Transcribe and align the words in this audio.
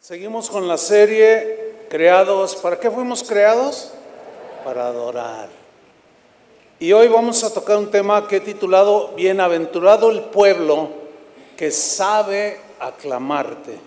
Seguimos 0.00 0.48
con 0.48 0.66
la 0.66 0.78
serie 0.78 1.74
Creados. 1.90 2.56
¿Para 2.56 2.80
qué 2.80 2.90
fuimos 2.90 3.22
creados? 3.22 3.90
Para 4.64 4.86
adorar. 4.86 5.50
Y 6.78 6.90
hoy 6.94 7.08
vamos 7.08 7.44
a 7.44 7.52
tocar 7.52 7.76
un 7.76 7.90
tema 7.90 8.26
que 8.26 8.36
he 8.36 8.40
titulado 8.40 9.08
Bienaventurado 9.08 10.10
el 10.10 10.22
pueblo 10.22 10.88
que 11.54 11.70
sabe 11.70 12.58
aclamarte. 12.80 13.78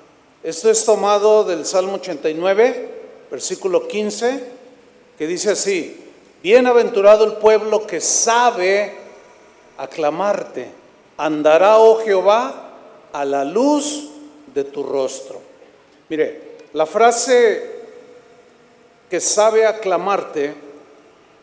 Esto 0.44 0.70
es 0.70 0.86
tomado 0.86 1.46
del 1.46 1.66
Salmo 1.66 1.96
89, 1.96 2.90
versículo 3.32 3.88
15, 3.88 4.44
que 5.18 5.26
dice 5.26 5.50
así, 5.50 6.00
Bienaventurado 6.44 7.26
el 7.26 7.34
pueblo 7.38 7.88
que 7.88 8.00
sabe 8.00 8.96
aclamarte. 9.80 10.70
Andará, 11.18 11.80
oh 11.80 11.98
Jehová, 12.06 12.70
a 13.12 13.26
la 13.26 13.44
luz 13.44 14.12
de 14.54 14.64
tu 14.64 14.84
rostro. 14.84 15.43
Mire, 16.10 16.42
la 16.74 16.86
frase 16.86 17.72
que 19.10 19.20
sabe 19.20 19.66
aclamarte 19.66 20.54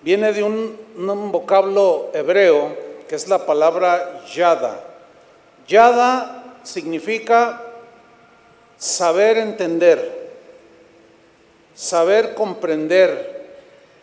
viene 0.02 0.32
de 0.32 0.42
un, 0.42 0.78
un 0.96 1.32
vocablo 1.32 2.10
hebreo 2.12 2.76
que 3.08 3.16
es 3.16 3.28
la 3.28 3.44
palabra 3.44 4.22
yada. 4.32 4.84
Yada 5.66 6.56
significa 6.62 7.62
saber 8.76 9.38
entender, 9.38 10.32
saber 11.74 12.34
comprender, 12.34 13.48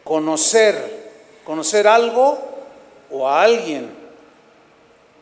conocer, 0.04 0.76
conocer 1.44 1.88
algo 1.88 2.38
o 3.12 3.28
a 3.28 3.44
alguien. 3.44 3.90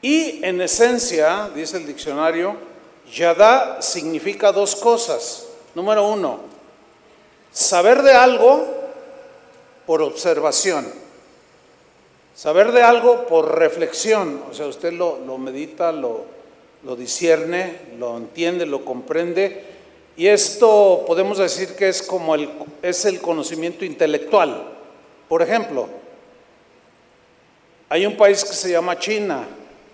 Y 0.02 0.44
en 0.44 0.62
esencia, 0.62 1.50
dice 1.56 1.78
el 1.78 1.88
diccionario, 1.88 2.56
Yada 3.12 3.82
significa 3.82 4.52
dos 4.52 4.76
cosas. 4.76 5.48
Número 5.74 6.08
uno, 6.08 6.40
saber 7.52 8.02
de 8.02 8.14
algo 8.14 8.66
por 9.86 10.02
observación. 10.02 10.86
Saber 12.34 12.72
de 12.72 12.82
algo 12.82 13.28
por 13.28 13.58
reflexión. 13.58 14.42
O 14.50 14.54
sea, 14.54 14.68
usted 14.68 14.94
lo, 14.94 15.20
lo 15.20 15.38
medita, 15.38 15.92
lo, 15.92 16.26
lo 16.84 16.96
discierne, 16.96 17.80
lo 17.98 18.18
entiende, 18.18 18.66
lo 18.66 18.84
comprende. 18.84 19.64
Y 20.18 20.28
esto 20.28 21.04
podemos 21.06 21.38
decir 21.38 21.76
que 21.76 21.90
es 21.90 22.02
como 22.02 22.36
el, 22.36 22.50
es 22.82 23.06
el 23.06 23.22
conocimiento 23.22 23.84
intelectual. 23.86 24.74
Por 25.28 25.42
ejemplo, 25.42 25.88
hay 27.90 28.06
un 28.06 28.16
país 28.16 28.44
que 28.44 28.54
se 28.54 28.72
llama 28.72 28.98
China. 28.98 29.48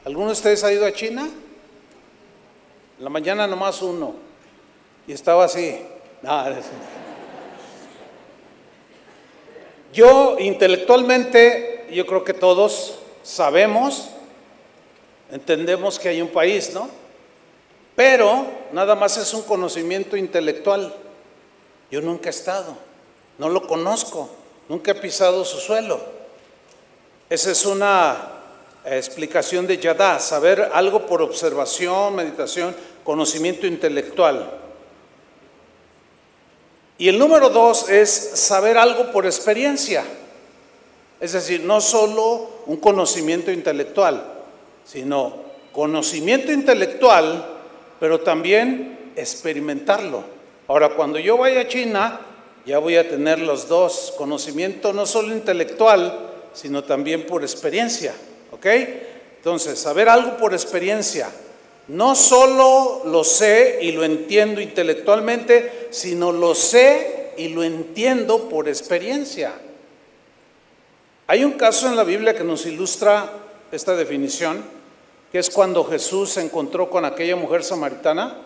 ¿Alguno 0.06 0.28
de 0.28 0.34
ustedes 0.34 0.64
ha 0.64 0.72
ido 0.72 0.86
a 0.86 0.94
China? 0.94 1.30
La 3.02 3.10
mañana 3.10 3.48
nomás 3.48 3.82
uno. 3.82 4.14
Y 5.08 5.14
estaba 5.14 5.46
así. 5.46 5.82
Yo 9.92 10.38
intelectualmente, 10.38 11.88
yo 11.92 12.06
creo 12.06 12.24
que 12.24 12.36
todos 12.36 13.00
sabemos, 13.24 14.10
entendemos 15.32 15.98
que 15.98 16.10
hay 16.10 16.22
un 16.22 16.28
país, 16.28 16.74
¿no? 16.76 16.90
Pero 17.96 18.46
nada 18.72 18.94
más 18.94 19.18
es 19.18 19.34
un 19.34 19.42
conocimiento 19.42 20.16
intelectual. 20.16 20.94
Yo 21.90 22.02
nunca 22.02 22.30
he 22.30 22.30
estado, 22.30 22.78
no 23.40 23.50
lo 23.50 23.66
conozco, 23.66 24.30
nunca 24.70 24.92
he 24.92 24.96
pisado 24.96 25.44
su 25.44 25.58
suelo. 25.58 26.00
Esa 27.32 27.50
es 27.50 27.66
una 27.66 28.42
explicación 28.86 29.68
de 29.68 29.78
Yadá, 29.78 30.20
saber 30.20 30.70
algo 30.74 31.06
por 31.06 31.22
observación, 31.22 32.16
meditación, 32.16 32.76
conocimiento 33.04 33.68
intelectual. 33.68 34.60
Y 36.98 37.08
el 37.08 37.18
número 37.18 37.50
dos 37.50 37.90
es 37.90 38.12
saber 38.12 38.78
algo 38.78 39.12
por 39.12 39.26
experiencia. 39.26 40.04
Es 41.20 41.34
decir, 41.34 41.62
no 41.62 41.82
solo 41.82 42.62
un 42.68 42.78
conocimiento 42.78 43.52
intelectual, 43.52 44.23
sino 44.86 45.36
conocimiento 45.72 46.52
intelectual, 46.52 47.45
pero 48.00 48.20
también 48.22 49.11
experimentarlo. 49.16 50.23
Ahora, 50.67 50.90
cuando 50.90 51.20
yo 51.20 51.38
vaya 51.38 51.61
a 51.61 51.67
China, 51.67 52.22
ya 52.66 52.80
voy 52.80 52.95
a 52.98 53.10
tener 53.10 53.40
los 53.40 53.67
dos, 53.67 54.14
conocimiento 54.17 54.94
no 54.94 55.06
solo 55.06 55.34
intelectual, 55.34 56.30
sino 56.54 56.84
también 56.84 57.26
por 57.26 57.42
experiencia. 57.42 58.14
¿Ok? 58.52 58.66
Entonces, 59.38 59.80
saber 59.80 60.08
algo 60.08 60.38
por 60.38 60.54
experiencia. 60.54 61.30
No 61.92 62.16
solo 62.16 63.02
lo 63.04 63.26
sé 63.26 63.80
y 63.82 63.92
lo 63.92 64.06
entiendo 64.06 64.62
intelectualmente, 64.62 65.90
sino 65.90 66.32
lo 66.32 66.56
sé 66.56 67.34
y 67.36 67.50
lo 67.50 67.64
entiendo 67.64 68.48
por 68.48 68.70
experiencia. 68.70 69.52
Hay 71.28 71.44
un 71.44 71.52
caso 71.52 71.90
en 71.90 71.98
la 71.98 72.06
Biblia 72.06 72.34
que 72.34 72.46
nos 72.46 72.66
ilustra 72.66 73.30
esta 73.74 73.94
definición, 73.94 74.64
que 75.34 75.40
es 75.40 75.50
cuando 75.50 75.84
Jesús 75.84 76.30
se 76.30 76.42
encontró 76.42 76.90
con 76.90 77.04
aquella 77.04 77.36
mujer 77.36 77.62
samaritana, 77.62 78.38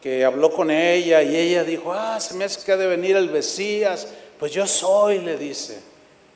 que 0.00 0.24
habló 0.24 0.50
con 0.50 0.70
ella 0.70 1.22
y 1.22 1.36
ella 1.36 1.64
dijo, 1.64 1.92
ah, 1.92 2.18
se 2.20 2.32
me 2.32 2.44
hace 2.44 2.64
que 2.64 2.72
ha 2.72 2.78
de 2.78 2.86
venir 2.86 3.16
el 3.16 3.28
Mesías, 3.28 4.08
pues 4.38 4.50
yo 4.50 4.66
soy, 4.66 5.18
le 5.18 5.36
dice. 5.36 5.78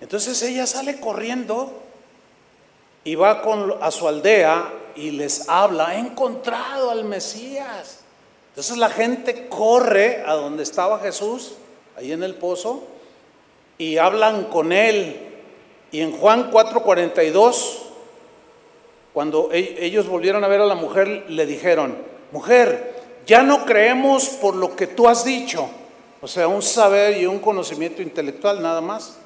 Entonces 0.03 0.43
ella 0.43 0.67
sale 0.67 1.01
corriendo 1.01 1.73
y 3.05 3.15
va 3.15 3.41
con, 3.41 3.79
a 3.81 3.91
su 3.91 4.07
aldea 4.07 4.71
y 4.97 5.11
les 5.11 5.49
habla, 5.49 5.95
he 5.95 5.99
encontrado 5.99 6.91
al 6.91 7.05
Mesías. 7.05 8.01
Entonces 8.51 8.79
la 8.79 8.89
gente 8.89 9.49
corre 9.49 10.25
a 10.27 10.35
donde 10.35 10.63
estaba 10.63 10.99
Jesús, 11.01 11.53
ahí 11.97 12.13
en 12.13 12.23
el 12.23 12.35
pozo, 12.35 12.85
y 13.79 13.99
hablan 13.99 14.45
con 14.45 14.73
él. 14.73 15.17
Y 15.93 16.01
en 16.01 16.13
Juan 16.13 16.51
4:42, 16.51 17.83
cuando 19.13 19.51
e, 19.53 19.85
ellos 19.85 20.09
volvieron 20.09 20.43
a 20.43 20.49
ver 20.49 20.61
a 20.61 20.67
la 20.67 20.75
mujer, 20.75 21.27
le 21.29 21.47
dijeron, 21.47 21.97
mujer, 22.33 22.95
ya 23.27 23.43
no 23.43 23.65
creemos 23.65 24.29
por 24.29 24.57
lo 24.57 24.75
que 24.75 24.87
tú 24.87 25.09
has 25.09 25.25
dicho. 25.25 25.69
O 26.23 26.29
sea, 26.29 26.49
un 26.49 26.63
saber 26.63 27.21
y 27.21 27.27
un 27.27 27.39
conocimiento 27.41 28.01
intelectual 28.01 28.63
nada 28.63 28.81
más. 28.81 29.19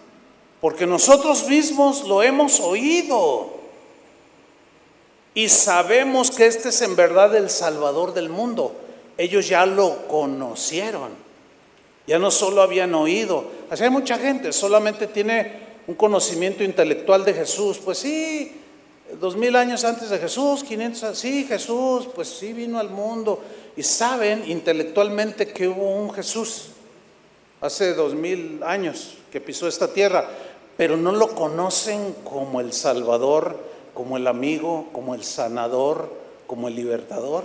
Porque 0.61 0.87
nosotros 0.87 1.47
mismos 1.49 2.07
lo 2.07 2.23
hemos 2.23 2.61
oído. 2.61 3.60
Y 5.35 5.49
sabemos 5.49 6.31
que 6.31 6.47
este 6.47 6.71
es 6.71 6.83
en 6.83 6.97
verdad 6.97 7.35
el 7.37 7.51
Salvador 7.51 8.15
del 8.15 8.29
mundo. 8.29 8.75
Ellos 9.17 9.49
ya 9.49 9.65
lo 9.67 10.09
conocieron. 10.09 11.11
Ya 12.07 12.19
no 12.19 12.31
solo 12.31 12.63
habían 12.63 12.95
oído. 12.95 13.45
Así 13.71 13.85
hay 13.85 13.91
mucha 13.91 14.19
gente, 14.19 14.53
solamente 14.53 15.07
tiene 15.07 15.71
un 15.87 15.95
conocimiento 15.95 16.65
intelectual 16.65 17.25
de 17.25 17.35
Jesús. 17.35 17.79
Pues 17.79 17.99
sí, 17.99 18.61
dos 19.21 19.37
mil 19.37 19.55
años 19.55 19.85
antes 19.85 20.11
de 20.11 20.19
Jesús, 20.19 20.65
500, 20.65 21.17
sí, 21.17 21.45
Jesús, 21.45 22.09
pues 22.15 22.29
sí 22.29 22.53
vino 22.53 22.81
al 22.81 22.91
mundo. 22.91 23.41
Y 23.77 23.85
saben 23.85 24.45
intelectualmente 24.51 25.49
que 25.49 25.69
hubo 25.69 25.95
un 25.97 26.13
Jesús 26.13 26.71
hace 27.61 27.95
dos 27.95 28.15
mil 28.15 28.61
años 28.65 29.19
que 29.31 29.41
pisó 29.41 29.69
esta 29.69 29.93
tierra, 29.93 30.29
pero 30.77 30.97
no 30.97 31.13
lo 31.13 31.35
conocen 31.35 32.15
como 32.25 32.61
el 32.61 32.73
Salvador 32.73 33.70
como 34.01 34.17
el 34.17 34.27
amigo, 34.29 34.89
como 34.95 35.15
el 35.15 35.23
sanador, 35.23 36.11
como 36.47 36.69
el 36.69 36.75
libertador. 36.75 37.45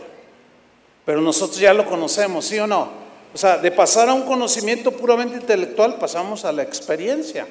Pero 1.03 1.19
nosotros 1.19 1.59
ya 1.59 1.73
lo 1.73 1.85
conocemos, 1.85 2.45
¿sí 2.45 2.57
o 2.59 2.65
no? 2.65 2.87
O 3.33 3.37
sea, 3.37 3.57
de 3.57 3.71
pasar 3.71 4.07
a 4.07 4.13
un 4.13 4.21
conocimiento 4.21 4.93
puramente 4.93 5.35
intelectual 5.35 5.95
pasamos 5.95 6.45
a 6.45 6.53
la 6.53 6.63
experiencia. 6.63 7.45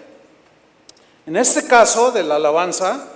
En 1.27 1.37
este 1.37 1.67
caso 1.67 2.13
de 2.13 2.23
la 2.23 2.37
alabanza, 2.37 3.07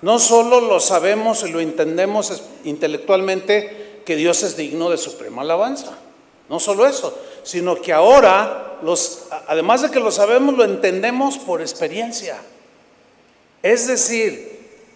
no 0.00 0.20
solo 0.20 0.60
lo 0.60 0.78
sabemos 0.78 1.42
y 1.42 1.50
lo 1.50 1.58
entendemos 1.58 2.40
intelectualmente 2.62 4.02
que 4.06 4.14
Dios 4.14 4.44
es 4.44 4.56
digno 4.56 4.90
de 4.90 4.96
suprema 4.96 5.42
alabanza. 5.42 5.98
No 6.48 6.60
solo 6.60 6.86
eso, 6.86 7.18
sino 7.42 7.82
que 7.82 7.92
ahora, 7.92 8.78
los, 8.84 9.24
además 9.48 9.82
de 9.82 9.90
que 9.90 9.98
lo 9.98 10.12
sabemos, 10.12 10.56
lo 10.56 10.62
entendemos 10.62 11.36
por 11.36 11.60
experiencia. 11.60 12.38
Es 13.60 13.88
decir, 13.88 14.51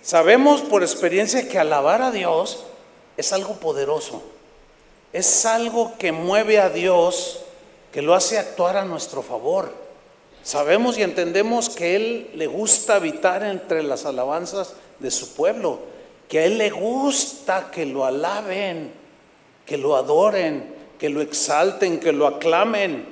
Sabemos 0.06 0.60
por 0.60 0.84
experiencia 0.84 1.48
que 1.48 1.58
alabar 1.58 2.00
a 2.00 2.12
Dios 2.12 2.60
es 3.16 3.32
algo 3.32 3.54
poderoso. 3.54 4.22
Es 5.12 5.44
algo 5.44 5.94
que 5.98 6.12
mueve 6.12 6.60
a 6.60 6.68
Dios, 6.68 7.40
que 7.90 8.02
lo 8.02 8.14
hace 8.14 8.38
actuar 8.38 8.76
a 8.76 8.84
nuestro 8.84 9.20
favor. 9.24 9.72
Sabemos 10.44 10.96
y 10.96 11.02
entendemos 11.02 11.68
que 11.70 11.96
Él 11.96 12.30
le 12.36 12.46
gusta 12.46 12.94
habitar 12.94 13.42
entre 13.42 13.82
las 13.82 14.06
alabanzas 14.06 14.74
de 15.00 15.10
su 15.10 15.34
pueblo, 15.34 15.80
que 16.28 16.38
a 16.38 16.44
Él 16.44 16.58
le 16.58 16.70
gusta 16.70 17.72
que 17.72 17.84
lo 17.84 18.04
alaben, 18.04 18.92
que 19.66 19.76
lo 19.76 19.96
adoren, 19.96 20.72
que 21.00 21.08
lo 21.08 21.20
exalten, 21.20 21.98
que 21.98 22.12
lo 22.12 22.28
aclamen. 22.28 23.08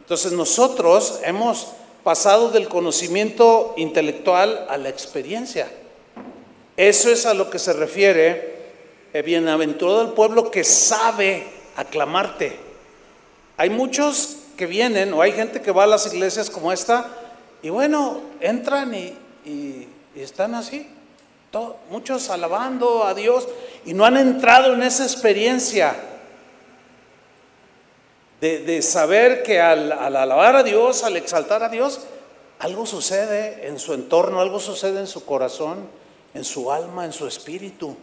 Entonces 0.00 0.32
nosotros 0.32 1.20
hemos 1.22 1.66
pasado 2.02 2.48
del 2.48 2.66
conocimiento 2.66 3.74
intelectual 3.76 4.64
a 4.70 4.78
la 4.78 4.88
experiencia. 4.88 5.70
Eso 6.76 7.10
es 7.10 7.26
a 7.26 7.34
lo 7.34 7.50
que 7.50 7.58
se 7.58 7.72
refiere, 7.72 8.54
eh, 9.12 9.22
bienaventurado 9.22 10.02
el 10.02 10.12
pueblo 10.12 10.50
que 10.50 10.64
sabe 10.64 11.46
aclamarte. 11.76 12.56
hay 13.56 13.70
muchos 13.70 14.38
que 14.56 14.66
vienen 14.66 15.12
o 15.12 15.22
hay 15.22 15.32
gente 15.32 15.60
que 15.60 15.72
va 15.72 15.84
a 15.84 15.88
las 15.88 16.06
iglesias 16.12 16.50
como 16.50 16.72
esta 16.72 17.08
y 17.64 17.70
bueno, 17.70 18.20
entran 18.40 18.94
y, 18.94 19.88
están 20.14 20.54
así, 20.54 20.86
muchos 21.90 22.28
alabando 22.28 23.04
a 23.04 23.14
Dios 23.14 23.48
y 23.86 23.94
no 23.94 24.04
han 24.04 24.18
entrado 24.18 24.74
en 24.74 24.82
esa 24.82 25.04
experiencia 25.04 25.96
de, 28.40 28.82
saber 28.82 29.42
que 29.42 29.62
al, 29.62 29.92
alabar 29.92 30.56
a 30.56 30.62
Dios, 30.62 31.04
al 31.04 31.16
exaltar 31.16 31.62
a 31.62 31.70
Dios, 31.70 32.00
algo 32.58 32.84
sucede 32.84 33.66
en 33.66 33.78
su 33.78 33.94
entorno, 33.94 34.42
algo 34.42 34.60
sucede 34.60 35.00
en 35.00 35.06
su 35.06 35.24
corazón, 35.24 35.88
en 36.34 36.44
su 36.44 36.70
alma, 36.70 37.04
en 37.04 37.12
su 37.12 37.26
espíritu. 37.26 37.96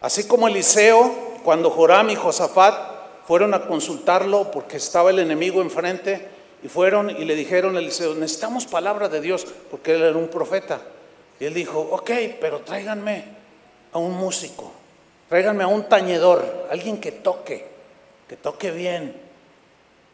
Así 0.00 0.26
como 0.26 0.48
Eliseo, 0.48 1.14
cuando 1.44 1.70
Joram 1.70 2.10
y 2.10 2.16
Josafat 2.16 2.90
fueron 3.26 3.54
a 3.54 3.66
consultarlo 3.66 4.50
porque 4.50 4.78
estaba 4.78 5.10
el 5.10 5.18
enemigo 5.18 5.60
enfrente 5.60 6.26
y 6.62 6.68
fueron 6.68 7.10
y 7.10 7.24
le 7.24 7.36
dijeron 7.36 7.76
a 7.76 7.80
Eliseo, 7.80 8.14
necesitamos 8.14 8.66
palabra 8.66 9.08
de 9.08 9.20
Dios 9.20 9.46
porque 9.70 9.94
él 9.94 10.02
era 10.02 10.16
un 10.16 10.28
profeta. 10.28 10.80
Y 11.38 11.44
él 11.44 11.54
dijo, 11.54 11.78
ok, 11.78 12.10
pero 12.40 12.60
tráiganme 12.60 13.24
a 13.92 13.98
un 13.98 14.12
músico, 14.12 14.72
tráiganme 15.28 15.64
a 15.64 15.68
un 15.68 15.84
tañedor, 15.88 16.68
alguien 16.70 17.00
que 17.00 17.12
toque, 17.12 17.66
que 18.28 18.36
toque 18.36 18.70
bien. 18.70 19.14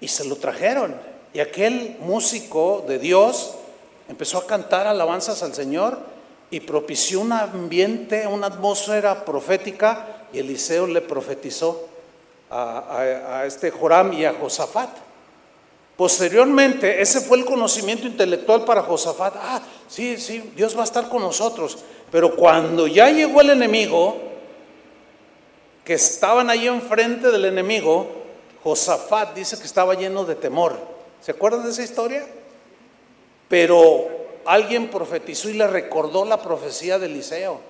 Y 0.01 0.09
se 0.09 0.25
lo 0.25 0.37
trajeron. 0.37 0.95
Y 1.33 1.41
aquel 1.41 1.97
músico 2.01 2.85
de 2.87 2.99
Dios 2.99 3.55
empezó 4.09 4.39
a 4.39 4.47
cantar 4.47 4.87
alabanzas 4.87 5.43
al 5.43 5.55
Señor 5.55 6.16
y 6.51 6.61
propició 6.61 7.21
un 7.21 7.33
ambiente, 7.33 8.27
una 8.27 8.49
atmósfera 8.49 9.25
profética. 9.25 10.27
Y 10.33 10.39
Eliseo 10.39 10.87
le 10.87 11.01
profetizó 11.01 11.89
a, 12.51 13.45
este 13.47 13.71
Joram 13.71 14.13
y 14.13 14.25
a 14.25 14.35
Josafat. 14.35 14.91
Posteriormente, 15.97 17.01
ese 17.01 17.21
fue 17.21 17.39
el 17.39 17.45
conocimiento 17.45 18.07
intelectual 18.07 18.65
para 18.65 18.83
Josafat. 18.83 19.35
Ah, 19.37 19.63
sí, 19.89 20.19
sí, 20.19 20.53
Dios 20.55 20.77
va 20.77 20.83
a 20.83 20.85
estar 20.85 21.09
con 21.09 21.23
nosotros. 21.23 21.79
Pero 22.11 22.37
cuando 22.37 22.87
ya 22.87 23.11
llegó 23.11 23.41
el 23.41 23.51
enemigo, 23.51 24.17
que 25.85 25.95
estaban 25.95 26.51
ahí 26.51 26.67
enfrente 26.67 27.31
del 27.31 27.47
enemigo, 27.47 28.09
Josafat 28.63 29.35
dice 29.35 29.57
que 29.57 29.65
estaba 29.65 29.95
lleno 29.95 30.25
de 30.25 30.35
temor. 30.35 30.77
¿Se 31.21 31.31
acuerdan 31.31 31.65
de 31.65 31.71
esa 31.71 31.83
historia? 31.83 32.27
Pero 33.49 34.26
alguien 34.47 34.91
profetizó 34.91 35.49
y 35.49 35.55
le 35.55 35.67
recordó 35.67 36.25
la 36.25 36.41
profecía 36.41 36.99
de 36.99 37.07
Eliseo. 37.07 37.61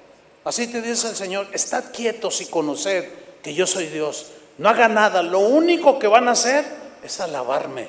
Así 0.45 0.69
te 0.69 0.81
dice 0.81 1.09
el 1.09 1.17
Señor, 1.17 1.49
estad 1.53 1.93
quietos 1.93 2.41
y 2.41 2.47
conoced 2.47 3.05
que 3.43 3.55
yo 3.55 3.67
soy 3.67 3.87
Dios. 3.87 4.27
No 4.59 4.69
haga 4.69 4.89
nada, 4.89 5.23
lo 5.23 5.41
único 5.41 5.99
que 5.99 6.07
van 6.07 6.29
a 6.29 6.33
hacer 6.33 6.65
es 7.03 7.21
alabarme. 7.21 7.89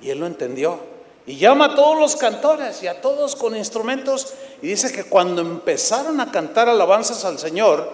Y 0.00 0.10
él 0.10 0.20
lo 0.20 0.26
entendió. 0.26 0.78
Y 1.26 1.36
llama 1.36 1.66
a 1.66 1.74
todos 1.74 1.98
los 1.98 2.14
cantores 2.14 2.82
y 2.82 2.86
a 2.86 3.00
todos 3.00 3.34
con 3.34 3.56
instrumentos. 3.56 4.34
Y 4.62 4.68
dice 4.68 4.92
que 4.92 5.04
cuando 5.04 5.42
empezaron 5.42 6.20
a 6.20 6.30
cantar 6.30 6.68
alabanzas 6.68 7.24
al 7.24 7.38
Señor, 7.38 7.90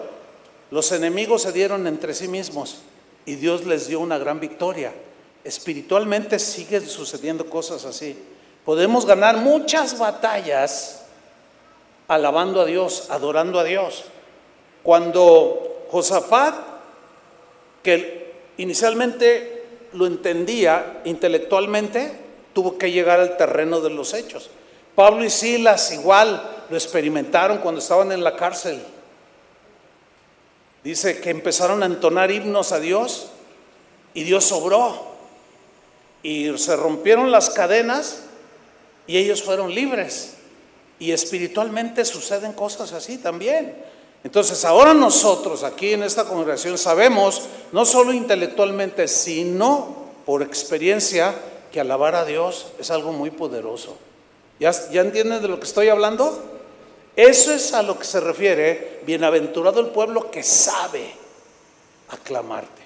los 0.71 0.93
enemigos 0.93 1.43
se 1.43 1.53
dieron 1.53 1.87
entre 1.87 2.15
sí 2.15 2.29
mismos. 2.29 2.83
Y 3.25 3.37
Dios 3.37 3.65
les 3.65 3.89
dio 3.89 4.01
una 4.01 4.19
gran 4.19 4.41
victoria. 4.41 4.93
Espiritualmente 5.45 6.39
siguen 6.39 6.87
sucediendo 6.89 7.49
cosas 7.49 7.85
así. 7.85 8.17
Podemos 8.65 9.07
ganar 9.07 9.39
muchas 9.39 9.99
batallas 9.99 11.03
alabando 12.07 12.61
a 12.61 12.65
Dios, 12.65 13.09
adorando 13.11 13.59
a 13.59 13.65
Dios. 13.65 14.05
Cuando 14.83 15.87
Josafat, 15.91 16.55
que 17.83 18.33
inicialmente 18.59 19.65
lo 19.93 20.07
entendía 20.07 21.01
intelectualmente, 21.05 22.19
tuvo 22.53 22.79
que 22.79 22.93
llegar 22.93 23.19
al 23.19 23.37
terreno 23.37 23.81
de 23.81 23.91
los 23.91 24.15
hechos. 24.15 24.51
Pablo 24.95 25.25
y 25.25 25.31
Silas 25.31 25.93
igual 25.93 26.65
lo 26.69 26.77
experimentaron 26.77 27.59
cuando 27.59 27.81
estaban 27.81 28.13
en 28.13 28.23
la 28.23 28.37
cárcel. 28.37 28.81
Dice 30.85 31.21
que 31.21 31.31
empezaron 31.31 31.83
a 31.83 31.87
entonar 31.87 32.31
himnos 32.31 32.73
a 32.73 32.81
Dios 32.81 33.29
y 34.15 34.25
Dios 34.25 34.45
sobró. 34.45 35.13
Y 36.23 36.57
se 36.59 36.77
rompieron 36.77 37.31
las 37.33 37.51
cadenas 37.51 38.25
y 39.07 39.17
ellos 39.17 39.43
fueron 39.43 39.75
libres. 39.75 40.35
Y 40.99 41.13
espiritualmente 41.13 42.05
suceden 42.05 42.53
cosas 42.53 42.93
así 42.93 43.19
también. 43.19 43.75
Entonces 44.25 44.65
ahora 44.65 44.95
nosotros 44.95 45.65
aquí 45.65 45.93
en 45.93 46.05
esta 46.05 46.25
congregación 46.25 46.79
sabemos, 46.79 47.49
no 47.73 47.85
solo 47.85 48.13
intelectualmente, 48.13 49.09
sino 49.09 49.97
por 50.25 50.43
experiencia, 50.43 51.35
que 51.73 51.81
alabar 51.81 52.15
a 52.15 52.25
Dios 52.25 52.67
es 52.79 52.91
algo 52.91 53.13
muy 53.13 53.31
poderoso. 53.31 53.97
¿Ya, 54.61 54.71
¿Ya 54.91 55.01
entienden 55.01 55.43
de 55.43 55.49
lo 55.49 55.59
que 55.59 55.67
estoy 55.67 55.89
hablando? 55.89 56.41
Eso 57.17 57.53
es 57.53 57.75
a 57.75 57.83
lo 57.83 57.99
que 57.99 58.05
se 58.05 58.21
refiere, 58.21 59.01
bienaventurado 59.05 59.81
el 59.81 59.89
pueblo 59.89 60.31
que 60.31 60.43
sabe 60.43 61.15
aclamarte, 62.11 62.83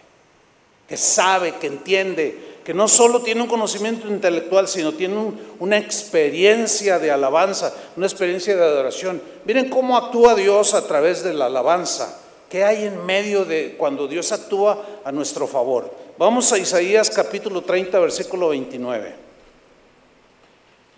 que 0.89 0.97
sabe, 0.97 1.57
que 1.57 1.67
entiende, 1.67 2.56
que 2.67 2.75
no 2.75 2.89
solo 2.89 3.23
tiene 3.23 3.43
un 3.43 3.47
conocimiento 3.47 4.09
intelectual, 4.09 4.67
sino 4.67 4.93
tiene 4.93 5.35
una 5.61 5.79
experiencia 5.79 6.99
de 6.99 7.13
alabanza, 7.13 7.73
una 7.97 8.07
experiencia 8.07 8.57
de 8.57 8.65
adoración. 8.65 9.23
Miren 9.45 9.71
cómo 9.71 9.97
actúa 9.97 10.35
Dios 10.35 10.75
a 10.75 10.85
través 10.85 11.23
de 11.23 11.33
la 11.33 11.47
alabanza. 11.47 12.19
¿Qué 12.51 12.65
hay 12.65 12.87
en 12.87 13.07
medio 13.07 13.45
de 13.45 13.77
cuando 13.79 14.09
Dios 14.09 14.33
actúa 14.33 14.85
a 15.05 15.13
nuestro 15.13 15.47
favor? 15.47 15.95
Vamos 16.19 16.53
a 16.53 16.59
Isaías 16.59 17.09
capítulo 17.09 17.63
30, 17.63 18.01
versículo 18.01 18.49
29. 18.49 19.15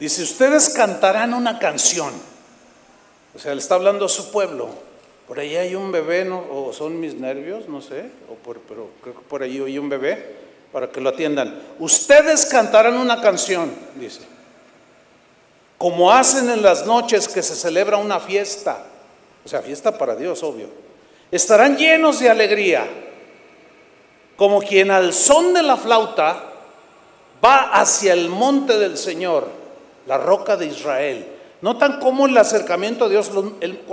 Dice, 0.00 0.22
ustedes 0.22 0.70
cantarán 0.70 1.34
una 1.34 1.58
canción. 1.58 2.14
O 3.36 3.38
sea, 3.38 3.52
le 3.54 3.60
está 3.60 3.74
hablando 3.74 4.06
a 4.06 4.08
su 4.08 4.30
pueblo. 4.30 4.70
Por 5.26 5.38
ahí 5.38 5.54
hay 5.54 5.74
un 5.74 5.92
bebé, 5.92 6.24
¿no? 6.24 6.46
o 6.50 6.72
son 6.72 6.98
mis 6.98 7.16
nervios, 7.16 7.68
no 7.68 7.82
sé, 7.82 8.10
o 8.32 8.36
por, 8.36 8.58
pero 8.60 8.88
creo 9.02 9.14
que 9.16 9.20
por 9.20 9.42
ahí 9.42 9.60
hay 9.60 9.78
un 9.78 9.90
bebé 9.90 10.47
para 10.72 10.90
que 10.90 11.00
lo 11.00 11.10
atiendan. 11.10 11.60
Ustedes 11.78 12.46
cantarán 12.46 12.96
una 12.96 13.20
canción, 13.20 13.70
dice, 13.94 14.20
como 15.76 16.10
hacen 16.12 16.50
en 16.50 16.62
las 16.62 16.86
noches 16.86 17.28
que 17.28 17.42
se 17.42 17.54
celebra 17.54 17.96
una 17.96 18.20
fiesta, 18.20 18.84
o 19.44 19.48
sea, 19.48 19.62
fiesta 19.62 19.96
para 19.96 20.14
Dios, 20.14 20.42
obvio. 20.42 20.68
Estarán 21.30 21.76
llenos 21.76 22.20
de 22.20 22.28
alegría, 22.28 22.86
como 24.36 24.60
quien 24.60 24.90
al 24.90 25.12
son 25.12 25.54
de 25.54 25.62
la 25.62 25.76
flauta 25.76 26.44
va 27.44 27.70
hacia 27.72 28.12
el 28.12 28.28
monte 28.28 28.78
del 28.78 28.96
Señor, 28.96 29.46
la 30.06 30.18
roca 30.18 30.56
de 30.56 30.66
Israel. 30.66 31.26
Notan 31.60 31.98
cómo 32.00 32.26
el 32.26 32.36
acercamiento 32.36 33.06
a 33.06 33.08
Dios, 33.08 33.30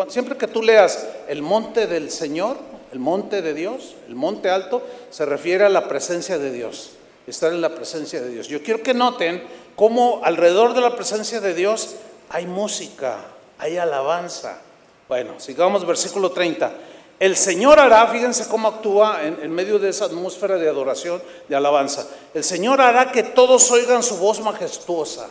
siempre 0.08 0.38
que 0.38 0.48
tú 0.48 0.62
leas 0.62 1.08
el 1.28 1.42
monte 1.42 1.88
del 1.88 2.12
Señor, 2.12 2.58
el 2.96 3.02
monte 3.02 3.42
de 3.42 3.54
Dios, 3.54 3.94
el 4.08 4.16
monte 4.16 4.50
alto, 4.50 4.82
se 5.10 5.26
refiere 5.26 5.66
a 5.66 5.70
la 5.70 5.90
presencia 5.90 6.38
de 6.38 6.50
Dios, 6.50 6.92
estar 7.28 7.52
en 7.52 7.60
la 7.60 7.76
presencia 7.76 8.22
de 8.22 8.30
Dios. 8.30 8.48
Yo 8.48 8.64
quiero 8.64 8.82
que 8.82 8.94
noten 8.94 9.44
cómo 9.76 10.22
alrededor 10.24 10.74
de 10.74 10.80
la 10.80 10.96
presencia 10.96 11.42
de 11.42 11.54
Dios 11.54 11.96
hay 12.30 12.46
música, 12.46 13.18
hay 13.58 13.76
alabanza. 13.76 14.62
Bueno, 15.10 15.42
sigamos 15.42 15.86
versículo 15.86 16.32
30. 16.32 16.72
El 17.20 17.36
Señor 17.36 17.82
hará, 17.82 18.08
fíjense 18.08 18.48
cómo 18.48 18.70
actúa 18.70 19.26
en, 19.26 19.52
medio 19.52 19.78
de 19.78 19.90
esa 19.90 20.06
atmósfera 20.06 20.56
de 20.56 20.70
adoración, 20.70 21.22
de 21.50 21.56
alabanza. 21.58 22.08
El 22.34 22.46
Señor 22.46 22.80
hará 22.80 23.12
que 23.12 23.24
todos 23.24 23.70
oigan 23.72 24.04
su 24.04 24.16
voz 24.16 24.40
majestuosa, 24.40 25.28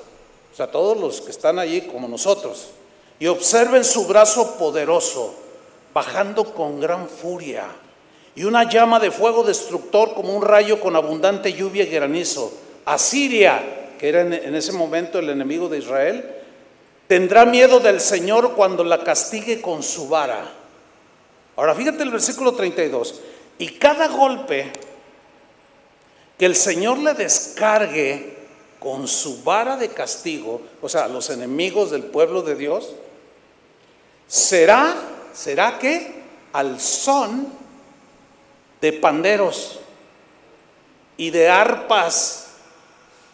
o 0.52 0.54
sea, 0.54 0.70
todos 0.70 0.98
los 0.98 1.22
que 1.22 1.30
están 1.30 1.58
allí 1.58 1.80
como 1.80 2.08
nosotros, 2.08 2.66
y 3.18 3.26
observen 3.26 3.84
su 3.84 4.06
brazo 4.06 4.58
poderoso 4.58 5.43
bajando 5.94 6.52
con 6.52 6.80
gran 6.80 7.08
furia, 7.08 7.64
y 8.36 8.44
una 8.44 8.68
llama 8.68 8.98
de 8.98 9.12
fuego 9.12 9.44
destructor 9.44 10.12
como 10.14 10.34
un 10.34 10.42
rayo 10.42 10.80
con 10.80 10.96
abundante 10.96 11.52
lluvia 11.52 11.84
y 11.84 11.90
granizo. 11.90 12.52
Asiria, 12.84 13.92
que 13.98 14.08
era 14.08 14.22
en 14.22 14.54
ese 14.54 14.72
momento 14.72 15.20
el 15.20 15.30
enemigo 15.30 15.68
de 15.68 15.78
Israel, 15.78 16.28
tendrá 17.06 17.44
miedo 17.44 17.78
del 17.78 18.00
Señor 18.00 18.54
cuando 18.54 18.82
la 18.82 19.04
castigue 19.04 19.60
con 19.60 19.84
su 19.84 20.08
vara. 20.08 20.50
Ahora 21.56 21.76
fíjate 21.76 22.02
el 22.02 22.10
versículo 22.10 22.54
32. 22.54 23.20
Y 23.58 23.68
cada 23.78 24.08
golpe 24.08 24.72
que 26.36 26.46
el 26.46 26.56
Señor 26.56 26.98
le 26.98 27.14
descargue 27.14 28.34
con 28.80 29.06
su 29.06 29.44
vara 29.44 29.76
de 29.76 29.88
castigo, 29.88 30.60
o 30.82 30.88
sea, 30.88 31.06
los 31.06 31.30
enemigos 31.30 31.92
del 31.92 32.02
pueblo 32.02 32.42
de 32.42 32.56
Dios, 32.56 32.94
será 34.26 35.13
¿será 35.34 35.78
que 35.78 36.22
al 36.52 36.80
son 36.80 37.48
de 38.80 38.92
panderos 38.94 39.80
y 41.16 41.30
de 41.30 41.48
arpas, 41.48 42.52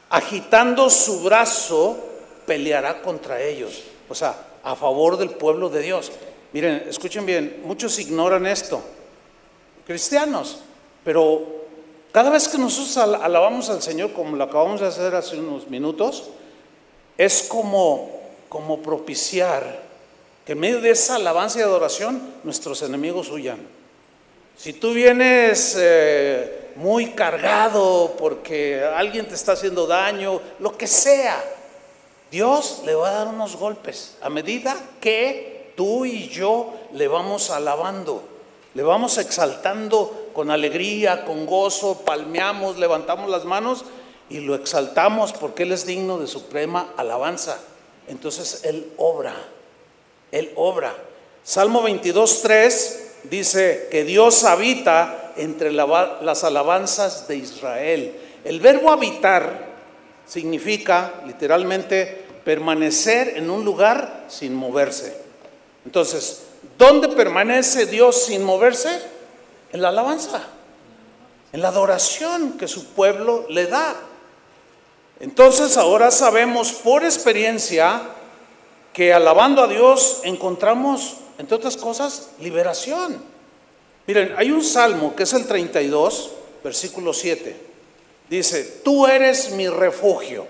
agitando 0.08 0.90
su 0.90 1.20
brazo, 1.22 1.98
peleará 2.46 3.02
contra 3.02 3.40
ellos? 3.40 3.84
O 4.08 4.14
sea, 4.14 4.34
a 4.62 4.74
favor 4.74 5.16
del 5.16 5.30
pueblo 5.30 5.68
de 5.68 5.82
Dios. 5.82 6.10
Miren, 6.52 6.84
escuchen 6.88 7.24
bien, 7.24 7.62
muchos 7.64 7.98
ignoran 7.98 8.46
esto, 8.46 8.82
cristianos, 9.86 10.58
pero 11.04 11.60
Cada 12.12 12.30
vez 12.30 12.48
que 12.48 12.58
nosotros 12.58 12.96
alabamos 12.96 13.70
al 13.70 13.82
Señor, 13.82 14.12
como 14.12 14.34
lo 14.34 14.42
acabamos 14.42 14.80
de 14.80 14.88
hacer 14.88 15.14
hace 15.14 15.38
unos 15.38 15.68
minutos, 15.70 16.30
es 17.16 17.44
como, 17.44 18.10
como 18.48 18.82
propiciar 18.82 19.89
en 20.52 20.58
medio 20.58 20.80
de 20.80 20.90
esa 20.90 21.14
alabanza 21.14 21.60
y 21.60 21.62
adoración 21.62 22.20
nuestros 22.42 22.82
enemigos 22.82 23.30
huyan. 23.30 23.60
Si 24.56 24.72
tú 24.72 24.92
vienes 24.92 25.76
eh, 25.78 26.72
muy 26.74 27.12
cargado 27.12 28.16
porque 28.18 28.82
alguien 28.82 29.28
te 29.28 29.34
está 29.34 29.52
haciendo 29.52 29.86
daño, 29.86 30.40
lo 30.58 30.76
que 30.76 30.88
sea, 30.88 31.42
Dios 32.32 32.82
le 32.84 32.94
va 32.96 33.10
a 33.10 33.12
dar 33.12 33.28
unos 33.28 33.56
golpes 33.56 34.16
a 34.22 34.28
medida 34.28 34.76
que 35.00 35.72
tú 35.76 36.04
y 36.04 36.28
yo 36.28 36.74
le 36.94 37.06
vamos 37.06 37.50
alabando, 37.50 38.22
le 38.74 38.82
vamos 38.82 39.18
exaltando 39.18 40.30
con 40.32 40.50
alegría, 40.50 41.24
con 41.24 41.46
gozo, 41.46 42.02
palmeamos, 42.04 42.76
levantamos 42.76 43.30
las 43.30 43.44
manos 43.44 43.84
y 44.28 44.40
lo 44.40 44.56
exaltamos 44.56 45.32
porque 45.32 45.62
Él 45.62 45.72
es 45.72 45.86
digno 45.86 46.18
de 46.18 46.26
suprema 46.26 46.92
alabanza. 46.96 47.58
Entonces 48.08 48.64
Él 48.64 48.92
obra, 48.96 49.34
Él 50.32 50.52
obra. 50.56 50.94
Salmo 51.42 51.82
22, 51.82 52.42
3 52.42 53.06
dice 53.24 53.88
que 53.90 54.04
Dios 54.04 54.44
habita 54.44 55.32
entre 55.36 55.72
las 55.72 56.44
alabanzas 56.44 57.26
de 57.28 57.36
Israel. 57.36 58.14
El 58.44 58.60
verbo 58.60 58.90
habitar 58.90 59.68
significa 60.26 61.14
literalmente 61.26 62.24
permanecer 62.44 63.36
en 63.36 63.50
un 63.50 63.64
lugar 63.64 64.24
sin 64.28 64.54
moverse. 64.54 65.16
Entonces, 65.84 66.42
¿dónde 66.78 67.08
permanece 67.08 67.86
Dios 67.86 68.24
sin 68.24 68.42
moverse? 68.42 68.90
En 69.72 69.82
la 69.82 69.88
alabanza, 69.88 70.42
en 71.52 71.62
la 71.62 71.68
adoración 71.68 72.58
que 72.58 72.68
su 72.68 72.86
pueblo 72.88 73.46
le 73.48 73.66
da. 73.66 73.94
Entonces 75.20 75.76
ahora 75.76 76.10
sabemos 76.10 76.72
por 76.72 77.04
experiencia 77.04 78.02
que 78.92 79.12
alabando 79.12 79.62
a 79.62 79.68
Dios 79.68 80.20
encontramos 80.24 81.16
entre 81.40 81.56
otras 81.56 81.78
cosas, 81.78 82.32
liberación. 82.38 83.16
Miren, 84.06 84.34
hay 84.36 84.50
un 84.50 84.62
salmo 84.62 85.16
que 85.16 85.22
es 85.22 85.32
el 85.32 85.46
32, 85.46 86.32
versículo 86.62 87.14
7. 87.14 87.56
Dice, 88.28 88.80
tú 88.84 89.06
eres 89.06 89.52
mi 89.52 89.66
refugio. 89.66 90.42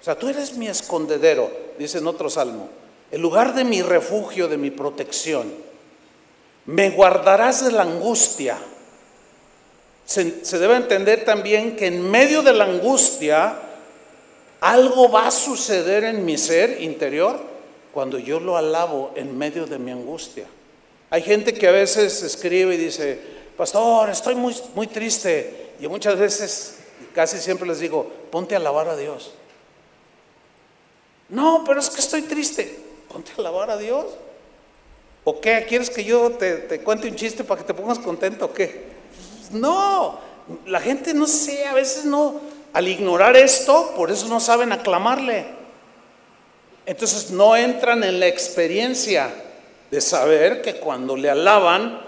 O 0.00 0.02
sea, 0.02 0.18
tú 0.18 0.26
eres 0.26 0.54
mi 0.54 0.66
escondedero, 0.66 1.50
dice 1.78 1.98
en 1.98 2.06
otro 2.06 2.30
salmo. 2.30 2.70
El 3.10 3.20
lugar 3.20 3.54
de 3.54 3.64
mi 3.64 3.82
refugio, 3.82 4.48
de 4.48 4.56
mi 4.56 4.70
protección. 4.70 5.52
Me 6.64 6.88
guardarás 6.90 7.66
de 7.66 7.72
la 7.72 7.82
angustia. 7.82 8.56
Se, 10.06 10.46
se 10.46 10.58
debe 10.58 10.76
entender 10.76 11.26
también 11.26 11.76
que 11.76 11.88
en 11.88 12.10
medio 12.10 12.42
de 12.42 12.54
la 12.54 12.64
angustia 12.64 13.54
algo 14.60 15.10
va 15.10 15.26
a 15.26 15.30
suceder 15.30 16.04
en 16.04 16.24
mi 16.24 16.38
ser 16.38 16.80
interior 16.80 17.47
cuando 17.92 18.18
yo 18.18 18.40
lo 18.40 18.56
alabo 18.56 19.12
en 19.14 19.36
medio 19.36 19.66
de 19.66 19.78
mi 19.78 19.90
angustia. 19.90 20.46
Hay 21.10 21.22
gente 21.22 21.54
que 21.54 21.66
a 21.66 21.72
veces 21.72 22.22
escribe 22.22 22.74
y 22.74 22.78
dice, 22.78 23.18
pastor, 23.56 24.10
estoy 24.10 24.34
muy, 24.34 24.54
muy 24.74 24.86
triste. 24.86 25.72
Y 25.80 25.88
muchas 25.88 26.18
veces, 26.18 26.78
casi 27.14 27.38
siempre 27.38 27.66
les 27.66 27.80
digo, 27.80 28.10
ponte 28.30 28.54
a 28.54 28.58
alabar 28.58 28.88
a 28.88 28.96
Dios. 28.96 29.32
No, 31.28 31.64
pero 31.66 31.80
es 31.80 31.90
que 31.90 32.00
estoy 32.00 32.22
triste. 32.22 32.78
Ponte 33.08 33.32
a 33.36 33.40
alabar 33.40 33.70
a 33.70 33.76
Dios. 33.76 34.06
¿O 35.24 35.40
qué? 35.40 35.66
¿Quieres 35.68 35.90
que 35.90 36.04
yo 36.04 36.30
te, 36.32 36.56
te 36.56 36.80
cuente 36.80 37.08
un 37.08 37.16
chiste 37.16 37.44
para 37.44 37.60
que 37.60 37.66
te 37.66 37.74
pongas 37.74 37.98
contento 37.98 38.46
o 38.46 38.52
qué? 38.52 38.88
No, 39.50 40.18
la 40.66 40.80
gente 40.80 41.14
no 41.14 41.26
sé, 41.26 41.66
a 41.66 41.74
veces 41.74 42.04
no, 42.04 42.40
al 42.72 42.88
ignorar 42.88 43.36
esto, 43.36 43.92
por 43.96 44.10
eso 44.10 44.28
no 44.28 44.40
saben 44.40 44.72
aclamarle. 44.72 45.57
Entonces 46.88 47.30
no 47.30 47.54
entran 47.54 48.02
en 48.02 48.18
la 48.18 48.28
experiencia 48.28 49.30
de 49.90 50.00
saber 50.00 50.62
que 50.62 50.76
cuando 50.76 51.18
le 51.18 51.28
alaban, 51.28 52.00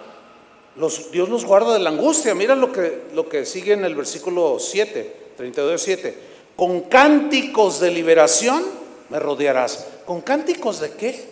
Dios 1.12 1.28
los 1.28 1.44
guarda 1.44 1.74
de 1.74 1.80
la 1.80 1.90
angustia. 1.90 2.34
Mira 2.34 2.54
lo 2.54 2.72
que, 2.72 3.02
lo 3.12 3.28
que 3.28 3.44
sigue 3.44 3.74
en 3.74 3.84
el 3.84 3.94
versículo 3.94 4.56
7, 4.58 5.16
32, 5.36 5.82
7. 5.82 6.18
Con 6.56 6.80
cánticos 6.84 7.78
de 7.78 7.90
liberación 7.90 8.64
me 9.10 9.18
rodearás. 9.18 9.86
¿Con 10.06 10.22
cánticos 10.22 10.80
de 10.80 10.92
qué? 10.92 11.24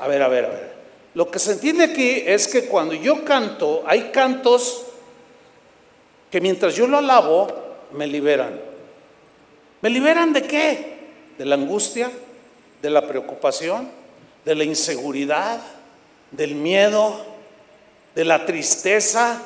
A 0.00 0.08
ver, 0.08 0.20
a 0.20 0.26
ver, 0.26 0.46
a 0.46 0.48
ver. 0.48 0.72
Lo 1.14 1.30
que 1.30 1.38
se 1.38 1.52
entiende 1.52 1.84
aquí 1.84 2.24
es 2.26 2.48
que 2.48 2.64
cuando 2.64 2.92
yo 2.92 3.24
canto, 3.24 3.84
hay 3.86 4.10
cantos 4.10 4.82
que 6.28 6.40
mientras 6.40 6.74
yo 6.74 6.88
lo 6.88 6.98
alabo, 6.98 7.46
me 7.92 8.08
liberan. 8.08 8.60
¿Me 9.80 9.90
liberan 9.90 10.32
de 10.32 10.42
qué? 10.42 10.98
De 11.38 11.44
la 11.44 11.54
angustia, 11.54 12.10
de 12.82 12.90
la 12.90 13.06
preocupación, 13.06 13.90
de 14.44 14.54
la 14.54 14.64
inseguridad, 14.64 15.60
del 16.30 16.54
miedo, 16.54 17.20
de 18.14 18.24
la 18.24 18.46
tristeza, 18.46 19.42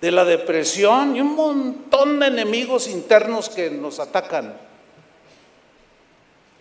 de 0.00 0.10
la 0.10 0.24
depresión 0.24 1.16
y 1.16 1.20
un 1.20 1.34
montón 1.34 2.20
de 2.20 2.26
enemigos 2.26 2.88
internos 2.88 3.48
que 3.48 3.70
nos 3.70 4.00
atacan. 4.00 4.54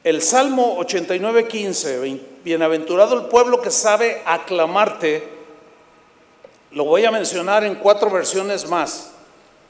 El 0.04 0.22
Salmo 0.22 0.78
89, 0.80 1.48
15, 1.48 2.20
bienaventurado 2.44 3.18
el 3.18 3.28
pueblo 3.28 3.62
que 3.62 3.72
sabe 3.72 4.22
aclamarte, 4.26 5.24
lo 6.72 6.86
voy 6.86 7.06
a 7.06 7.12
mencionar 7.12 7.64
en 7.64 7.76
cuatro 7.76 8.10
versiones 8.10 8.68
más. 8.68 9.12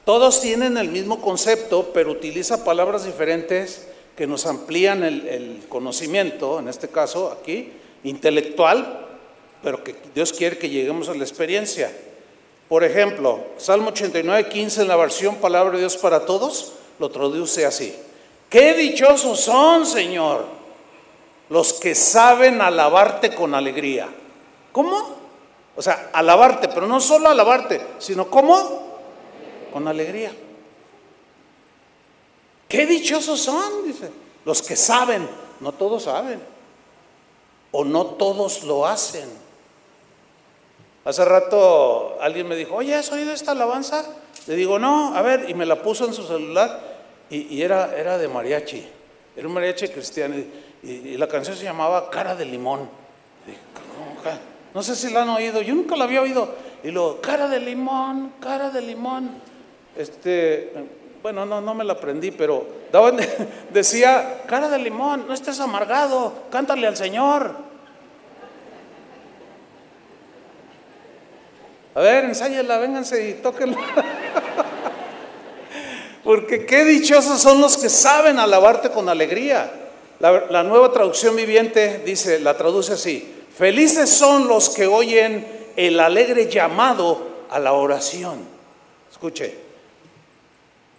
Todos 0.04 0.40
tienen 0.40 0.76
el 0.76 0.88
mismo 0.88 1.20
concepto, 1.20 1.90
pero 1.94 2.10
utiliza 2.10 2.64
palabras 2.64 3.04
diferentes 3.04 3.88
que 4.16 4.26
nos 4.26 4.46
amplían 4.46 5.02
el, 5.02 5.64
conocimiento, 5.68 6.58
en 6.58 6.68
este 6.68 6.88
caso 6.88 7.36
aquí, 7.40 7.72
intelectual, 8.04 9.06
pero 9.62 9.82
que 9.82 9.96
Dios 10.14 10.32
quiere 10.32 10.58
que 10.58 10.68
lleguemos 10.68 11.08
a 11.08 11.14
la 11.14 11.24
experiencia. 11.24 11.90
Por 12.68 12.84
ejemplo, 12.84 13.40
Salmo 13.56 13.88
89, 13.88 14.48
15 14.48 14.82
en 14.82 14.88
la 14.88 14.96
versión 14.96 15.36
Palabra 15.36 15.72
de 15.72 15.80
Dios 15.80 15.96
para 15.96 16.26
Todos, 16.26 16.74
lo 16.98 17.10
traduce 17.10 17.66
así. 17.66 17.94
Qué 18.48 18.74
dichosos 18.74 19.40
son, 19.40 19.84
Señor, 19.84 20.44
los 21.48 21.72
que 21.74 21.94
saben 21.94 22.60
alabarte 22.60 23.34
con 23.34 23.54
alegría. 23.54 24.08
¿Cómo? 24.70 25.16
O 25.76 25.82
sea, 25.82 26.10
alabarte, 26.12 26.68
pero 26.68 26.86
no 26.86 27.00
solo 27.00 27.28
alabarte, 27.28 27.80
sino 27.98 28.30
¿cómo? 28.30 28.98
Con 29.72 29.88
alegría. 29.88 30.32
Qué 32.68 32.86
dichosos 32.86 33.40
son, 33.40 33.86
dice, 33.86 34.10
los 34.44 34.62
que 34.62 34.76
saben, 34.76 35.28
no 35.60 35.72
todos 35.72 36.04
saben, 36.04 36.40
o 37.72 37.84
no 37.84 38.06
todos 38.06 38.64
lo 38.64 38.86
hacen. 38.86 39.28
Hace 41.04 41.24
rato 41.24 42.16
alguien 42.20 42.48
me 42.48 42.56
dijo, 42.56 42.76
oye, 42.76 42.94
¿has 42.94 43.12
oído 43.12 43.32
esta 43.32 43.52
alabanza? 43.52 44.06
Le 44.46 44.56
digo, 44.56 44.78
no, 44.78 45.14
a 45.14 45.22
ver, 45.22 45.48
y 45.48 45.54
me 45.54 45.66
la 45.66 45.82
puso 45.82 46.06
en 46.06 46.14
su 46.14 46.26
celular 46.26 46.94
y, 47.30 47.62
era, 47.62 47.96
era 47.96 48.18
de 48.18 48.28
mariachi, 48.28 48.86
era 49.36 49.48
un 49.48 49.54
mariachi 49.54 49.88
cristiano 49.88 50.36
y, 50.82 51.16
la 51.16 51.26
canción 51.26 51.56
se 51.56 51.64
llamaba 51.64 52.10
Cara 52.10 52.34
de 52.34 52.44
Limón. 52.44 52.88
no 54.74 54.82
sé 54.82 54.94
si 54.94 55.10
la 55.10 55.22
han 55.22 55.30
oído, 55.30 55.62
yo 55.62 55.74
nunca 55.74 55.96
la 55.96 56.04
había 56.04 56.20
oído. 56.20 56.54
Y 56.82 56.90
luego, 56.90 57.22
Cara 57.22 57.48
de 57.48 57.58
Limón, 57.58 58.34
Cara 58.38 58.68
de 58.68 58.82
Limón. 58.82 59.30
Este, 59.96 60.74
bueno, 61.24 61.46
no, 61.46 61.62
no 61.62 61.74
me 61.74 61.84
la 61.84 61.94
aprendí, 61.94 62.32
pero 62.32 62.66
decía, 63.72 64.42
cara 64.46 64.68
de 64.68 64.78
limón, 64.78 65.26
no 65.26 65.32
estés 65.32 65.58
amargado, 65.58 66.34
cántale 66.50 66.86
al 66.86 66.98
Señor. 66.98 67.56
A 71.94 72.00
ver, 72.02 72.26
ensáyela, 72.26 72.76
vénganse 72.76 73.26
y 73.26 73.32
tóquenla. 73.40 73.78
Porque 76.24 76.66
qué 76.66 76.84
dichosos 76.84 77.40
son 77.40 77.58
los 77.58 77.78
que 77.78 77.88
saben 77.88 78.38
alabarte 78.38 78.90
con 78.90 79.08
alegría. 79.08 79.72
La, 80.20 80.44
la, 80.50 80.62
nueva 80.62 80.92
traducción 80.92 81.36
viviente 81.36 82.02
dice, 82.04 82.38
la 82.38 82.54
traduce 82.54 82.92
así, 82.92 83.46
felices 83.56 84.10
son 84.10 84.46
los 84.46 84.68
que 84.68 84.86
oyen 84.86 85.46
el 85.74 85.98
alegre 86.00 86.50
llamado 86.50 87.46
a 87.48 87.58
la 87.58 87.72
oración. 87.72 88.40
Escuche, 89.10 89.63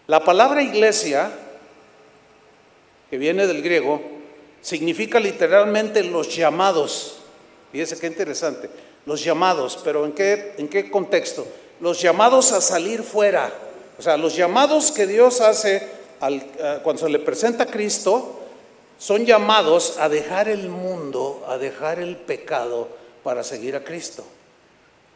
la 0.08 0.24
palabra 0.24 0.62
iglesia, 0.62 1.32
que 3.10 3.18
viene 3.18 3.48
del 3.48 3.62
griego, 3.62 4.02
significa 4.62 5.20
literalmente 5.20 6.04
los 6.04 6.36
llamados. 6.36 7.18
Fíjese 7.72 8.00
qué 8.00 8.08
interesante. 8.08 8.70
Los 9.06 9.24
llamados, 9.24 9.80
pero 9.84 10.06
¿en 10.06 10.12
qué, 10.12 10.54
en 10.58 10.68
qué 10.68 10.90
contexto? 10.90 11.48
Los 11.80 12.02
llamados 12.02 12.52
a 12.52 12.62
salir 12.62 13.04
fuera. 13.04 13.52
O 13.98 14.02
sea, 14.02 14.18
los 14.18 14.36
llamados 14.36 14.92
que 14.92 15.08
Dios 15.08 15.42
hace 15.42 15.88
cuando 16.84 17.04
se 17.04 17.10
le 17.10 17.20
presenta 17.20 17.64
a 17.64 17.68
Cristo 17.68 18.42
son 18.98 19.26
llamados 19.26 19.98
a 20.00 20.08
dejar 20.08 20.50
el 20.50 20.70
mundo, 20.70 21.46
a 21.48 21.58
dejar 21.58 22.00
el 22.00 22.16
pecado 22.16 22.90
para 23.24 23.44
seguir 23.44 23.76
a 23.76 23.84
Cristo. 23.84 24.24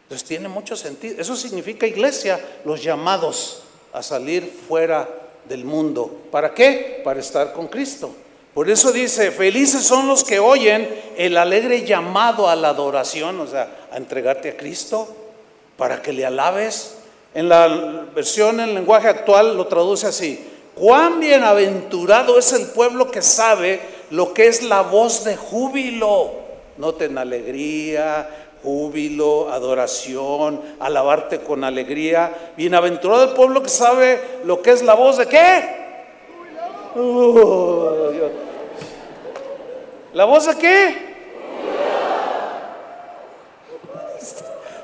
Entonces 0.03 0.27
tiene 0.27 0.47
mucho 0.47 0.75
sentido. 0.75 1.21
Eso 1.21 1.35
significa 1.35 1.87
iglesia, 1.87 2.39
los 2.65 2.83
llamados 2.83 3.63
a 3.93 4.03
salir 4.03 4.51
fuera 4.67 5.07
del 5.47 5.65
mundo. 5.65 6.23
¿Para 6.31 6.53
qué? 6.53 7.01
Para 7.03 7.19
estar 7.19 7.53
con 7.53 7.67
Cristo. 7.67 8.13
Por 8.53 8.69
eso 8.69 8.91
dice, 8.91 9.31
felices 9.31 9.83
son 9.83 10.07
los 10.07 10.23
que 10.23 10.39
oyen 10.39 10.89
el 11.17 11.37
alegre 11.37 11.85
llamado 11.85 12.49
a 12.49 12.55
la 12.55 12.69
adoración, 12.69 13.39
o 13.39 13.47
sea, 13.47 13.87
a 13.91 13.97
entregarte 13.97 14.49
a 14.49 14.57
Cristo 14.57 15.07
para 15.77 16.01
que 16.01 16.13
le 16.13 16.25
alabes. 16.25 16.95
En 17.33 17.47
la 17.47 17.67
versión 18.13 18.59
en 18.59 18.73
lenguaje 18.73 19.07
actual 19.07 19.55
lo 19.55 19.67
traduce 19.67 20.07
así, 20.07 20.45
cuán 20.73 21.19
bienaventurado 21.19 22.39
es 22.39 22.51
el 22.53 22.67
pueblo 22.67 23.11
que 23.11 23.21
sabe 23.21 23.79
lo 24.09 24.33
que 24.33 24.47
es 24.47 24.63
la 24.63 24.81
voz 24.81 25.23
de 25.23 25.37
júbilo. 25.37 26.31
Noten 26.77 27.17
alegría, 27.17 28.38
júbilo, 28.63 29.51
adoración, 29.51 30.61
alabarte 30.79 31.39
con 31.39 31.63
alegría. 31.63 32.53
Bienaventurado 32.57 33.23
el 33.25 33.31
pueblo 33.31 33.63
que 33.63 33.69
sabe 33.69 34.21
lo 34.43 34.61
que 34.61 34.71
es 34.71 34.81
la 34.81 34.93
voz 34.95 35.17
de 35.17 35.27
qué? 35.27 35.79
Uh, 36.95 38.11
¿La 40.13 40.25
voz 40.25 40.47
de 40.47 40.55
qué? 40.57 41.09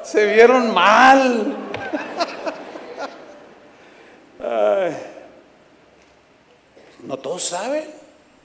Se 0.04 0.26
vieron 0.34 0.74
mal. 0.74 1.66
No 7.06 7.18
todos 7.18 7.44
saben. 7.44 7.84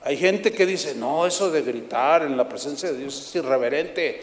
Hay 0.02 0.16
gente 0.16 0.52
que 0.52 0.64
dice, 0.64 0.94
no, 0.94 1.26
eso 1.26 1.50
de 1.50 1.62
gritar 1.62 2.22
en 2.22 2.36
la 2.36 2.48
presencia 2.48 2.90
de 2.90 2.98
Dios 2.98 3.20
es 3.20 3.34
irreverente. 3.36 4.20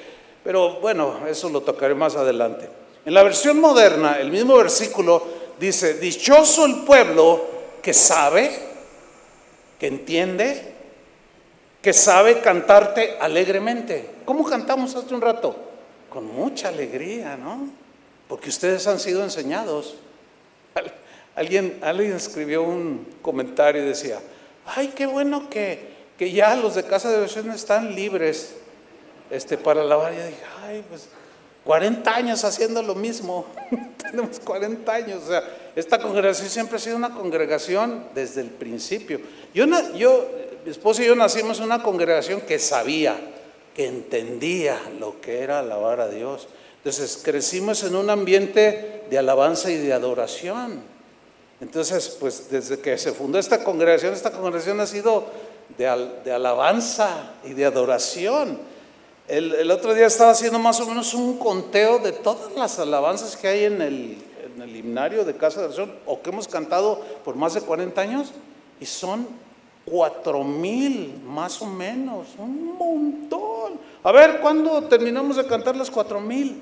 Pero 0.47 0.79
bueno, 0.79 1.27
eso 1.27 1.49
lo 1.49 1.59
tocaré 1.59 1.93
más 1.93 2.15
adelante. 2.15 2.69
En 3.03 3.13
la 3.13 3.21
versión 3.21 3.59
moderna, 3.59 4.17
el 4.17 4.31
mismo 4.31 4.55
versículo 4.55 5.21
dice, 5.59 5.95
dichoso 5.95 6.65
el 6.65 6.85
pueblo 6.85 7.45
que 7.81 7.93
sabe, 7.93 8.49
que 9.77 9.87
entiende, 9.87 10.73
que 11.81 11.91
sabe 11.91 12.39
cantarte 12.39 13.17
alegremente. 13.19 14.09
¿Cómo 14.23 14.45
cantamos 14.45 14.95
hace 14.95 15.13
un 15.13 15.19
rato? 15.19 15.53
Con 16.09 16.25
mucha 16.27 16.69
alegría, 16.69 17.35
¿no? 17.35 17.67
Porque 18.29 18.47
ustedes 18.47 18.87
han 18.87 19.01
sido 19.01 19.25
enseñados. 19.25 19.95
Alguien, 21.35 21.77
alguien 21.81 22.13
escribió 22.13 22.63
un 22.63 23.05
comentario 23.21 23.83
y 23.83 23.87
decía, 23.87 24.21
ay, 24.65 24.93
qué 24.95 25.07
bueno 25.07 25.49
que, 25.49 25.89
que 26.17 26.31
ya 26.31 26.55
los 26.55 26.75
de 26.75 26.83
casa 26.83 27.11
de 27.11 27.17
oración 27.17 27.51
están 27.51 27.93
libres 27.93 28.55
este, 29.29 29.57
para 29.57 29.81
alabar. 29.81 30.13
Y 30.13 30.17
dije, 30.17 30.43
ay, 30.63 30.83
pues 30.89 31.07
40 31.63 32.15
años 32.15 32.43
haciendo 32.43 32.81
lo 32.81 32.95
mismo. 32.95 33.45
Tenemos 33.97 34.39
40 34.39 34.91
años. 34.91 35.23
O 35.23 35.27
sea, 35.27 35.43
esta 35.75 35.99
congregación 35.99 36.49
siempre 36.49 36.77
ha 36.77 36.79
sido 36.79 36.95
una 36.95 37.13
congregación 37.13 38.05
desde 38.15 38.41
el 38.41 38.49
principio. 38.49 39.19
Yo, 39.53 39.65
yo 39.95 40.29
mi 40.65 40.71
esposo 40.71 41.01
y 41.01 41.05
yo 41.05 41.15
nacimos 41.15 41.59
en 41.59 41.65
una 41.65 41.83
congregación 41.83 42.41
que 42.41 42.59
sabía, 42.59 43.15
que 43.75 43.85
entendía 43.85 44.77
lo 44.99 45.21
que 45.21 45.41
era 45.41 45.59
alabar 45.59 45.99
a 45.99 46.09
Dios. 46.09 46.47
Entonces 46.77 47.21
crecimos 47.23 47.83
en 47.83 47.95
un 47.95 48.09
ambiente 48.09 49.03
de 49.09 49.17
alabanza 49.17 49.71
y 49.71 49.77
de 49.77 49.93
adoración. 49.93 50.81
Entonces, 51.59 52.15
pues 52.19 52.49
desde 52.49 52.79
que 52.79 52.97
se 52.97 53.11
fundó 53.11 53.39
esta 53.39 53.63
congregación, 53.63 54.13
esta 54.13 54.31
congregación 54.31 54.79
ha 54.79 54.85
sido 54.85 55.25
de, 55.77 55.87
alabanza 56.31 57.33
y 57.43 57.53
de 57.53 57.65
adoración. 57.65 58.59
El, 59.27 59.69
otro 59.71 59.93
día 59.93 60.05
estaba 60.05 60.31
haciendo 60.31 60.57
más 60.59 60.79
o 60.79 60.85
menos 60.85 61.13
un 61.13 61.37
conteo 61.37 61.99
de 61.99 62.13
todas 62.13 62.53
las 62.55 62.79
alabanzas 62.79 63.35
que 63.35 63.47
hay 63.47 63.65
en 63.65 63.81
el, 63.81 64.17
el 64.61 64.75
himnario 64.75 65.25
de 65.25 65.35
Casa 65.35 65.59
de 65.59 65.65
Oración 65.65 65.93
o 66.05 66.21
que 66.21 66.29
hemos 66.29 66.47
cantado 66.47 67.01
por 67.25 67.35
más 67.35 67.53
de 67.53 67.61
40 67.61 67.99
años 67.99 68.31
y 68.79 68.85
son 68.85 69.27
Cuatro 69.89 70.43
mil, 70.43 71.21
más 71.25 71.61
o 71.61 71.65
menos, 71.65 72.27
un 72.37 72.75
montón. 72.77 73.79
A 74.03 74.11
ver, 74.11 74.41
¿cuándo 74.41 74.83
terminamos 74.83 75.37
de 75.37 75.47
cantar 75.47 75.77
las 75.77 75.89
cuatro 75.89 76.19
mil? 76.19 76.61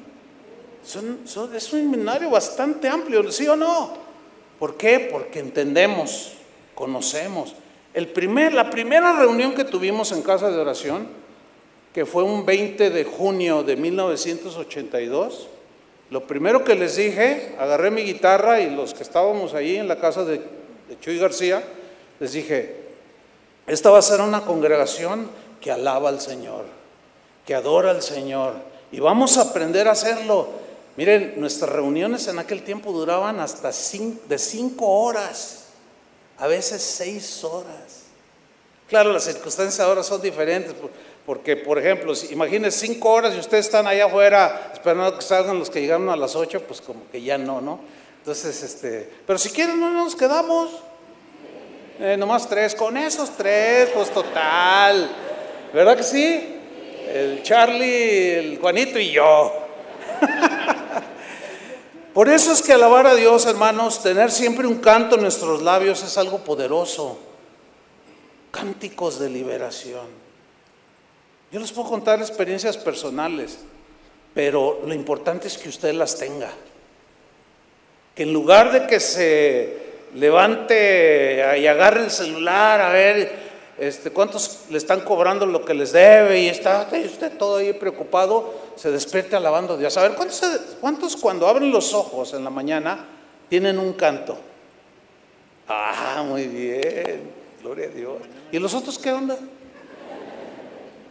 es 0.84 0.95
un 0.95 1.60
seminario 1.60 2.30
bastante 2.30 2.88
amplio, 2.88 3.32
¿sí 3.32 3.47
o 3.47 3.56
no? 3.56 3.93
¿Por 4.60 4.78
qué? 4.78 5.10
Porque 5.12 5.39
entendemos, 5.39 6.34
conocemos. 6.75 7.56
La 7.95 8.69
primera 8.69 9.13
reunión 9.13 9.56
que 9.56 9.63
tuvimos 9.63 10.12
en 10.12 10.21
casa 10.21 10.51
de 10.51 10.60
oración, 10.60 11.08
que 11.95 12.05
fue 12.05 12.23
un 12.23 12.45
20 12.45 12.89
de 12.89 13.05
junio 13.05 13.63
de 13.63 13.77
1982, 13.77 15.47
lo 16.10 16.27
primero 16.27 16.62
que 16.65 16.75
les 16.75 16.97
dije, 16.97 17.55
agarré 17.58 17.89
mi 17.89 18.01
guitarra 18.01 18.60
y 18.60 18.69
los 18.69 18.93
que 18.93 19.01
estábamos 19.01 19.53
ahí 19.53 19.77
en 19.77 19.88
la 19.88 19.97
casa 19.97 20.25
de, 20.25 20.39
de 20.89 20.99
Chuy 20.99 21.17
García, 21.17 21.63
les 22.19 22.34
dije, 22.34 22.75
esta 23.65 23.91
va 23.91 23.99
a 23.99 24.01
ser 24.01 24.19
una 24.19 24.41
congregación 24.41 25.29
que 25.62 25.71
alaba 25.71 26.10
al 26.10 26.19
Señor, 26.19 26.65
que 27.45 27.55
adora 27.55 27.91
al 27.91 28.01
Señor. 28.01 28.55
Y 28.91 28.99
vamos 28.99 29.38
a 29.38 29.43
aprender 29.43 29.88
a 29.88 29.91
hacerlo. 29.91 30.49
Miren, 30.97 31.36
nuestras 31.38 31.71
reuniones 31.71 32.27
en 32.27 32.39
aquel 32.39 32.63
tiempo 32.63 32.91
duraban 32.91 33.39
hasta 33.39 33.69
de 33.69 34.38
cinco 34.38 34.86
horas, 34.86 35.67
a 36.39 36.47
veces 36.47 36.81
seis 36.81 37.41
horas. 37.45 38.03
Claro, 38.89 39.13
las 39.13 39.23
circunstancias 39.23 39.79
ahora 39.79 40.03
son 40.03 40.21
diferentes, 40.21 40.75
porque, 41.25 41.57
por 41.57 41.79
ejemplo, 41.79 42.13
si, 42.13 42.31
imagínense 42.33 42.85
cinco 42.85 43.11
horas 43.11 43.33
y 43.35 43.39
ustedes 43.39 43.65
están 43.65 43.88
allá 43.88 44.05
afuera 44.05 44.71
esperando 44.73 45.17
que 45.17 45.23
salgan 45.23 45.57
los 45.57 45.71
que 45.71 45.81
llegaron 45.81 46.09
a 46.09 46.15
las 46.15 46.35
ocho, 46.35 46.61
pues 46.61 46.81
como 46.81 47.09
que 47.11 47.21
ya 47.21 47.38
no, 47.38 47.61
¿no? 47.61 47.79
Entonces, 48.19 48.61
este, 48.61 49.09
pero 49.25 49.39
si 49.39 49.49
quieren, 49.49 49.79
no 49.79 49.89
nos 49.91 50.15
quedamos. 50.15 50.71
Eh, 51.99 52.15
nomás 52.17 52.47
tres, 52.47 52.75
con 52.75 52.97
esos 52.97 53.31
tres, 53.31 53.89
pues 53.93 54.11
total. 54.11 55.09
¿Verdad 55.73 55.97
que 55.97 56.03
sí? 56.03 56.55
El 57.07 57.41
Charlie, 57.41 58.31
el 58.33 58.59
Juanito 58.59 58.99
y 58.99 59.11
yo. 59.11 59.53
Por 62.13 62.29
eso 62.29 62.51
es 62.51 62.61
que 62.61 62.73
alabar 62.73 63.07
a 63.07 63.15
Dios, 63.15 63.45
hermanos, 63.45 64.03
tener 64.03 64.31
siempre 64.31 64.67
un 64.67 64.77
canto 64.77 65.15
en 65.15 65.21
nuestros 65.21 65.61
labios 65.61 66.03
es 66.03 66.17
algo 66.17 66.39
poderoso. 66.39 67.17
Cánticos 68.51 69.19
de 69.19 69.29
liberación. 69.29 70.24
Yo 71.56 71.62
les 71.62 71.72
puedo 71.72 71.88
contar 71.88 72.20
experiencias 72.20 72.76
personales, 72.76 73.60
pero 74.34 74.82
lo 74.86 74.94
importante 74.94 75.48
es 75.48 75.58
que 75.58 75.70
usted 75.70 75.94
las 75.94 76.18
tenga. 76.18 76.50
Que 78.13 78.24
en 78.24 78.34
lugar 78.34 78.74
de 78.74 78.86
que 78.86 79.00
se 79.00 79.78
levante 80.15 81.58
y 81.58 81.65
agarre 81.65 82.04
el 82.04 82.12
celular 82.12 82.82
a 82.82 82.89
ver 82.89 83.32
este, 83.78 84.12
cuántos 84.12 84.65
le 84.70 84.78
están 84.78 85.00
cobrando 85.06 85.46
lo 85.46 85.63
que 85.63 85.74
les 85.74 85.94
debe 85.94 86.41
y 86.41 86.50
está 86.50 86.89
usted 86.91 87.38
todo 87.38 87.56
ahí 87.56 87.72
preocupado, 87.72 88.54
se 88.76 88.91
despierte 88.91 89.38
alabando 89.38 89.76
a 89.76 89.78
Dios. 89.78 89.96
A 89.96 90.02
ver, 90.02 90.15
¿cuántos, 90.15 90.41
¿cuántos 90.82 91.15
cuando 91.15 91.48
abren 91.48 91.72
los 91.72 91.94
ojos 91.94 92.34
en 92.34 92.44
la 92.44 92.50
mañana 92.50 93.06
tienen 93.48 93.80
un 93.80 93.94
canto? 93.94 94.38
Ah, 95.70 96.22
muy 96.28 96.48
bien, 96.48 97.32
gloria 97.62 97.86
a 97.86 97.91
Dios. 97.91 98.18
¿Y 98.52 98.60
los 98.60 98.74
otros 98.74 99.00
qué 99.00 99.13
onda? 99.13 99.38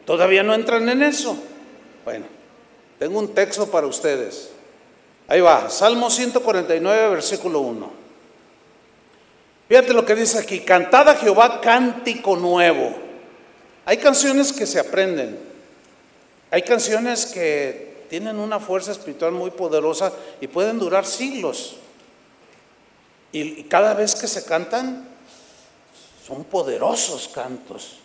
Todavía 0.04 0.42
no 0.42 0.54
entran 0.54 0.88
en 0.88 1.02
eso. 1.02 1.36
Bueno, 2.04 2.26
tengo 2.98 3.18
un 3.18 3.34
texto 3.34 3.70
para 3.70 3.86
ustedes. 3.86 4.50
Ahí 5.26 5.40
va, 5.40 5.70
Salmo 5.70 6.10
149, 6.10 7.08
versículo 7.08 7.60
1. 7.60 8.04
Fíjate 9.68 9.94
lo 9.94 10.04
que 10.04 10.14
dice 10.14 10.38
aquí, 10.38 10.60
cantad 10.60 11.08
a 11.08 11.16
Jehová 11.16 11.60
cántico 11.60 12.36
nuevo. 12.36 12.94
Hay 13.86 13.96
canciones 13.96 14.52
que 14.52 14.66
se 14.66 14.78
aprenden, 14.78 15.38
hay 16.50 16.62
canciones 16.62 17.26
que 17.26 18.04
tienen 18.08 18.38
una 18.38 18.60
fuerza 18.60 18.92
espiritual 18.92 19.32
muy 19.32 19.50
poderosa 19.50 20.12
y 20.40 20.46
pueden 20.46 20.78
durar 20.78 21.06
siglos. 21.06 21.76
Y 23.32 23.64
cada 23.64 23.94
vez 23.94 24.14
que 24.14 24.28
se 24.28 24.44
cantan, 24.44 25.08
son 26.24 26.44
poderosos 26.44 27.28
cantos. 27.28 27.98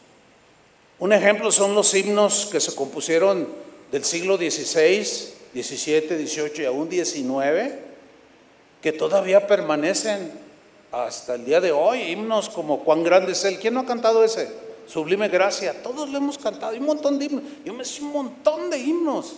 Un 1.00 1.14
ejemplo 1.14 1.50
son 1.50 1.76
los 1.76 1.94
himnos 1.94 2.50
que 2.52 2.60
se 2.60 2.76
compusieron 2.76 3.48
del 3.90 4.04
siglo 4.04 4.36
XVI, 4.36 5.06
XVII, 5.54 6.28
XVIII 6.28 6.64
y 6.64 6.66
aún 6.66 6.90
XIX, 6.92 7.74
que 8.82 8.92
todavía 8.92 9.48
permanecen 9.48 10.30
hasta 10.92 11.36
el 11.36 11.46
día 11.46 11.62
de 11.62 11.72
hoy, 11.72 12.02
himnos 12.02 12.50
como 12.50 12.84
Cuán 12.84 13.04
grande 13.04 13.32
es 13.32 13.46
Él. 13.46 13.60
¿Quién 13.60 13.76
no 13.76 13.82
ha 13.82 13.86
cantado 13.86 14.26
ese? 14.26 14.52
Sublime 14.88 15.30
gracia. 15.30 15.82
Todos 15.82 16.10
lo 16.10 16.18
hemos 16.18 16.38
cantado. 16.38 16.76
Un 16.76 16.86
montón 16.86 17.18
de 17.18 17.26
himnos. 17.26 17.44
Yo 17.64 17.74
me 17.74 17.86
sé 17.86 18.02
un 18.02 18.12
montón 18.12 18.70
de 18.70 18.80
himnos. 18.80 19.36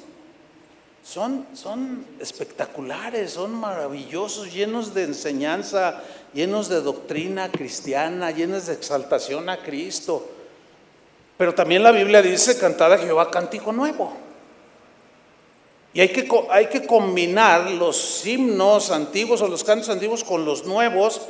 Son, 1.04 1.46
son 1.54 2.06
espectaculares, 2.20 3.32
son 3.32 3.54
maravillosos, 3.54 4.54
llenos 4.54 4.94
de 4.94 5.04
enseñanza, 5.04 6.02
llenos 6.34 6.70
de 6.70 6.82
doctrina 6.82 7.52
cristiana, 7.52 8.32
llenos 8.32 8.68
de 8.68 8.74
exaltación 8.74 9.50
a 9.50 9.62
Cristo. 9.62 10.28
Pero 11.38 11.56
también 11.56 11.84
la 11.84 11.92
Biblia 11.92 12.22
dice, 12.22 12.58
cantada 12.58 12.96
a 12.96 13.00
Jehová 13.00 13.32
cántico 13.32 13.72
nuevo. 13.72 14.16
Y 15.94 16.00
hay 16.00 16.10
que, 16.10 16.28
hay 16.50 16.68
que 16.68 16.86
combinar 16.86 17.70
los 17.72 18.26
himnos 18.26 18.92
antiguos 18.92 19.42
o 19.42 19.48
los 19.48 19.64
cantos 19.64 19.90
antiguos 19.90 20.24
con 20.24 20.46
los 20.46 20.66
nuevos. 20.66 21.22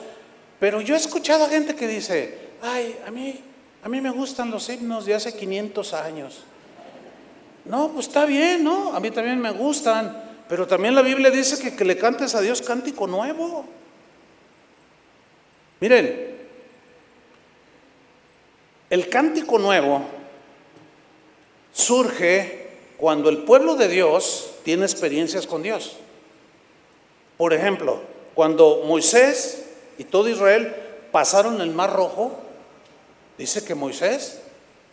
Pero 0.60 0.82
yo 0.82 0.94
he 0.94 0.98
escuchado 0.98 1.46
a 1.46 1.50
gente 1.50 1.76
que 1.76 1.88
dice, 1.88 2.52
ay, 2.62 2.98
a 3.08 3.12
mí, 3.12 3.42
a 3.84 3.90
mí 3.90 4.02
me 4.02 4.12
gustan 4.12 4.52
los 4.52 4.70
himnos 4.70 5.06
de 5.06 5.16
hace 5.16 5.36
500 5.36 5.94
años. 5.94 6.44
No, 7.66 7.90
pues 7.90 8.08
está 8.08 8.26
bien, 8.26 8.64
¿no? 8.64 8.94
A 8.94 9.00
mí 9.00 9.10
también 9.12 9.40
me 9.40 9.52
gustan. 9.52 10.30
Pero 10.48 10.68
también 10.68 10.94
la 10.94 11.02
Biblia 11.02 11.32
dice 11.32 11.62
que, 11.62 11.76
que 11.76 11.86
le 11.86 11.98
cantes 11.98 12.36
a 12.36 12.42
Dios 12.42 12.62
cántico 12.62 13.08
nuevo. 13.08 13.66
Miren, 15.80 16.31
el 18.92 19.08
cántico 19.08 19.58
nuevo 19.58 20.02
surge 21.72 22.68
cuando 22.98 23.30
el 23.30 23.40
pueblo 23.40 23.76
de 23.76 23.88
Dios 23.88 24.52
tiene 24.64 24.84
experiencias 24.84 25.48
con 25.48 25.64
Dios. 25.64 25.96
Por 27.38 27.54
ejemplo, 27.54 28.02
cuando 28.36 28.84
Moisés 28.86 29.66
y 29.98 30.04
todo 30.04 30.28
Israel 30.28 30.76
pasaron 31.10 31.62
el 31.62 31.72
mar 31.72 31.94
rojo, 31.94 32.38
dice 33.38 33.64
que 33.64 33.76
Moisés 33.76 34.42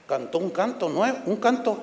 cantó 0.07 0.39
un 0.39 0.51
canto 0.51 0.89
nuevo, 0.89 1.19
un 1.27 1.37
canto 1.37 1.83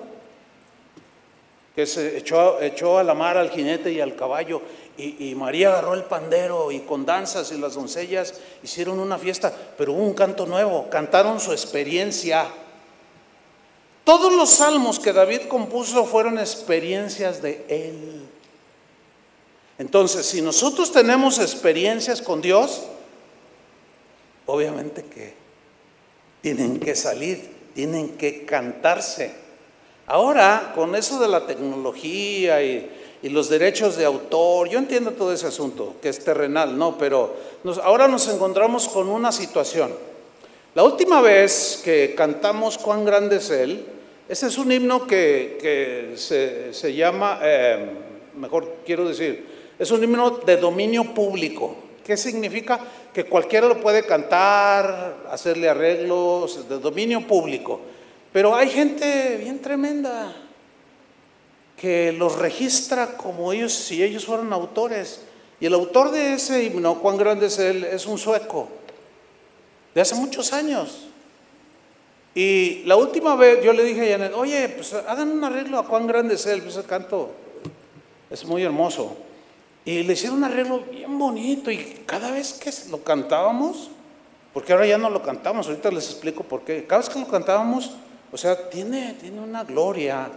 que 1.76 1.86
se 1.86 2.18
echó, 2.18 2.62
echó 2.62 2.98
a 2.98 3.04
la 3.04 3.14
mar 3.14 3.38
al 3.38 3.52
jinete 3.52 3.92
y 3.92 4.00
al 4.00 4.16
caballo 4.16 4.62
y, 4.98 5.36
María 5.36 5.70
agarró 5.70 5.94
el 5.94 6.04
pandero 6.04 6.72
y 6.72 6.80
con 6.80 7.06
danzas 7.06 7.52
y 7.52 7.58
las 7.58 7.74
doncellas 7.76 8.34
hicieron 8.64 9.00
una 9.00 9.18
fiesta, 9.18 9.54
pero 9.78 9.94
hubo 9.94 10.04
un 10.04 10.14
canto 10.14 10.46
nuevo, 10.46 10.90
cantaron 10.90 11.40
su 11.40 11.52
experiencia. 11.52 12.48
Todos 14.06 14.32
los 14.34 14.50
salmos 14.50 15.00
que 15.00 15.12
David 15.12 15.48
compuso 15.50 16.06
fueron 16.06 16.40
experiencias 16.40 17.42
de 17.42 17.66
él. 17.68 18.26
Entonces, 19.78 20.26
si 20.26 20.42
nosotros 20.42 20.92
tenemos 20.92 21.40
experiencias 21.40 22.22
con 22.22 22.42
Dios, 22.42 22.84
obviamente 24.46 25.04
que 25.04 25.34
tienen 26.42 26.80
que 26.80 26.96
salir, 26.96 27.54
tienen 27.74 28.16
que 28.18 28.46
cantarse. 28.46 29.34
Ahora, 30.08 30.72
con 30.76 30.96
eso 30.96 31.20
de 31.20 31.28
la 31.28 31.46
tecnología 31.46 32.64
y 32.64 32.90
y 33.26 33.30
los 33.30 33.50
derechos 33.50 33.98
de 33.98 34.06
autor, 34.06 34.70
yo 34.70 34.78
entiendo 34.78 35.10
todo 35.10 35.34
ese 35.34 35.48
asunto, 35.48 35.96
que 36.00 36.10
es 36.10 36.24
terrenal, 36.24 36.78
no, 36.78 36.96
pero 36.96 37.36
ahora 37.82 38.08
nos 38.08 38.28
encontramos 38.28 38.88
con 38.88 39.10
una 39.10 39.32
situación. 39.32 39.92
La 40.76 40.84
última 40.84 41.22
vez 41.22 41.82
que 41.84 42.14
cantamos 42.16 42.78
Cuán 42.78 43.04
grande 43.04 43.38
es 43.38 43.50
Él, 43.50 43.84
ese 44.30 44.46
es 44.46 44.60
un 44.60 44.72
himno 44.72 45.08
que, 45.08 46.14
se, 46.16 46.94
llama, 46.94 47.40
eh, 47.42 47.90
mejor 48.36 48.76
quiero 48.86 49.08
decir, 49.08 49.44
es 49.80 49.90
un 49.90 50.04
himno 50.04 50.30
de 50.46 50.58
dominio 50.58 51.12
público. 51.16 51.78
¿Qué 52.06 52.18
significa? 52.18 52.80
Que 53.12 53.24
cualquiera 53.24 53.68
lo 53.68 53.82
puede 53.82 54.06
cantar, 54.06 55.26
hacerle 55.32 55.68
arreglos, 55.68 56.70
de 56.70 56.78
dominio 56.78 57.26
público. 57.26 57.82
Pero 58.32 58.56
hay 58.56 58.70
gente 58.70 59.40
bien 59.42 59.60
tremenda 59.64 60.45
que 61.78 62.12
los 62.12 62.38
registra 62.38 63.18
como 63.18 63.52
ellos, 63.52 63.74
si 63.74 64.04
ellos 64.04 64.26
fueran 64.26 64.54
autores. 64.54 65.22
Y 65.60 65.66
el 65.66 65.74
autor 65.74 66.12
de 66.12 66.34
ese 66.34 66.64
himno, 66.64 67.00
cuán 67.00 67.18
grande 67.18 67.48
es 67.48 67.60
él, 67.60 67.84
es 67.84 68.06
un 68.06 68.18
sueco, 68.18 68.70
de 69.94 70.02
hace 70.02 70.16
muchos 70.16 70.54
años. 70.54 71.08
Y 72.34 72.84
la 72.84 72.98
última 72.98 73.36
vez 73.36 73.64
yo 73.64 73.72
le 73.72 73.84
dije 73.84 74.14
a 74.14 74.18
Janet, 74.18 74.34
oye, 74.36 74.68
pues 74.70 74.94
hagan 74.94 75.32
un 75.32 75.44
arreglo 75.44 75.80
a 75.80 75.88
cuán 75.88 76.06
grande 76.06 76.36
es 76.36 76.46
él, 76.46 76.62
pues 76.62 76.76
el 76.76 76.84
canto 76.84 77.32
es 78.30 78.44
muy 78.46 78.64
hermoso. 78.64 79.16
Y 79.86 80.04
le 80.04 80.14
hicieron 80.14 80.40
un 80.40 80.44
arreglo 80.44 80.80
bien 80.80 81.18
bonito 81.18 81.72
y 81.72 81.78
cada 82.06 82.32
vez 82.32 82.54
que 82.54 82.72
lo 82.90 83.04
cantábamos, 83.04 83.90
porque 84.54 84.74
ahora 84.74 84.86
ya 84.86 84.98
no 84.98 85.10
lo 85.10 85.22
cantamos, 85.22 85.68
ahorita 85.68 85.92
les 85.92 86.10
explico 86.10 86.44
por 86.44 86.64
qué, 86.64 86.86
cada 86.86 87.02
vez 87.02 87.10
que 87.10 87.20
lo 87.20 87.28
cantábamos, 87.28 87.92
o 88.32 88.38
sea, 88.38 88.70
tiene, 88.70 89.16
tiene 89.22 89.40
una 89.40 89.64
gloria, 89.64 90.30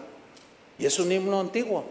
y 0.78 0.86
es 0.86 0.98
un 0.98 1.10
himno 1.10 1.40
antiguo. 1.40 1.84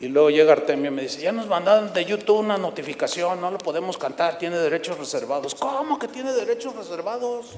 Y 0.00 0.08
luego 0.08 0.30
llega 0.30 0.52
Artemio 0.52 0.90
y 0.90 0.94
me 0.94 1.02
dice, 1.02 1.20
ya 1.20 1.32
nos 1.32 1.46
mandaron 1.46 1.92
de 1.92 2.04
YouTube 2.04 2.38
una 2.38 2.58
notificación, 2.58 3.40
no 3.40 3.50
lo 3.50 3.58
podemos 3.58 3.96
cantar, 3.96 4.38
tiene 4.38 4.58
derechos 4.58 4.98
reservados. 4.98 5.54
¿Cómo 5.54 5.98
que 5.98 6.08
tiene 6.08 6.32
derechos 6.32 6.74
reservados? 6.74 7.52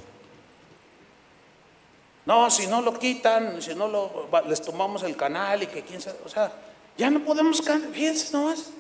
No, 2.27 2.51
si 2.51 2.67
no 2.67 2.83
lo 2.83 2.99
quitan, 2.99 3.63
si 3.63 3.75
no 3.75 3.89
lo, 3.89 4.29
les 4.49 4.61
tomamos 4.61 5.03
el 5.05 5.17
canal 5.17 5.63
y 5.63 5.69
que 5.69 5.83
quién 5.83 6.01
sabe, 6.01 6.19
o 6.25 6.29
sea, 6.29 6.53
ya 6.99 7.11
no 7.11 7.21
podemos 7.21 7.63
cantar, 7.63 7.91
fíjense 7.91 8.33
nomás. 8.33 8.71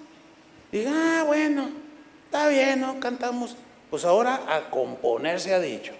Diga, 0.73 0.91
ah, 0.93 1.23
bueno, 1.25 1.71
está 2.25 2.49
bien, 2.49 2.81
no 2.81 2.99
cantamos. 2.99 3.55
Pues 3.89 4.05
ahora 4.05 4.43
a 4.49 4.69
componer 4.69 5.41
se 5.41 5.55
ha 5.55 5.61
dicho. 5.61 5.93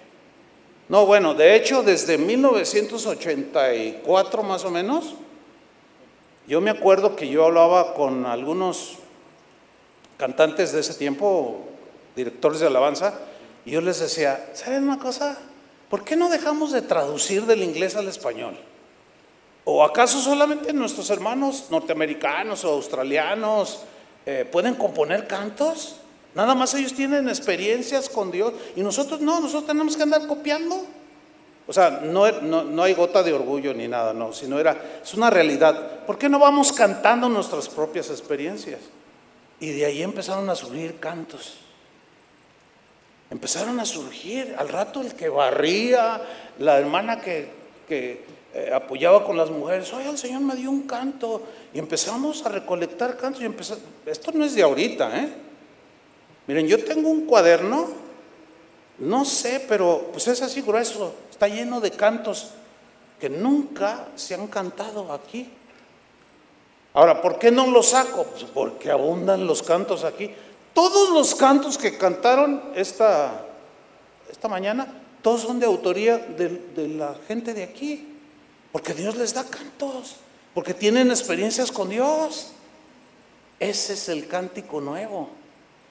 No, 0.89 1.05
bueno, 1.05 1.33
de 1.33 1.55
hecho, 1.55 1.83
desde 1.83 2.17
1984 2.17 4.43
más 4.43 4.65
o 4.65 4.71
menos, 4.71 5.15
yo 6.47 6.61
me 6.61 6.71
acuerdo 6.71 7.15
que 7.15 7.27
yo 7.27 7.45
hablaba 7.45 7.93
con 7.93 8.25
algunos 8.25 8.93
cantantes 10.17 10.71
de 10.71 10.79
ese 10.79 10.93
tiempo, 10.93 11.65
directores 12.15 12.61
de 12.61 12.67
alabanza, 12.67 13.13
y 13.65 13.71
yo 13.71 13.81
les 13.81 13.99
decía, 13.99 14.49
¿saben 14.53 14.83
una 14.83 14.97
cosa? 14.97 15.37
¿Por 15.89 16.03
qué 16.03 16.15
no 16.15 16.29
dejamos 16.29 16.71
de 16.71 16.81
traducir 16.81 17.45
del 17.45 17.63
inglés 17.63 17.95
al 17.95 18.07
español? 18.07 18.57
¿O 19.65 19.83
acaso 19.83 20.21
solamente 20.21 20.71
nuestros 20.71 21.09
hermanos 21.09 21.65
norteamericanos 21.69 22.63
o 22.63 22.69
australianos 22.69 23.83
eh, 24.25 24.47
pueden 24.49 24.75
componer 24.75 25.27
cantos? 25.27 25.97
Nada 26.33 26.55
más 26.55 26.73
ellos 26.73 26.93
tienen 26.93 27.27
experiencias 27.27 28.09
con 28.09 28.31
Dios 28.31 28.53
y 28.75 28.81
nosotros 28.81 29.19
no, 29.19 29.41
nosotros 29.41 29.67
tenemos 29.67 29.97
que 29.97 30.03
andar 30.03 30.25
copiando. 30.27 30.85
O 31.67 31.73
sea, 31.73 31.89
no, 31.89 32.31
no, 32.41 32.83
hay 32.83 32.93
gota 32.93 33.21
de 33.21 33.33
orgullo 33.33 33.73
ni 33.73 33.89
nada, 33.89 34.13
no, 34.13 34.31
sino 34.31 34.57
era, 34.57 34.99
es 35.03 35.13
una 35.13 35.29
realidad. 35.29 36.05
¿Por 36.05 36.17
qué 36.17 36.29
no 36.29 36.39
vamos 36.39 36.71
cantando 36.71 37.27
nuestras 37.27 37.67
propias 37.67 38.09
experiencias? 38.09 38.79
Y 39.59 39.71
de 39.71 39.85
ahí 39.85 40.01
empezaron 40.01 40.49
a 40.49 40.55
surgir 40.55 40.97
cantos. 40.97 41.55
Empezaron 43.29 43.77
a 43.81 43.85
surgir, 43.85 44.55
al 44.57 44.69
rato 44.69 45.01
el 45.01 45.13
que 45.13 45.27
barría, 45.27 46.21
la 46.59 46.79
hermana 46.79 47.19
que, 47.19 47.51
eh, 47.89 48.71
apoyaba 48.73 49.25
con 49.25 49.35
las 49.35 49.49
mujeres, 49.49 49.91
oye, 49.91 50.09
el 50.09 50.17
Señor 50.17 50.41
me 50.41 50.55
dio 50.55 50.71
un 50.71 50.83
canto. 50.83 51.43
Y 51.73 51.79
empezamos 51.79 52.45
a 52.45 52.49
recolectar 52.49 53.17
cantos 53.17 53.41
y 53.41 53.45
empezamos, 53.45 53.83
esto 54.05 54.31
no 54.31 54.45
es 54.45 54.55
de 54.55 54.63
ahorita, 54.63 55.19
¿eh? 55.19 55.33
Miren, 56.47 56.65
yo 56.65 56.81
tengo 56.81 57.09
un 57.09 57.25
cuaderno, 57.25 57.89
no 58.99 59.25
sé, 59.25 59.65
pero 59.67 60.09
pues 60.13 60.29
es 60.29 60.41
así 60.41 60.61
grueso, 60.61 61.13
Está 61.37 61.49
lleno 61.49 61.79
de 61.79 61.91
cantos 61.91 62.49
que 63.19 63.29
nunca 63.29 64.07
se 64.15 64.33
han 64.33 64.47
cantado 64.47 65.13
aquí. 65.13 65.47
Ahora, 66.95 67.21
¿por 67.21 67.37
qué 67.37 67.51
no 67.51 67.67
los 67.67 67.89
saco? 67.89 68.23
Pues 68.23 68.45
porque 68.45 68.89
abundan 68.89 69.45
los 69.45 69.61
cantos 69.61 70.03
aquí. 70.03 70.33
Todos 70.73 71.11
los 71.11 71.35
cantos 71.35 71.77
que 71.77 71.95
cantaron 71.95 72.71
esta, 72.73 73.45
esta 74.31 74.47
mañana, 74.47 74.87
todos 75.21 75.41
son 75.41 75.59
de 75.59 75.67
autoría 75.67 76.17
de, 76.17 76.49
de 76.75 76.87
la 76.87 77.15
gente 77.27 77.53
de 77.53 77.61
aquí. 77.61 78.17
Porque 78.71 78.95
Dios 78.95 79.15
les 79.15 79.35
da 79.35 79.43
cantos, 79.43 80.15
porque 80.55 80.73
tienen 80.73 81.11
experiencias 81.11 81.71
con 81.71 81.89
Dios. 81.89 82.47
Ese 83.59 83.93
es 83.93 84.09
el 84.09 84.27
cántico 84.27 84.81
nuevo. 84.81 85.29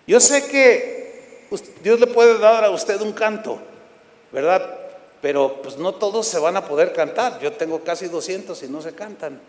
Yo 0.09 0.19
sé 0.19 0.49
que 0.49 1.47
Dios 1.85 2.01
le 2.01 2.09
puede 2.09 2.37
dar 2.37 2.65
a 2.65 2.71
usted 2.71 3.01
un 3.01 3.13
canto, 3.13 3.61
¿verdad? 4.33 4.86
Pero 5.27 5.61
pues 5.61 5.77
no 5.77 5.93
todos 5.93 6.25
se 6.25 6.39
van 6.39 6.57
a 6.57 6.65
poder 6.65 6.93
cantar. 6.93 7.41
Yo 7.41 7.53
tengo 7.53 7.81
casi 7.81 8.07
200 8.07 8.63
y 8.63 8.69
no 8.69 8.81
se 8.81 8.95
cantan. 8.95 9.41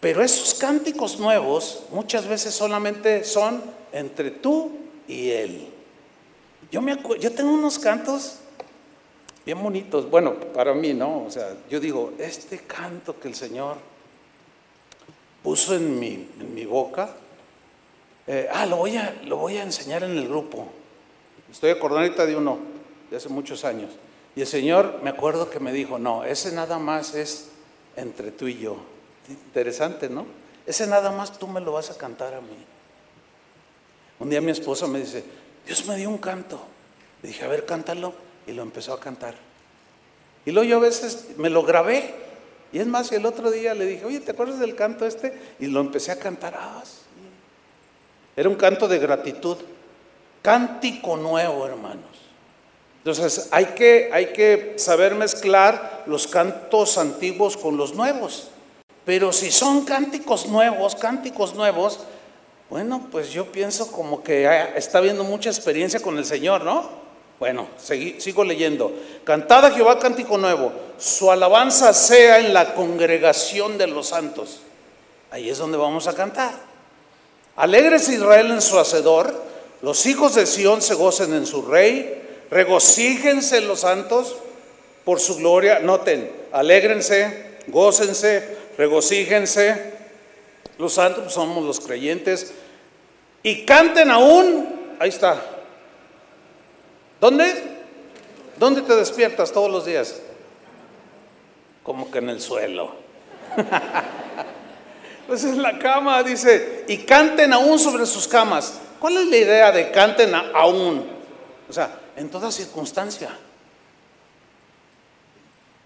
Pero 0.00 0.22
esos 0.22 0.52
cánticos 0.52 1.18
nuevos 1.18 1.84
muchas 1.90 2.28
veces 2.28 2.54
solamente 2.54 3.24
son 3.24 3.62
entre 3.90 4.30
tú 4.30 4.70
y 5.08 5.30
él. 5.30 5.68
Yo, 6.70 6.82
tengo 7.32 7.52
unos 7.52 7.78
cantos 7.78 8.40
bien 9.46 9.62
bonitos, 9.62 10.10
bueno, 10.10 10.34
para 10.34 10.74
mí, 10.74 10.92
¿no? 10.92 11.24
O 11.24 11.30
sea, 11.30 11.56
yo 11.70 11.80
digo, 11.80 12.12
este 12.18 12.58
canto 12.58 13.18
que 13.18 13.28
el 13.28 13.34
Señor 13.34 13.78
puso 15.42 15.74
en 15.74 15.98
mi, 15.98 16.66
boca, 16.66 17.16
eh, 18.26 18.46
ah, 18.52 18.66
lo 18.66 18.76
voy, 18.76 18.98
a, 18.98 19.62
enseñar 19.62 20.02
en 20.02 20.18
el 20.18 20.28
grupo. 20.28 20.68
Estoy 21.50 21.70
acordando 21.70 22.26
de 22.26 22.36
uno, 22.36 22.58
de 23.10 23.16
hace 23.16 23.30
muchos 23.30 23.64
años. 23.64 24.03
Y 24.36 24.40
el 24.40 24.46
Señor 24.46 25.00
me 25.02 25.10
acuerdo 25.10 25.50
que 25.50 25.60
me 25.60 25.72
dijo, 25.72 25.98
no, 25.98 26.24
ese 26.24 26.52
nada 26.52 26.78
más 26.78 27.14
es 27.14 27.48
entre 27.96 28.32
tú 28.32 28.48
y 28.48 28.58
yo. 28.58 28.78
Interesante, 29.28 30.08
¿no? 30.08 30.26
Ese 30.66 30.86
nada 30.86 31.12
más 31.12 31.38
tú 31.38 31.46
me 31.46 31.60
lo 31.60 31.72
vas 31.72 31.90
a 31.90 31.96
cantar 31.96 32.34
a 32.34 32.40
mí. 32.40 32.56
Un 34.18 34.30
día 34.30 34.40
mi 34.40 34.50
esposa 34.50 34.86
me 34.86 35.00
dice, 35.00 35.24
Dios 35.66 35.86
me 35.86 35.96
dio 35.96 36.08
un 36.08 36.18
canto. 36.18 36.60
Le 37.22 37.28
dije, 37.28 37.44
a 37.44 37.48
ver, 37.48 37.64
cántalo. 37.64 38.14
Y 38.46 38.52
lo 38.52 38.62
empezó 38.62 38.92
a 38.92 39.00
cantar. 39.00 39.34
Y 40.44 40.50
luego 40.50 40.68
yo 40.68 40.76
a 40.76 40.80
veces 40.80 41.28
me 41.38 41.48
lo 41.48 41.62
grabé 41.62 42.14
Y 42.72 42.78
es 42.78 42.86
más, 42.86 43.10
el 43.12 43.24
otro 43.24 43.50
día 43.50 43.72
le 43.72 43.86
dije, 43.86 44.04
oye, 44.04 44.20
¿te 44.20 44.32
acuerdas 44.32 44.58
del 44.58 44.74
canto 44.74 45.06
este? 45.06 45.32
Y 45.60 45.66
lo 45.66 45.80
empecé 45.80 46.12
a 46.12 46.18
cantar. 46.18 46.54
Ah, 46.58 46.82
Era 48.36 48.48
un 48.48 48.56
canto 48.56 48.88
de 48.88 48.98
gratitud. 48.98 49.56
Cántico 50.42 51.16
nuevo, 51.16 51.64
hermanos. 51.66 52.13
Entonces, 53.04 53.48
hay 53.50 53.66
que, 53.66 54.08
hay 54.14 54.32
que 54.32 54.76
saber 54.78 55.14
mezclar 55.14 56.04
los 56.06 56.26
cantos 56.26 56.96
antiguos 56.96 57.54
con 57.58 57.76
los 57.76 57.94
nuevos. 57.94 58.48
Pero 59.04 59.30
si 59.30 59.50
son 59.50 59.84
cánticos 59.84 60.46
nuevos, 60.46 60.94
cánticos 60.94 61.54
nuevos, 61.54 62.00
bueno, 62.70 63.06
pues 63.12 63.30
yo 63.30 63.52
pienso 63.52 63.92
como 63.92 64.22
que 64.22 64.48
está 64.74 64.98
habiendo 64.98 65.22
mucha 65.22 65.50
experiencia 65.50 66.00
con 66.00 66.16
el 66.16 66.24
Señor, 66.24 66.64
¿no? 66.64 66.88
Bueno, 67.38 67.68
sigo 67.76 68.42
leyendo. 68.42 68.90
Cantad 69.24 69.74
Jehová 69.74 69.98
cántico 69.98 70.38
nuevo. 70.38 70.72
Su 70.96 71.30
alabanza 71.30 71.92
sea 71.92 72.38
en 72.38 72.54
la 72.54 72.72
congregación 72.72 73.76
de 73.76 73.86
los 73.86 74.08
santos. 74.08 74.60
Ahí 75.30 75.50
es 75.50 75.58
donde 75.58 75.76
vamos 75.76 76.06
a 76.06 76.14
cantar. 76.14 76.54
Alegres 77.56 78.08
Israel 78.08 78.50
en 78.50 78.62
su 78.62 78.78
hacedor. 78.78 79.44
Los 79.82 80.06
hijos 80.06 80.36
de 80.36 80.46
Sión 80.46 80.80
se 80.80 80.94
gocen 80.94 81.34
en 81.34 81.44
su 81.44 81.60
rey. 81.60 82.22
Regocíjense 82.50 83.60
los 83.60 83.80
santos 83.80 84.36
por 85.04 85.20
su 85.20 85.36
gloria. 85.36 85.80
Noten, 85.80 86.30
alégrense, 86.52 87.58
gócense, 87.68 88.56
regocíjense. 88.78 89.94
Los 90.78 90.94
santos 90.94 91.32
somos 91.32 91.64
los 91.64 91.80
creyentes. 91.80 92.52
Y 93.42 93.64
canten 93.64 94.10
aún. 94.10 94.96
Ahí 94.98 95.08
está 95.08 95.54
¿Dónde? 97.20 97.54
¿Dónde 98.58 98.82
te 98.82 98.94
despiertas 98.96 99.50
todos 99.50 99.70
los 99.70 99.86
días? 99.86 100.20
Como 101.82 102.10
que 102.10 102.18
en 102.18 102.28
el 102.28 102.38
suelo. 102.38 102.94
pues 105.26 105.42
es 105.44 105.56
la 105.56 105.78
cama, 105.78 106.22
dice, 106.22 106.84
y 106.86 106.98
canten 106.98 107.54
aún 107.54 107.78
sobre 107.78 108.04
sus 108.04 108.28
camas. 108.28 108.78
¿Cuál 109.00 109.16
es 109.16 109.26
la 109.28 109.36
idea 109.38 109.72
de 109.72 109.90
canten 109.90 110.34
aún? 110.34 111.06
O 111.68 111.72
sea, 111.72 111.98
en 112.16 112.28
toda 112.28 112.50
circunstancia, 112.50 113.30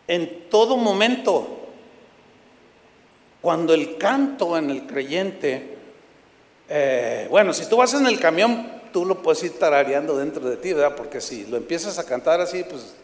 en 0.06 0.48
todo 0.48 0.76
momento, 0.76 1.58
cuando 3.40 3.74
el 3.74 3.98
canto 3.98 4.56
en 4.56 4.70
el 4.70 4.86
creyente, 4.86 5.76
eh, 6.68 7.26
bueno, 7.30 7.52
si 7.52 7.68
tú 7.68 7.76
vas 7.76 7.94
en 7.94 8.06
el 8.06 8.18
camión, 8.18 8.70
tú 8.92 9.04
lo 9.04 9.22
puedes 9.22 9.42
ir 9.44 9.58
tarareando 9.58 10.16
dentro 10.16 10.48
de 10.48 10.56
ti, 10.56 10.72
¿verdad? 10.72 10.96
Porque 10.96 11.20
si 11.20 11.46
lo 11.46 11.56
empiezas 11.56 11.98
a 11.98 12.04
cantar 12.04 12.40
así, 12.40 12.64
pues 12.64 12.94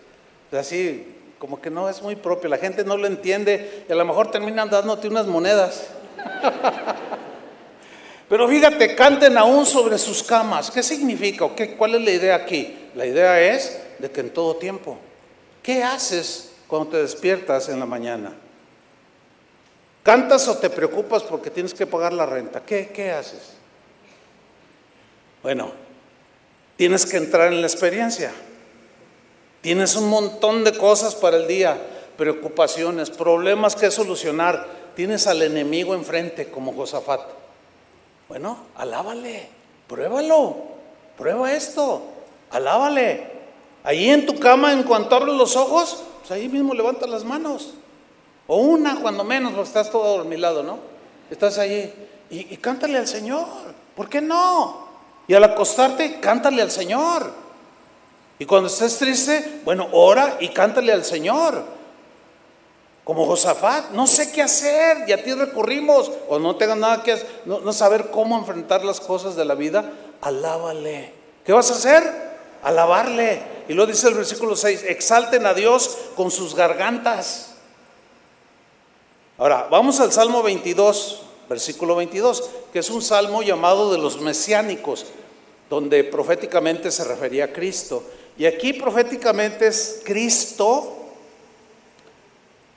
así 0.52 1.14
como 1.38 1.60
que 1.60 1.70
no 1.70 1.88
es 1.88 2.00
muy 2.00 2.16
propio, 2.16 2.48
la 2.48 2.58
gente 2.58 2.84
no 2.84 2.96
lo 2.96 3.06
entiende 3.06 3.84
y 3.88 3.92
a 3.92 3.96
lo 3.96 4.04
mejor 4.04 4.30
terminan 4.30 4.70
dándote 4.70 5.08
unas 5.08 5.26
monedas. 5.26 5.88
Pero 8.28 8.48
fíjate, 8.48 8.94
canten 8.94 9.36
aún 9.36 9.66
sobre 9.66 9.98
sus 9.98 10.22
camas. 10.22 10.70
¿Qué 10.70 10.82
significa? 10.82 11.48
qué, 11.54 11.76
¿Cuál 11.76 11.96
es 11.96 12.02
la 12.02 12.10
idea 12.10 12.34
aquí? 12.34 12.74
La 12.94 13.06
idea 13.06 13.40
es 13.40 13.80
de 13.98 14.10
que 14.10 14.20
en 14.20 14.30
todo 14.30 14.56
tiempo, 14.56 14.98
¿qué 15.62 15.82
haces 15.82 16.52
cuando 16.66 16.90
te 16.90 16.96
despiertas 16.98 17.68
en 17.68 17.78
la 17.78 17.86
mañana? 17.86 18.32
¿Cantas 20.02 20.48
o 20.48 20.58
te 20.58 20.70
preocupas 20.70 21.22
porque 21.22 21.50
tienes 21.50 21.74
que 21.74 21.86
pagar 21.86 22.12
la 22.12 22.26
renta? 22.26 22.62
¿Qué, 22.64 22.90
qué 22.94 23.10
haces? 23.10 23.54
Bueno, 25.42 25.72
tienes 26.76 27.06
que 27.06 27.18
entrar 27.18 27.52
en 27.52 27.60
la 27.60 27.66
experiencia. 27.66 28.32
Tienes 29.60 29.96
un 29.96 30.08
montón 30.08 30.64
de 30.64 30.76
cosas 30.76 31.14
para 31.14 31.38
el 31.38 31.46
día, 31.46 31.78
preocupaciones, 32.16 33.10
problemas 33.10 33.76
que 33.76 33.90
solucionar. 33.90 34.66
Tienes 34.94 35.26
al 35.26 35.42
enemigo 35.42 35.94
enfrente 35.94 36.50
como 36.50 36.72
Josafat. 36.74 37.43
Bueno, 38.34 38.56
alábale, 38.74 39.48
pruébalo, 39.86 40.56
prueba 41.16 41.52
esto, 41.52 42.02
alábale. 42.50 43.30
Ahí 43.84 44.10
en 44.10 44.26
tu 44.26 44.40
cama, 44.40 44.72
en 44.72 44.82
cuanto 44.82 45.14
abres 45.14 45.36
los 45.36 45.54
ojos, 45.54 46.02
pues 46.18 46.32
ahí 46.32 46.48
mismo 46.48 46.74
levanta 46.74 47.06
las 47.06 47.22
manos. 47.22 47.74
O 48.48 48.56
una, 48.56 48.96
cuando 48.96 49.22
menos, 49.22 49.52
porque 49.52 49.68
estás 49.68 49.88
todo 49.88 50.16
dormilado, 50.16 50.64
¿no? 50.64 50.80
Estás 51.30 51.58
ahí 51.58 51.94
y, 52.28 52.52
y 52.52 52.56
cántale 52.56 52.98
al 52.98 53.06
Señor. 53.06 53.46
¿Por 53.94 54.08
qué 54.08 54.20
no? 54.20 54.88
Y 55.28 55.34
al 55.34 55.44
acostarte, 55.44 56.18
cántale 56.18 56.60
al 56.60 56.72
Señor. 56.72 57.30
Y 58.40 58.46
cuando 58.46 58.66
estés 58.66 58.98
triste, 58.98 59.60
bueno, 59.64 59.86
ora 59.92 60.38
y 60.40 60.48
cántale 60.48 60.92
al 60.92 61.04
Señor. 61.04 61.62
Como 63.04 63.26
Josafat, 63.26 63.90
no 63.90 64.06
sé 64.06 64.32
qué 64.32 64.42
hacer 64.42 65.04
y 65.06 65.12
a 65.12 65.22
ti 65.22 65.32
recurrimos. 65.34 66.10
O 66.28 66.38
no 66.38 66.56
tengas 66.56 66.78
nada 66.78 67.02
que 67.02 67.12
hacer, 67.12 67.28
no, 67.44 67.72
saber 67.72 68.10
cómo 68.10 68.38
enfrentar 68.38 68.84
las 68.84 68.98
cosas 68.98 69.36
de 69.36 69.44
la 69.44 69.54
vida, 69.54 69.92
alábale. 70.20 71.12
¿Qué 71.44 71.52
vas 71.52 71.70
a 71.70 71.74
hacer? 71.74 72.02
Alabarle. 72.62 73.42
Y 73.68 73.74
lo 73.74 73.86
dice 73.86 74.08
el 74.08 74.14
versículo 74.14 74.56
6, 74.56 74.84
exalten 74.88 75.44
a 75.46 75.54
Dios 75.54 75.98
con 76.16 76.30
sus 76.30 76.54
gargantas. 76.54 77.54
Ahora, 79.36 79.68
vamos 79.70 80.00
al 80.00 80.12
Salmo 80.12 80.42
22 80.42 81.24
versículo 81.48 81.96
22, 81.96 82.50
que 82.72 82.78
es 82.78 82.90
un 82.90 83.02
salmo 83.02 83.42
llamado 83.42 83.92
de 83.92 83.98
los 83.98 84.20
mesiánicos, 84.20 85.06
donde 85.70 86.04
proféticamente 86.04 86.90
se 86.90 87.04
refería 87.04 87.46
a 87.46 87.52
Cristo. 87.52 88.02
Y 88.36 88.46
aquí 88.46 88.72
proféticamente 88.72 89.66
es 89.66 90.02
Cristo 90.04 91.03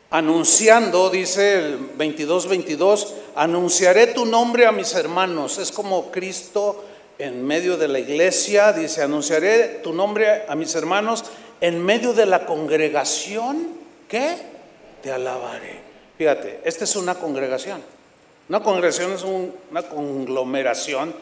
anunciando, 0.09 1.09
dice 1.09 1.59
el 1.59 1.77
22, 1.97 2.47
22, 2.47 3.13
anunciaré 3.35 4.07
tu 4.07 4.25
nombre 4.25 4.65
a 4.65 4.71
mis 4.71 4.93
hermanos. 4.95 5.57
Es 5.57 5.71
como 5.71 6.11
Cristo 6.11 6.83
en 7.19 7.45
medio 7.45 7.77
de 7.77 7.87
la 7.87 7.99
iglesia, 7.99 8.73
dice, 8.73 9.01
anunciaré 9.01 9.79
tu 9.83 9.93
nombre 9.93 10.45
a 10.47 10.55
mis 10.55 10.73
hermanos 10.75 11.23
en 11.59 11.83
medio 11.83 12.13
de 12.13 12.25
la 12.25 12.45
congregación, 12.45 13.69
¿qué? 14.07 14.37
Te 15.01 15.11
alabaré. 15.11 15.81
Fíjate, 16.17 16.61
esta 16.63 16.83
es 16.83 16.95
una 16.95 17.15
congregación. 17.15 17.81
Una 18.49 18.61
congregación 18.61 19.11
es 19.13 19.23
una 19.23 19.83
conglomeración, 19.83 21.13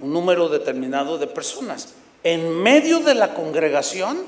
un 0.00 0.12
número 0.12 0.48
determinado 0.48 1.18
de 1.18 1.26
personas. 1.26 1.94
En 2.22 2.62
medio 2.62 3.00
de 3.00 3.14
la 3.14 3.34
congregación 3.34 4.22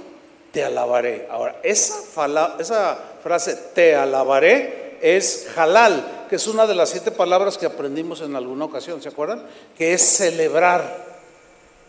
te 0.52 0.64
alabaré. 0.64 1.28
Ahora, 1.30 1.60
esa, 1.62 2.56
esa 2.58 2.98
frase 3.28 3.56
te 3.74 3.94
alabaré 3.94 4.96
es 5.02 5.48
halal, 5.54 6.24
que 6.30 6.36
es 6.36 6.46
una 6.46 6.66
de 6.66 6.74
las 6.74 6.88
siete 6.88 7.10
palabras 7.10 7.58
que 7.58 7.66
aprendimos 7.66 8.22
en 8.22 8.34
alguna 8.34 8.64
ocasión, 8.64 9.02
¿se 9.02 9.10
acuerdan? 9.10 9.46
Que 9.76 9.92
es 9.92 10.00
celebrar, 10.00 11.04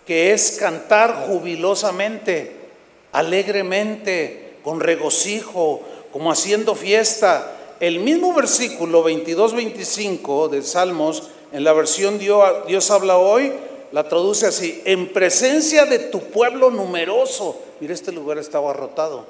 que 0.05 0.33
es 0.33 0.57
cantar 0.59 1.27
jubilosamente, 1.27 2.57
alegremente, 3.13 4.57
con 4.63 4.81
regocijo, 4.81 5.81
como 6.11 6.29
haciendo 6.29 6.75
fiesta 6.75 7.55
el 7.79 7.99
mismo 7.99 8.33
versículo 8.33 9.05
22-25 9.05 10.49
de 10.49 10.61
Salmos, 10.61 11.29
en 11.53 11.63
la 11.63 11.71
versión 11.71 12.19
Dios, 12.19 12.67
Dios 12.67 12.91
habla 12.91 13.17
hoy, 13.17 13.53
la 13.93 14.09
traduce 14.09 14.45
así, 14.45 14.81
en 14.83 15.13
presencia 15.13 15.85
de 15.85 15.99
tu 15.99 16.19
pueblo 16.19 16.69
numeroso. 16.69 17.57
Mira, 17.79 17.93
este 17.93 18.11
lugar 18.11 18.37
está 18.39 18.57
abarrotado, 18.57 19.25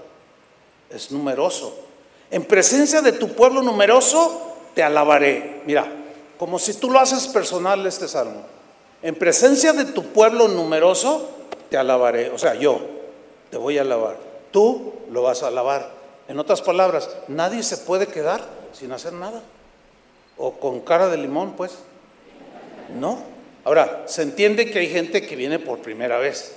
es 0.89 1.11
numeroso. 1.11 1.88
En 2.31 2.43
presencia 2.45 3.01
de 3.01 3.11
tu 3.11 3.33
pueblo 3.33 3.61
numeroso, 3.61 4.55
te 4.75 4.83
alabaré. 4.83 5.61
Mira, 5.65 5.87
como 6.37 6.59
si 6.59 6.73
tú 6.75 6.89
lo 6.89 6.99
haces 6.99 7.27
personal 7.27 7.85
este 7.85 8.07
salmo. 8.07 8.43
En 9.01 9.15
presencia 9.15 9.73
de 9.73 9.85
tu 9.85 10.03
pueblo 10.07 10.47
numeroso, 10.47 11.29
te 11.69 11.77
alabaré. 11.77 12.29
O 12.29 12.37
sea, 12.37 12.55
yo 12.55 12.79
te 13.49 13.57
voy 13.57 13.77
a 13.77 13.81
alabar. 13.81 14.17
Tú 14.51 14.93
lo 15.11 15.23
vas 15.23 15.43
a 15.43 15.47
alabar. 15.47 15.91
En 16.27 16.39
otras 16.39 16.61
palabras, 16.61 17.09
nadie 17.27 17.63
se 17.63 17.77
puede 17.77 18.07
quedar 18.07 18.41
sin 18.73 18.91
hacer 18.91 19.13
nada. 19.13 19.41
O 20.37 20.53
con 20.53 20.81
cara 20.81 21.07
de 21.07 21.17
limón, 21.17 21.53
pues. 21.53 21.73
No. 22.99 23.19
Ahora, 23.63 24.03
se 24.05 24.21
entiende 24.21 24.69
que 24.69 24.79
hay 24.79 24.89
gente 24.89 25.25
que 25.25 25.35
viene 25.35 25.59
por 25.59 25.79
primera 25.79 26.17
vez 26.17 26.55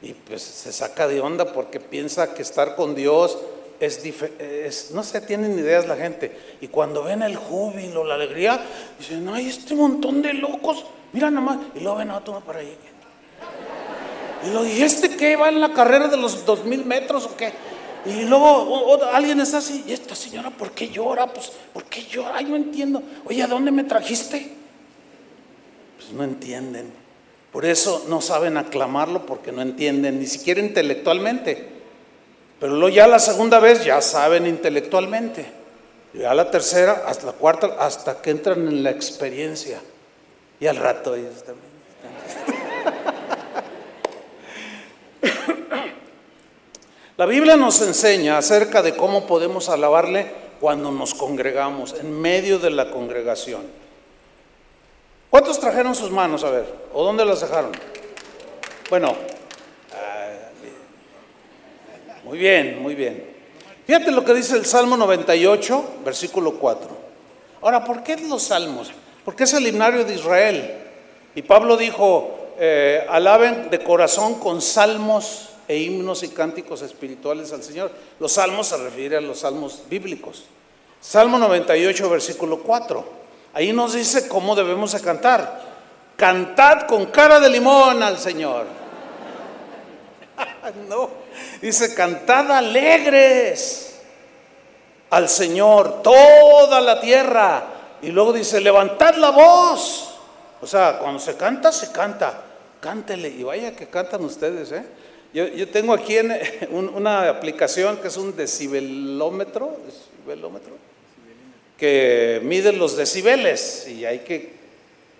y 0.00 0.14
pues 0.14 0.42
se 0.42 0.72
saca 0.72 1.08
de 1.08 1.20
onda 1.20 1.52
porque 1.52 1.80
piensa 1.80 2.34
que 2.34 2.42
estar 2.42 2.76
con 2.76 2.94
Dios 2.94 3.38
es, 3.80 4.90
no 4.92 5.02
sé, 5.02 5.20
tienen 5.20 5.58
ideas 5.58 5.86
la 5.86 5.96
gente. 5.96 6.36
Y 6.60 6.68
cuando 6.68 7.04
ven 7.04 7.22
el 7.22 7.36
júbilo, 7.36 8.04
la 8.04 8.14
alegría, 8.14 8.60
dicen, 8.98 9.28
ay, 9.28 9.48
este 9.48 9.74
montón 9.74 10.22
de 10.22 10.34
locos, 10.34 10.84
mira 11.12 11.30
nomás, 11.30 11.58
y 11.74 11.80
luego 11.80 11.98
ven 11.98 12.10
a 12.10 12.18
otro 12.18 12.40
para 12.40 12.60
ahí. 12.60 12.76
Y 14.46 14.50
lo, 14.50 14.66
¿y 14.66 14.82
este 14.82 15.16
qué 15.16 15.36
va 15.36 15.48
en 15.48 15.60
la 15.60 15.72
carrera 15.72 16.08
de 16.08 16.16
los 16.16 16.44
dos 16.44 16.64
mil 16.64 16.84
metros 16.84 17.26
o 17.26 17.36
qué? 17.36 17.52
Y 18.06 18.22
luego 18.24 18.98
alguien 19.12 19.40
está 19.40 19.58
así, 19.58 19.84
¿y 19.86 19.92
esta 19.92 20.14
señora 20.14 20.50
por 20.50 20.70
qué 20.70 20.88
llora? 20.88 21.26
Pues, 21.26 21.52
¿por 21.72 21.84
qué 21.84 22.02
llora? 22.02 22.36
Ay, 22.36 22.44
no 22.44 22.56
entiendo. 22.56 23.02
Oye, 23.26 23.42
¿a 23.42 23.46
dónde 23.46 23.70
me 23.70 23.84
trajiste? 23.84 24.52
Pues 25.96 26.12
no 26.12 26.24
entienden. 26.24 26.92
Por 27.52 27.64
eso 27.64 28.06
no 28.08 28.20
saben 28.20 28.56
aclamarlo 28.56 29.26
porque 29.26 29.52
no 29.52 29.62
entienden, 29.62 30.20
ni 30.20 30.26
siquiera 30.26 30.60
intelectualmente. 30.60 31.77
Pero 32.60 32.72
luego 32.74 32.88
ya 32.88 33.06
la 33.06 33.18
segunda 33.18 33.60
vez 33.60 33.84
ya 33.84 34.00
saben 34.00 34.46
intelectualmente. 34.46 35.46
Y 36.14 36.24
a 36.24 36.34
la 36.34 36.50
tercera, 36.50 37.04
hasta 37.06 37.26
la 37.26 37.32
cuarta, 37.32 37.76
hasta 37.78 38.20
que 38.20 38.30
entran 38.30 38.66
en 38.66 38.82
la 38.82 38.90
experiencia. 38.90 39.80
Y 40.58 40.66
al 40.66 40.76
rato 40.76 41.14
ellos 41.14 41.44
también. 41.44 41.68
La 47.16 47.26
Biblia 47.26 47.56
nos 47.56 47.82
enseña 47.82 48.38
acerca 48.38 48.80
de 48.80 48.94
cómo 48.94 49.26
podemos 49.26 49.68
alabarle 49.68 50.30
cuando 50.60 50.92
nos 50.92 51.14
congregamos, 51.14 51.94
en 51.94 52.20
medio 52.20 52.60
de 52.60 52.70
la 52.70 52.90
congregación. 52.90 53.62
¿Cuántos 55.30 55.58
trajeron 55.58 55.94
sus 55.94 56.10
manos? 56.10 56.44
A 56.44 56.50
ver, 56.50 56.72
¿o 56.92 57.04
dónde 57.04 57.24
las 57.24 57.40
dejaron? 57.40 57.72
Bueno, 58.88 59.16
muy 62.28 62.36
bien, 62.36 62.82
muy 62.82 62.94
bien. 62.94 63.24
Fíjate 63.86 64.10
lo 64.10 64.22
que 64.22 64.34
dice 64.34 64.54
el 64.54 64.66
Salmo 64.66 64.98
98, 64.98 66.00
versículo 66.04 66.56
4. 66.56 66.86
Ahora, 67.62 67.82
¿por 67.82 68.02
qué 68.02 68.18
los 68.18 68.42
salmos? 68.42 68.90
Porque 69.24 69.44
es 69.44 69.54
el 69.54 69.66
himnario 69.66 70.04
de 70.04 70.14
Israel. 70.14 70.74
Y 71.34 71.40
Pablo 71.40 71.78
dijo, 71.78 72.50
eh, 72.58 73.02
alaben 73.08 73.70
de 73.70 73.82
corazón 73.82 74.38
con 74.40 74.60
salmos 74.60 75.48
e 75.66 75.78
himnos 75.78 76.22
y 76.22 76.28
cánticos 76.28 76.82
espirituales 76.82 77.50
al 77.54 77.62
Señor. 77.62 77.92
Los 78.20 78.32
salmos 78.32 78.66
se 78.66 78.76
refieren 78.76 79.24
a 79.24 79.26
los 79.26 79.38
salmos 79.38 79.84
bíblicos. 79.88 80.44
Salmo 81.00 81.38
98, 81.38 82.10
versículo 82.10 82.58
4. 82.58 83.06
Ahí 83.54 83.72
nos 83.72 83.94
dice 83.94 84.28
cómo 84.28 84.54
debemos 84.54 84.92
de 84.92 85.00
cantar. 85.00 85.62
Cantad 86.14 86.82
con 86.82 87.06
cara 87.06 87.40
de 87.40 87.48
limón 87.48 88.02
al 88.02 88.18
Señor. 88.18 88.66
no, 90.90 91.27
dice 91.60 91.94
cantad 91.94 92.50
alegres 92.50 93.88
al 95.10 95.28
Señor, 95.28 96.02
toda 96.02 96.80
la 96.80 97.00
tierra. 97.00 97.64
Y 98.02 98.08
luego 98.08 98.32
dice, 98.32 98.60
levantad 98.60 99.16
la 99.16 99.30
voz. 99.30 100.14
O 100.60 100.66
sea, 100.66 100.98
cuando 100.98 101.18
se 101.20 101.36
canta, 101.36 101.72
se 101.72 101.90
canta. 101.92 102.42
Cántele. 102.80 103.28
Y 103.28 103.42
vaya 103.42 103.74
que 103.74 103.86
cantan 103.86 104.24
ustedes, 104.24 104.72
¿eh? 104.72 104.84
Yo, 105.32 105.68
tengo 105.68 105.92
aquí 105.92 106.16
una 106.70 107.28
aplicación 107.28 107.98
que 107.98 108.08
es 108.08 108.16
un 108.16 108.34
decibelómetro, 108.34 109.76
decibelómetro, 109.84 110.72
que 111.76 112.40
mide 112.42 112.72
los 112.72 112.96
decibeles 112.96 113.86
y 113.88 114.06
hay 114.06 114.20
que, 114.20 114.57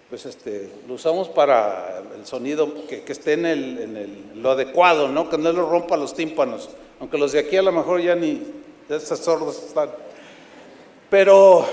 pues 0.09 0.25
este, 0.25 0.71
lo 0.87 0.95
usamos 0.95 1.29
para 1.29 2.03
el 2.17 2.25
sonido 2.25 2.87
que, 2.87 3.05
esté 3.07 3.35
en, 3.35 3.45
el, 3.45 4.33
lo 4.37 4.53
adecuado, 4.53 5.09
¿no? 5.09 5.29
Que 5.29 5.37
no 5.37 5.53
lo 5.53 5.69
rompa 5.69 5.97
los 5.97 6.15
tímpanos, 6.15 6.71
aunque 6.99 7.19
los 7.19 7.33
de 7.33 7.41
aquí 7.41 7.57
a 7.57 7.63
lo 7.63 7.73
mejor 7.73 8.01
ya 8.01 8.15
ni, 8.15 8.43
ya 8.89 8.97
estos 8.97 9.19
sordos 9.19 9.63
están. 9.63 9.91
Pero 11.11 11.67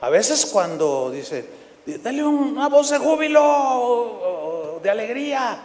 a 0.00 0.08
veces 0.08 0.46
cuando 0.46 1.10
dice, 1.10 1.44
dale 2.02 2.24
una 2.24 2.68
voz 2.68 2.90
de 2.90 2.98
júbilo, 2.98 4.80
de 4.82 4.90
alegría, 4.90 5.62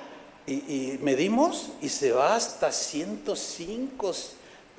y, 0.48 0.98
medimos 1.02 1.70
y 1.82 1.88
se 1.90 2.12
va 2.12 2.36
hasta 2.36 2.72
105, 2.72 4.12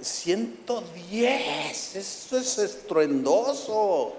110. 0.00 1.96
Eso 1.96 2.36
es 2.36 2.58
estruendoso. 2.58 4.12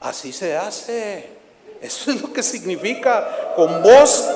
Así 0.00 0.32
se 0.32 0.56
hace. 0.56 1.43
Eso 1.84 2.10
es 2.12 2.22
lo 2.22 2.32
que 2.32 2.42
significa 2.42 3.52
con 3.54 3.82
voz, 3.82 4.26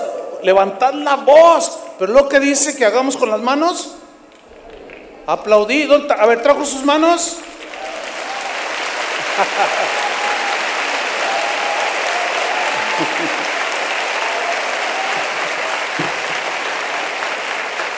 levantar 0.42 0.94
la 0.94 1.16
voz. 1.16 1.78
Pero 1.98 2.12
lo 2.12 2.28
que 2.28 2.38
dice 2.40 2.76
que 2.76 2.84
hagamos 2.84 3.16
con 3.16 3.30
las 3.30 3.40
manos, 3.40 3.94
aplaudir. 5.26 5.90
A 6.18 6.26
ver, 6.26 6.42
trajo 6.42 6.66
sus 6.66 6.84
manos. 6.84 7.38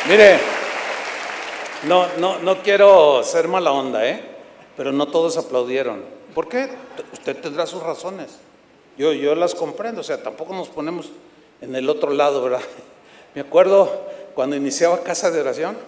Mire, 0.09 0.39
no, 1.83 2.07
no, 2.19 2.39
no 2.39 2.63
quiero 2.63 3.25
ser 3.25 3.49
mala 3.49 3.73
onda, 3.73 4.07
¿eh? 4.07 4.23
Pero 4.77 4.93
no 4.93 5.09
todos 5.09 5.37
aplaudieron. 5.37 6.05
¿Por 6.37 6.49
qué? 6.49 6.71
Usted 7.13 7.41
tendrá 7.41 7.67
sus 7.67 7.83
razones. 7.83 8.31
Yo, 9.01 9.15
yo 9.15 9.35
las 9.35 9.55
comprendo, 9.55 10.03
o 10.03 10.05
sea, 10.05 10.23
tampoco 10.23 10.53
nos 10.53 10.69
ponemos 10.69 11.09
en 11.63 11.75
el 11.75 11.89
otro 11.89 12.13
lado, 12.13 12.43
¿verdad? 12.43 12.61
Me 13.35 13.41
acuerdo 13.41 13.91
cuando 14.35 14.57
iniciaba 14.57 15.03
Casa 15.03 15.31
de 15.31 15.41
Oración, 15.41 15.79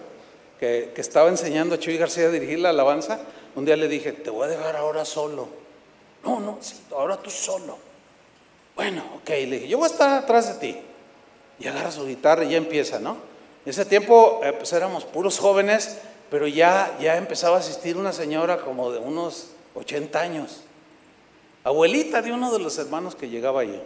que, 0.59 0.91
estaba 0.95 1.29
enseñando 1.29 1.75
a 1.75 1.77
Chuy 1.77 1.95
García 1.95 2.25
a 2.25 2.29
dirigir 2.29 2.57
la 2.57 2.69
alabanza, 2.69 3.19
un 3.55 3.65
día 3.65 3.77
le 3.77 3.87
dije, 3.87 4.13
te 4.13 4.31
voy 4.31 4.45
a 4.45 4.47
dejar 4.47 4.75
ahora 4.77 5.05
solo. 5.05 5.47
No, 6.23 6.39
no, 6.39 6.57
ahora 6.97 7.17
tú 7.17 7.29
solo. 7.29 7.77
Bueno, 8.75 9.03
ok, 9.17 9.29
le 9.29 9.45
dije, 9.45 9.67
yo 9.67 9.77
voy 9.77 9.89
a 9.89 9.91
estar 9.91 10.09
atrás 10.09 10.59
de 10.59 10.67
ti. 10.67 10.81
Y 11.59 11.67
agarra 11.67 11.91
su 11.91 12.07
guitarra 12.07 12.45
y 12.45 12.49
ya 12.49 12.57
empieza, 12.57 12.97
¿no? 12.97 13.17
En 13.63 13.69
ese 13.69 13.85
tiempo 13.85 14.41
eh, 14.43 14.53
pues 14.53 14.73
éramos 14.73 15.05
puros 15.05 15.37
jóvenes, 15.37 15.99
pero 16.31 16.47
ya, 16.47 16.97
ya 16.99 17.15
empezaba 17.17 17.57
a 17.57 17.59
asistir 17.59 17.95
una 17.95 18.11
señora 18.11 18.57
como 18.57 18.91
de 18.91 18.97
unos 18.97 19.49
80 19.75 20.19
años, 20.19 20.61
abuelita 21.63 22.21
de 22.21 22.31
uno 22.31 22.51
de 22.51 22.59
los 22.59 22.77
hermanos 22.77 23.15
que 23.15 23.29
llegaba 23.29 23.61
allí. 23.61 23.79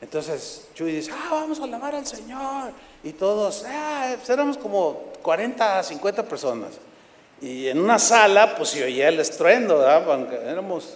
Entonces 0.00 0.68
Chuy 0.74 0.92
dice, 0.92 1.12
ah, 1.12 1.28
vamos 1.30 1.60
a 1.60 1.64
alabar 1.64 1.94
al 1.94 2.06
Señor. 2.06 2.72
Y 3.04 3.12
todos, 3.12 3.64
ah, 3.66 4.12
pues 4.16 4.28
éramos 4.30 4.58
como 4.58 5.12
40, 5.22 5.82
50 5.82 6.24
personas. 6.24 6.72
Y 7.40 7.68
en 7.68 7.80
una 7.80 7.98
sala, 7.98 8.54
pues 8.56 8.70
se 8.70 8.84
oía 8.84 9.08
el 9.08 9.18
estruendo, 9.20 9.78
¿verdad? 9.78 10.32
éramos, 10.48 10.94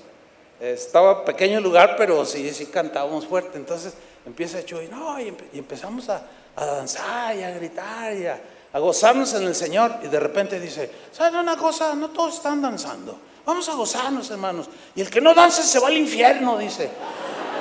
estaba 0.61 1.25
pequeño 1.25 1.59
el 1.59 1.65
lugar, 1.65 1.97
pero 1.97 2.25
sí, 2.25 2.53
sí 2.53 2.67
cantábamos 2.67 3.27
fuerte. 3.27 3.59
Entonces 3.59 3.95
empieza 4.25 4.65
Chuy, 4.65 4.89
no, 4.89 5.21
y 5.21 5.35
empezamos 5.55 6.09
a, 6.09 6.23
a 6.57 6.65
danzar 6.65 7.37
y 7.37 7.43
a 7.43 7.51
gritar 7.51 8.17
y 8.17 8.27
a, 8.27 8.41
gozarnos 8.79 9.33
en 9.35 9.45
el 9.45 9.55
Señor. 9.55 9.97
Y 10.03 10.09
de 10.09 10.21
repente 10.21 10.59
dice, 10.59 10.91
¿saben 11.13 11.37
una 11.37 11.57
cosa? 11.57 11.95
No 11.95 12.11
todos 12.11 12.37
están 12.37 12.61
danzando. 12.61 13.19
Vamos 13.47 13.69
a 13.69 13.75
gozarnos, 13.75 14.31
hermanos. 14.31 14.69
Y 14.95 15.01
el 15.01 15.09
que 15.09 15.21
no 15.21 15.33
danza 15.33 15.63
se 15.63 15.79
va 15.79 15.89
al 15.89 15.97
infierno, 15.97 16.59
dice. 16.59 16.91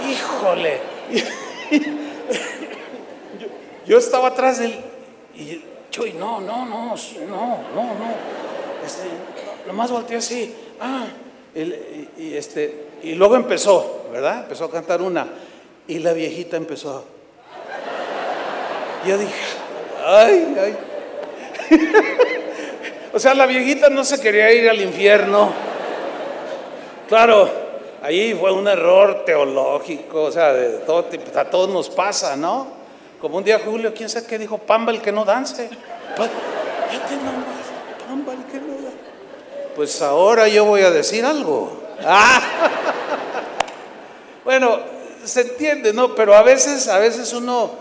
Híjole. 0.10 0.80
yo, 3.86 3.98
estaba 3.98 4.30
atrás 4.30 4.60
de 4.60 4.66
él 4.66 4.76
y 5.36 5.62
yo, 5.92 6.04
no, 6.18 6.42
no, 6.42 6.66
no, 6.66 6.96
no, 6.96 7.60
no, 7.74 7.84
no. 7.84 8.16
Este, 8.84 9.04
nomás 9.68 9.92
volteé 9.92 10.18
así. 10.18 10.54
Ah, 10.82 11.06
y, 11.54 12.34
este, 12.34 12.88
y 13.04 13.14
luego 13.14 13.36
empezó, 13.36 14.08
¿verdad? 14.12 14.40
Empezó 14.40 14.66
a 14.66 14.72
cantar 14.72 15.02
una. 15.02 15.28
Y 15.88 16.00
la 16.00 16.14
viejita 16.14 16.58
empezó 16.58 17.06
yo 19.06 19.18
dije, 19.18 19.34
ay, 20.04 20.56
ay. 20.60 20.78
o 23.14 23.20
sea, 23.20 23.36
la 23.36 23.46
viejita 23.46 23.90
no 23.90 24.04
se 24.04 24.20
quería 24.20 24.52
ir 24.52 24.70
al 24.70 24.82
infierno. 24.82 25.54
Claro, 27.08 27.50
ahí 28.02 28.34
fue 28.34 28.52
un 28.52 28.68
error 28.68 29.24
teológico, 29.26 30.24
o 30.24 30.32
sea, 30.32 30.54
de 30.54 30.80
todo 30.80 31.06
tipo, 31.06 31.38
a 31.38 31.46
todos 31.46 31.70
nos 31.70 31.90
pasa, 31.90 32.36
¿no? 32.36 32.68
Como 33.22 33.38
un 33.38 33.44
día 33.44 33.60
Julio, 33.64 33.94
¿quién 33.94 34.10
sabe 34.10 34.26
qué 34.28 34.38
dijo? 34.38 34.58
Pamba 34.58 34.92
el 34.92 35.02
que 35.02 35.12
no 35.12 35.24
dance. 35.26 35.70
Pamba 38.08 38.34
el 38.34 38.44
que 38.46 38.60
no 38.60 38.74
dance. 38.74 39.00
Pues 39.76 40.02
ahora 40.02 40.48
yo 40.48 40.66
voy 40.66 40.82
a 40.82 40.92
decir 40.92 41.26
algo. 41.26 41.82
Ah. 42.04 42.42
Bueno, 44.44 44.78
se 45.24 45.42
entiende, 45.42 45.92
¿no? 45.92 46.14
Pero 46.14 46.36
a 46.36 46.44
veces, 46.44 46.88
a 46.88 47.00
veces 47.00 47.34
uno 47.34 47.72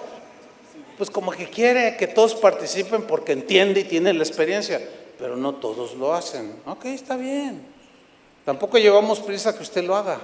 pues 0.96 1.10
como 1.10 1.32
que 1.32 1.48
quiere 1.50 1.96
que 1.96 2.06
todos 2.06 2.34
participen 2.34 3.02
porque 3.02 3.32
entiende 3.32 3.80
y 3.80 3.84
tiene 3.84 4.14
la 4.14 4.22
experiencia, 4.22 4.80
pero 5.18 5.36
no 5.36 5.56
todos 5.56 5.94
lo 5.94 6.14
hacen. 6.14 6.56
Ok, 6.66 6.86
está 6.86 7.16
bien. 7.16 7.73
Tampoco 8.44 8.76
llevamos 8.78 9.20
prisa 9.20 9.56
que 9.56 9.62
usted 9.62 9.84
lo 9.84 9.96
haga, 9.96 10.18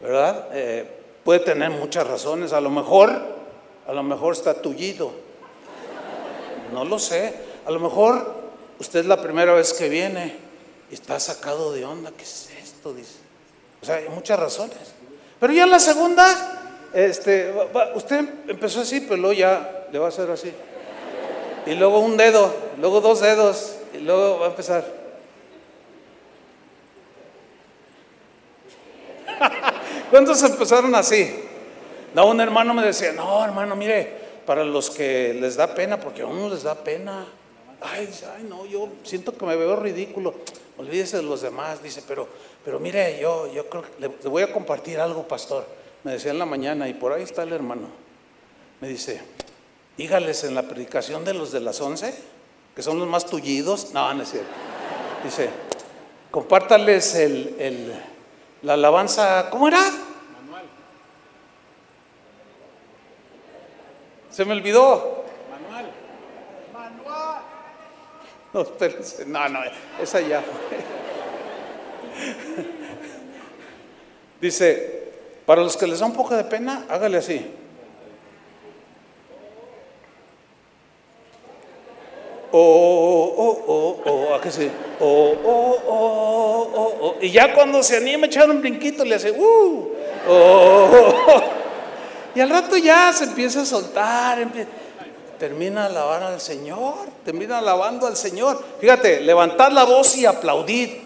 ¿verdad? 0.00 0.48
Eh, 0.52 0.88
puede 1.24 1.40
tener 1.40 1.70
muchas 1.70 2.06
razones, 2.06 2.52
a 2.52 2.60
lo 2.60 2.70
mejor, 2.70 3.10
a 3.88 3.92
lo 3.92 4.02
mejor 4.04 4.34
está 4.34 4.54
tullido, 4.54 5.10
no 6.72 6.84
lo 6.84 6.98
sé, 6.98 7.34
a 7.66 7.70
lo 7.72 7.80
mejor 7.80 8.34
usted 8.78 9.00
es 9.00 9.06
la 9.06 9.20
primera 9.20 9.52
vez 9.52 9.72
que 9.72 9.88
viene 9.88 10.36
y 10.90 10.94
está 10.94 11.18
sacado 11.18 11.72
de 11.72 11.84
onda, 11.84 12.12
¿qué 12.16 12.22
es 12.22 12.50
esto? 12.62 12.94
Dice. 12.94 13.18
O 13.82 13.84
sea, 13.84 13.96
hay 13.96 14.08
muchas 14.08 14.38
razones. 14.38 14.78
Pero 15.40 15.52
ya 15.52 15.66
la 15.66 15.80
segunda, 15.80 16.86
este, 16.92 17.52
usted 17.94 18.28
empezó 18.46 18.82
así, 18.82 19.00
pero 19.00 19.16
luego 19.16 19.32
ya 19.32 19.86
le 19.90 19.98
va 19.98 20.06
a 20.06 20.08
hacer 20.10 20.30
así. 20.30 20.52
Y 21.66 21.74
luego 21.74 21.98
un 21.98 22.16
dedo, 22.16 22.54
luego 22.78 23.00
dos 23.00 23.20
dedos, 23.20 23.76
y 23.92 23.98
luego 23.98 24.38
va 24.38 24.46
a 24.46 24.50
empezar. 24.50 24.99
¿Cuántos 30.10 30.42
empezaron 30.42 30.94
así? 30.94 31.34
No, 32.14 32.26
un 32.26 32.40
hermano 32.40 32.74
me 32.74 32.82
decía, 32.82 33.12
no, 33.12 33.44
hermano, 33.44 33.76
mire, 33.76 34.18
para 34.46 34.64
los 34.64 34.90
que 34.90 35.34
les 35.34 35.56
da 35.56 35.74
pena, 35.74 35.98
porque 36.00 36.22
a 36.22 36.26
uno 36.26 36.48
les 36.48 36.62
da 36.64 36.74
pena. 36.74 37.26
Ay, 37.80 38.08
ay, 38.36 38.44
no, 38.48 38.66
yo 38.66 38.88
siento 39.04 39.36
que 39.36 39.46
me 39.46 39.56
veo 39.56 39.76
ridículo. 39.76 40.34
olvídese 40.76 41.18
de 41.18 41.22
los 41.22 41.40
demás. 41.42 41.82
Dice, 41.82 42.02
pero, 42.06 42.26
pero 42.64 42.80
mire, 42.80 43.18
yo, 43.20 43.50
yo 43.52 43.68
creo 43.68 43.82
que 43.82 43.88
le, 44.00 44.08
le 44.22 44.28
voy 44.28 44.42
a 44.42 44.52
compartir 44.52 44.98
algo, 45.00 45.26
pastor. 45.26 45.64
Me 46.02 46.12
decía 46.12 46.30
en 46.32 46.38
la 46.38 46.46
mañana, 46.46 46.88
y 46.88 46.94
por 46.94 47.12
ahí 47.12 47.22
está 47.22 47.42
el 47.44 47.52
hermano. 47.52 47.88
Me 48.80 48.88
dice, 48.88 49.20
dígales 49.96 50.44
en 50.44 50.54
la 50.54 50.62
predicación 50.62 51.24
de 51.24 51.34
los 51.34 51.52
de 51.52 51.60
las 51.60 51.80
once, 51.80 52.12
que 52.74 52.82
son 52.82 52.98
los 52.98 53.06
más 53.06 53.26
tullidos. 53.26 53.92
No, 53.94 54.12
no 54.14 54.22
es 54.22 54.30
cierto. 54.30 54.48
Dice, 55.24 55.48
compártales 56.30 57.14
el, 57.14 57.54
el- 57.58 58.09
la 58.62 58.74
alabanza, 58.74 59.48
¿cómo 59.50 59.68
era? 59.68 59.82
Se 64.30 64.44
me 64.44 64.52
olvidó. 64.52 65.24
Manual. 65.50 65.90
Manual. 66.72 67.42
No, 68.52 68.60
espérense. 68.62 69.26
No, 69.26 69.48
no, 69.48 69.60
esa 70.00 70.20
ya. 70.20 70.42
Dice, 74.40 75.12
para 75.44 75.62
los 75.62 75.76
que 75.76 75.86
les 75.86 76.00
da 76.00 76.06
un 76.06 76.14
poco 76.14 76.34
de 76.36 76.44
pena, 76.44 76.86
hágale 76.88 77.18
así. 77.18 77.54
Oh, 82.52 83.34
oh, 83.36 83.64
oh, 83.68 84.00
oh, 84.04 84.34
¿a 84.34 84.40
qué 84.40 84.50
sí? 84.50 84.68
Oh, 85.00 85.34
oh, 85.44 85.76
oh, 85.86 86.70
oh, 86.74 86.94
oh. 87.00 87.14
Y 87.20 87.30
ya 87.30 87.54
cuando 87.54 87.82
se 87.82 87.96
anima 87.96 88.24
a 88.24 88.26
echar 88.26 88.50
un 88.50 88.60
brinquito, 88.60 89.04
le 89.04 89.14
hace, 89.14 89.30
uh, 89.30 89.88
oh, 90.28 90.32
oh, 90.32 91.14
oh. 91.28 91.42
Y 92.34 92.40
al 92.40 92.50
rato 92.50 92.76
ya 92.76 93.12
se 93.12 93.24
empieza 93.24 93.62
a 93.62 93.64
soltar, 93.66 94.38
empie- 94.40 94.66
termina 95.38 95.86
alabando 95.86 96.26
al 96.26 96.40
Señor, 96.40 96.94
termina 97.24 97.58
alabando 97.58 98.06
al 98.06 98.16
Señor. 98.16 98.62
Fíjate, 98.80 99.20
levantar 99.20 99.72
la 99.72 99.84
voz 99.84 100.16
y 100.16 100.26
aplaudir. 100.26 101.02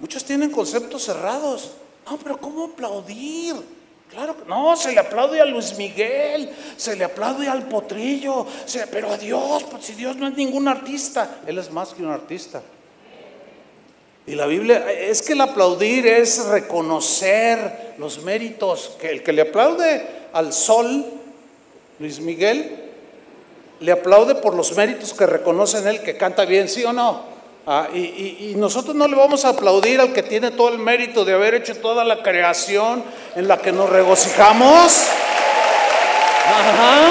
Muchos 0.00 0.24
tienen 0.24 0.50
conceptos 0.50 1.04
cerrados. 1.04 1.72
No, 2.10 2.16
pero 2.18 2.36
¿cómo 2.38 2.64
aplaudir? 2.64 3.54
Claro 4.16 4.34
no, 4.48 4.74
se 4.76 4.92
le 4.92 5.00
aplaude 5.00 5.42
a 5.42 5.44
Luis 5.44 5.76
Miguel, 5.76 6.48
se 6.78 6.96
le 6.96 7.04
aplaude 7.04 7.48
al 7.48 7.68
potrillo, 7.68 8.46
pero 8.90 9.10
a 9.10 9.18
Dios, 9.18 9.64
pues 9.64 9.84
si 9.84 9.92
Dios 9.92 10.16
no 10.16 10.26
es 10.26 10.34
ningún 10.34 10.68
artista, 10.68 11.40
Él 11.46 11.58
es 11.58 11.70
más 11.70 11.92
que 11.92 12.02
un 12.02 12.10
artista. 12.10 12.62
Y 14.26 14.34
la 14.34 14.46
Biblia, 14.46 14.90
es 14.90 15.20
que 15.20 15.34
el 15.34 15.40
aplaudir 15.42 16.06
es 16.06 16.46
reconocer 16.46 17.94
los 17.98 18.22
méritos, 18.22 18.96
que 18.98 19.10
el 19.10 19.22
que 19.22 19.34
le 19.34 19.42
aplaude 19.42 20.06
al 20.32 20.54
sol, 20.54 21.04
Luis 21.98 22.18
Miguel, 22.18 22.84
le 23.80 23.92
aplaude 23.92 24.36
por 24.36 24.54
los 24.54 24.74
méritos 24.74 25.12
que 25.12 25.26
reconoce 25.26 25.76
en 25.76 25.88
él, 25.88 26.00
que 26.00 26.16
canta 26.16 26.46
bien, 26.46 26.70
¿sí 26.70 26.82
o 26.84 26.92
no? 26.94 27.35
Ah, 27.68 27.88
y, 27.92 27.98
y- 27.98 28.50
y 28.52 28.54
nosotros 28.54 28.94
no 28.94 29.08
le 29.08 29.16
vamos 29.16 29.44
a 29.44 29.48
aplaudir 29.48 30.00
al 30.00 30.12
que 30.12 30.22
tiene 30.22 30.52
todo 30.52 30.68
el 30.68 30.78
mérito 30.78 31.24
de 31.24 31.32
haber 31.34 31.54
hecho 31.54 31.76
toda 31.78 32.04
la 32.04 32.22
creación 32.22 33.02
en 33.34 33.48
la 33.48 33.58
que 33.58 33.72
nos 33.72 33.90
regocijamos. 33.90 35.08
Ajá. 36.46 37.08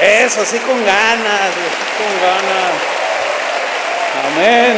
Eso, 0.00 0.42
así 0.42 0.58
con 0.58 0.84
ganas, 0.84 1.40
así 1.40 1.86
con 1.96 2.20
ganas. 2.22 2.72
Amén. 4.34 4.76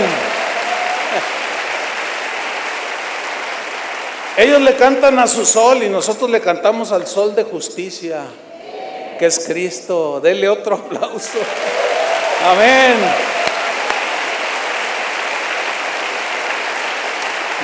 Ellos 4.36 4.61
le 4.61 4.76
cantan 4.76 5.18
a 5.18 5.26
su 5.26 5.44
sol 5.44 5.82
y 5.82 5.88
nosotros 5.88 6.30
le 6.30 6.40
cantamos 6.40 6.92
al 6.92 7.09
sol 7.09 7.34
de 7.34 7.42
justicia, 7.42 8.22
que 9.19 9.27
es 9.27 9.47
Cristo. 9.47 10.21
Dele 10.21 10.49
otro 10.49 10.77
aplauso. 10.87 11.39
Amén. 12.45 12.97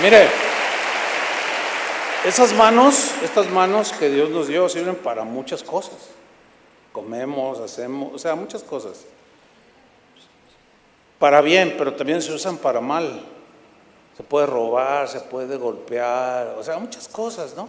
Mire, 0.03 0.27
esas 2.25 2.53
manos, 2.53 3.13
estas 3.23 3.49
manos 3.51 3.93
que 3.93 4.11
Dios 4.11 4.29
nos 4.31 4.49
dio 4.49 4.69
sirven 4.69 4.97
para 4.97 5.25
muchas 5.25 5.63
cosas. 5.63 6.11
Comemos, 6.93 7.61
hacemos, 7.61 8.13
o 8.15 8.19
sea, 8.19 8.35
muchas 8.35 8.63
cosas. 8.63 9.05
Para 11.19 11.41
bien, 11.41 11.75
pero 11.79 11.95
también 11.95 12.21
se 12.21 12.33
usan 12.33 12.57
para 12.57 12.81
mal. 12.81 13.25
Se 14.17 14.23
puede 14.23 14.47
robar, 14.47 15.09
se 15.09 15.21
puede 15.21 15.57
golpear, 15.57 16.57
o 16.59 16.63
sea, 16.63 16.79
muchas 16.79 17.09
cosas, 17.09 17.55
¿no? 17.57 17.69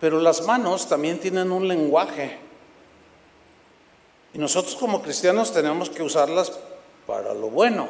Pero 0.00 0.20
las 0.20 0.42
manos 0.46 0.88
también 0.88 1.18
tienen 1.18 1.52
un 1.52 1.68
lenguaje. 1.68 2.38
Y 4.34 4.38
nosotros 4.38 4.76
como 4.76 5.02
cristianos 5.02 5.52
tenemos 5.52 5.90
que 5.90 6.02
usarlas 6.02 6.52
para 7.06 7.34
lo 7.34 7.50
bueno. 7.50 7.88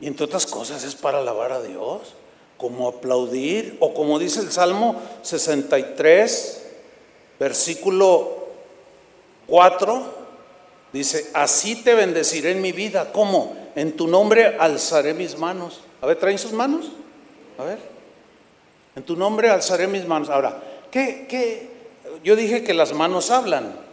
Y 0.00 0.06
entre 0.06 0.26
otras 0.26 0.46
cosas 0.46 0.84
es 0.84 0.94
para 0.94 1.18
alabar 1.18 1.52
a 1.52 1.62
Dios, 1.62 2.14
como 2.58 2.88
aplaudir, 2.88 3.76
o 3.80 3.94
como 3.94 4.18
dice 4.18 4.40
el 4.40 4.50
Salmo 4.50 4.96
63, 5.22 6.66
versículo 7.38 8.48
4, 9.46 10.02
dice, 10.92 11.30
así 11.34 11.76
te 11.76 11.94
bendeciré 11.94 12.50
en 12.52 12.60
mi 12.60 12.72
vida. 12.72 13.12
¿Cómo? 13.12 13.56
En 13.74 13.96
tu 13.96 14.06
nombre 14.06 14.56
alzaré 14.58 15.14
mis 15.14 15.38
manos. 15.38 15.80
A 16.02 16.06
ver, 16.06 16.18
¿traen 16.18 16.38
sus 16.38 16.52
manos? 16.52 16.90
A 17.58 17.64
ver. 17.64 17.78
En 18.96 19.02
tu 19.02 19.16
nombre 19.16 19.50
alzaré 19.50 19.86
mis 19.86 20.06
manos. 20.06 20.28
Ahora, 20.28 20.62
¿qué, 20.90 21.26
qué? 21.28 21.70
Yo 22.22 22.36
dije 22.36 22.62
que 22.62 22.74
las 22.74 22.92
manos 22.92 23.30
hablan. 23.30 23.83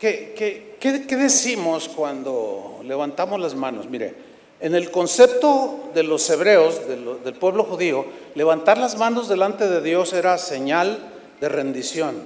¿Qué, 0.00 0.32
qué, 0.34 0.76
qué- 1.06 1.16
decimos 1.16 1.88
cuando 1.88 2.80
levantamos 2.84 3.38
las 3.38 3.54
manos? 3.54 3.86
Mire, 3.88 4.14
en 4.58 4.74
el 4.74 4.90
concepto 4.90 5.90
de 5.94 6.02
los 6.02 6.28
hebreos, 6.30 6.80
del 6.88 7.34
pueblo 7.34 7.64
judío, 7.64 8.06
levantar 8.34 8.78
las 8.78 8.96
manos 8.96 9.28
delante 9.28 9.68
de 9.68 9.82
Dios 9.82 10.14
era 10.14 10.38
señal 10.38 10.98
de 11.40 11.48
rendición. 11.50 12.16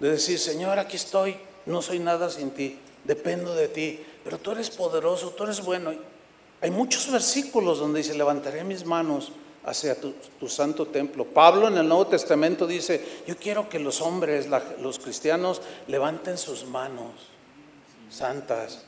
De 0.00 0.10
decir, 0.10 0.38
Señor, 0.38 0.78
aquí 0.78 0.96
estoy, 0.96 1.36
no 1.66 1.82
soy 1.82 1.98
nada 1.98 2.30
sin 2.30 2.50
ti, 2.50 2.78
dependo 3.04 3.54
de 3.54 3.68
ti, 3.68 4.00
pero 4.24 4.38
tú 4.38 4.52
eres 4.52 4.70
poderoso, 4.70 5.30
tú 5.30 5.44
eres 5.44 5.62
bueno. 5.62 5.92
Hay 6.62 6.70
muchos 6.70 7.10
versículos 7.12 7.78
donde 7.78 7.98
dice, 7.98 8.14
levantaré 8.14 8.64
mis 8.64 8.86
manos 8.86 9.32
hacia 9.64 9.96
tu, 10.00 10.48
santo 10.48 10.86
templo. 10.86 11.24
Pablo 11.24 11.68
en 11.68 11.78
el 11.78 11.88
Nuevo 11.88 12.06
Testamento 12.06 12.66
dice, 12.66 13.22
yo 13.26 13.36
quiero 13.36 13.68
que 13.68 13.78
los 13.78 14.00
hombres, 14.00 14.48
los 14.80 14.98
cristianos, 14.98 15.62
levanten 15.86 16.36
sus 16.36 16.66
manos 16.66 17.32
santas, 18.10 18.82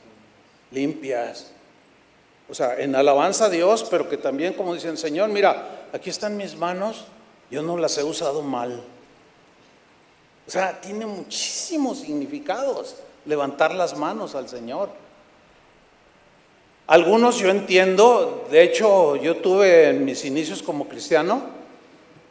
limpias. 0.71 1.51
O 2.49 2.53
sea, 2.53 2.79
en 2.79 2.95
alabanza 2.95 3.45
a 3.45 3.49
Dios, 3.49 3.85
pero 3.89 4.07
que 4.07 4.17
también 4.17 4.53
como 4.53 4.73
dicen, 4.73 4.97
Señor, 4.97 5.29
mira, 5.29 5.87
aquí 5.93 6.09
están 6.09 6.37
mis 6.37 6.55
manos, 6.55 7.05
yo 7.49 7.61
no 7.61 7.77
las 7.77 7.97
he 7.97 8.03
usado 8.03 8.41
mal. 8.41 8.83
O 10.47 10.51
sea, 10.51 10.79
tiene 10.79 11.07
muchísimos 11.07 11.99
significados 11.99 12.97
levantar 13.25 13.73
las 13.73 13.97
manos 13.97 14.35
al 14.35 14.47
Señor. 14.47 14.89
Algunos 16.87 17.39
yo 17.39 17.49
entiendo, 17.49 18.47
de 18.51 18.63
hecho 18.63 19.15
yo 19.15 19.37
tuve 19.37 19.89
en 19.89 20.05
mis 20.05 20.23
inicios 20.23 20.61
como 20.61 20.87
cristiano, 20.87 21.43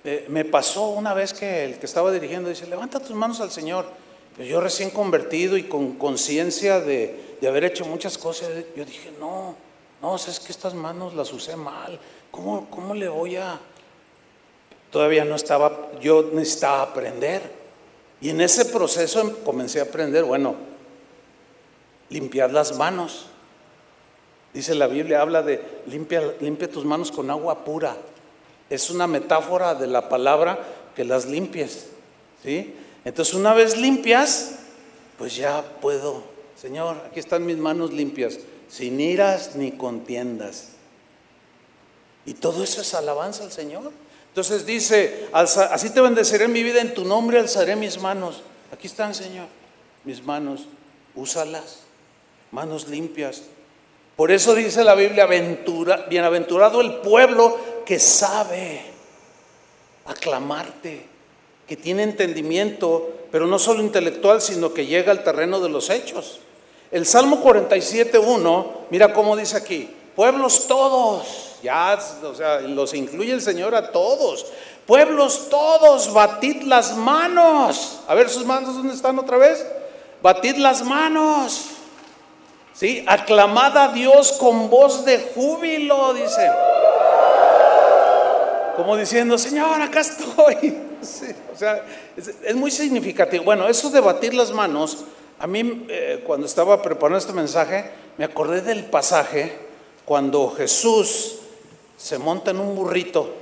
eh, 0.04 0.26
me 0.28 0.44
pasó 0.44 0.88
una 0.88 1.14
vez 1.14 1.32
que 1.32 1.64
el 1.64 1.78
que 1.78 1.86
estaba 1.86 2.12
dirigiendo 2.12 2.50
dice, 2.50 2.66
levanta 2.66 3.00
tus 3.00 3.16
manos 3.16 3.40
al 3.40 3.50
Señor. 3.50 3.86
Yo 4.38 4.60
recién 4.60 4.90
convertido 4.90 5.56
y 5.56 5.64
con 5.64 5.94
conciencia 5.94 6.80
de, 6.80 7.38
haber 7.46 7.64
hecho 7.64 7.84
muchas 7.84 8.16
cosas, 8.18 8.48
yo 8.76 8.84
dije, 8.84 9.12
no, 9.18 9.54
no, 10.02 10.16
es 10.16 10.40
que 10.40 10.52
estas 10.52 10.74
manos 10.74 11.14
las 11.14 11.32
usé 11.32 11.56
mal. 11.56 11.98
¿Cómo, 12.30 12.68
cómo 12.70 12.94
le 12.94 13.08
voy 13.08 13.36
a...? 13.36 13.58
Todavía 14.90 15.24
no 15.24 15.34
estaba, 15.34 15.90
yo 16.00 16.30
necesitaba 16.32 16.82
aprender. 16.82 17.42
Y 18.20 18.30
en 18.30 18.40
ese 18.40 18.66
proceso 18.66 19.20
em- 19.20 19.34
comencé 19.44 19.80
a 19.80 19.84
aprender, 19.84 20.24
bueno, 20.24 20.54
limpiar 22.08 22.52
las 22.52 22.76
manos. 22.76 23.26
Dice 24.54 24.74
la 24.76 24.86
Biblia, 24.86 25.20
habla 25.20 25.42
de 25.42 25.60
limpia, 25.86 26.22
limpia 26.40 26.70
tus 26.70 26.84
manos 26.84 27.10
con 27.10 27.28
agua 27.30 27.64
pura. 27.64 27.96
Es 28.70 28.88
una 28.88 29.06
metáfora 29.06 29.74
de 29.74 29.88
la 29.88 30.08
palabra 30.08 30.58
que 30.94 31.04
las 31.04 31.26
limpies. 31.26 31.88
¿sí? 32.42 32.74
Entonces 33.04 33.34
una 33.34 33.52
vez 33.52 33.76
limpias, 33.76 34.60
pues 35.18 35.34
ya 35.36 35.62
puedo. 35.80 36.22
Señor, 36.56 36.96
aquí 37.10 37.18
están 37.18 37.44
mis 37.44 37.56
manos 37.58 37.92
limpias, 37.92 38.38
sin 38.68 39.00
iras 39.00 39.56
ni 39.56 39.72
contiendas. 39.72 40.68
Y 42.24 42.34
todo 42.34 42.62
eso 42.62 42.80
es 42.80 42.94
alabanza 42.94 43.42
al 43.44 43.52
Señor. 43.52 43.90
Entonces 44.28 44.64
dice, 44.64 45.28
"Alza- 45.32 45.66
así 45.72 45.90
te 45.90 46.00
bendeciré 46.00 46.44
en 46.44 46.52
mi 46.52 46.62
vida, 46.62 46.80
en 46.80 46.94
tu 46.94 47.04
nombre 47.04 47.38
alzaré 47.38 47.76
mis 47.76 48.00
manos. 48.00 48.42
Aquí 48.72 48.86
están, 48.86 49.14
Señor, 49.14 49.46
mis 50.04 50.22
manos, 50.24 50.66
úsalas, 51.14 51.80
manos 52.50 52.88
limpias. 52.88 53.42
Por 54.16 54.30
eso 54.30 54.54
dice 54.54 54.84
la 54.84 54.94
Biblia, 54.94 55.24
"Aventura- 55.24 56.06
bienaventurado 56.08 56.80
el 56.80 56.94
pueblo 56.96 57.58
que 57.84 57.98
sabe 57.98 58.82
aclamarte. 60.06 61.12
que 61.66 61.78
tiene 61.78 62.02
entendimiento, 62.02 63.10
pero 63.32 63.46
no 63.46 63.58
solo 63.58 63.80
intelectual, 63.82 64.42
sino 64.42 64.74
que 64.74 64.84
llega 64.84 65.10
al 65.10 65.24
terreno 65.24 65.60
de 65.60 65.70
los 65.70 65.88
hechos. 65.88 66.40
El 66.90 67.06
Salmo 67.06 67.40
47.1, 67.40 68.82
mira 68.90 69.14
cómo 69.14 69.34
dice 69.34 69.56
aquí, 69.56 69.88
pueblos 70.14 70.66
todos, 70.68 71.56
ya, 71.62 71.98
o 72.22 72.34
sea, 72.34 72.60
los 72.60 72.92
incluye 72.92 73.32
el 73.32 73.40
Señor 73.40 73.74
a 73.74 73.92
todos. 73.92 74.44
Pueblos 74.86 75.48
todos, 75.48 76.12
batid 76.12 76.64
las 76.64 76.94
manos. 76.98 78.00
A 78.06 78.14
ver 78.14 78.28
sus 78.28 78.44
manos, 78.44 78.74
¿dónde 78.74 78.92
están 78.92 79.18
otra 79.18 79.38
vez? 79.38 79.66
Batid 80.20 80.56
las 80.56 80.84
manos. 80.84 81.68
¿Sí? 82.74 83.04
Aclamad 83.06 83.78
a 83.78 83.88
Dios 83.92 84.32
con 84.32 84.68
voz 84.68 85.04
de 85.04 85.30
júbilo, 85.32 86.12
dice. 86.12 86.50
Como 88.76 88.96
diciendo, 88.96 89.38
Señor, 89.38 89.80
acá 89.80 90.00
estoy. 90.00 90.76
o 91.52 91.56
sea, 91.56 91.84
es, 92.16 92.56
muy 92.56 92.72
significativo. 92.72 93.44
Bueno, 93.44 93.68
eso 93.68 93.90
de 93.90 94.00
batir 94.00 94.34
las 94.34 94.50
manos, 94.50 95.04
a 95.38 95.46
mí 95.46 95.86
eh, 95.88 96.22
cuando 96.26 96.46
estaba 96.46 96.82
preparando 96.82 97.18
este 97.18 97.32
mensaje, 97.32 97.90
me 98.18 98.24
acordé 98.24 98.60
del 98.60 98.84
pasaje 98.86 99.56
cuando 100.04 100.50
Jesús 100.50 101.36
se 101.96 102.18
monta 102.18 102.50
en 102.50 102.58
un 102.58 102.74
burrito 102.74 103.32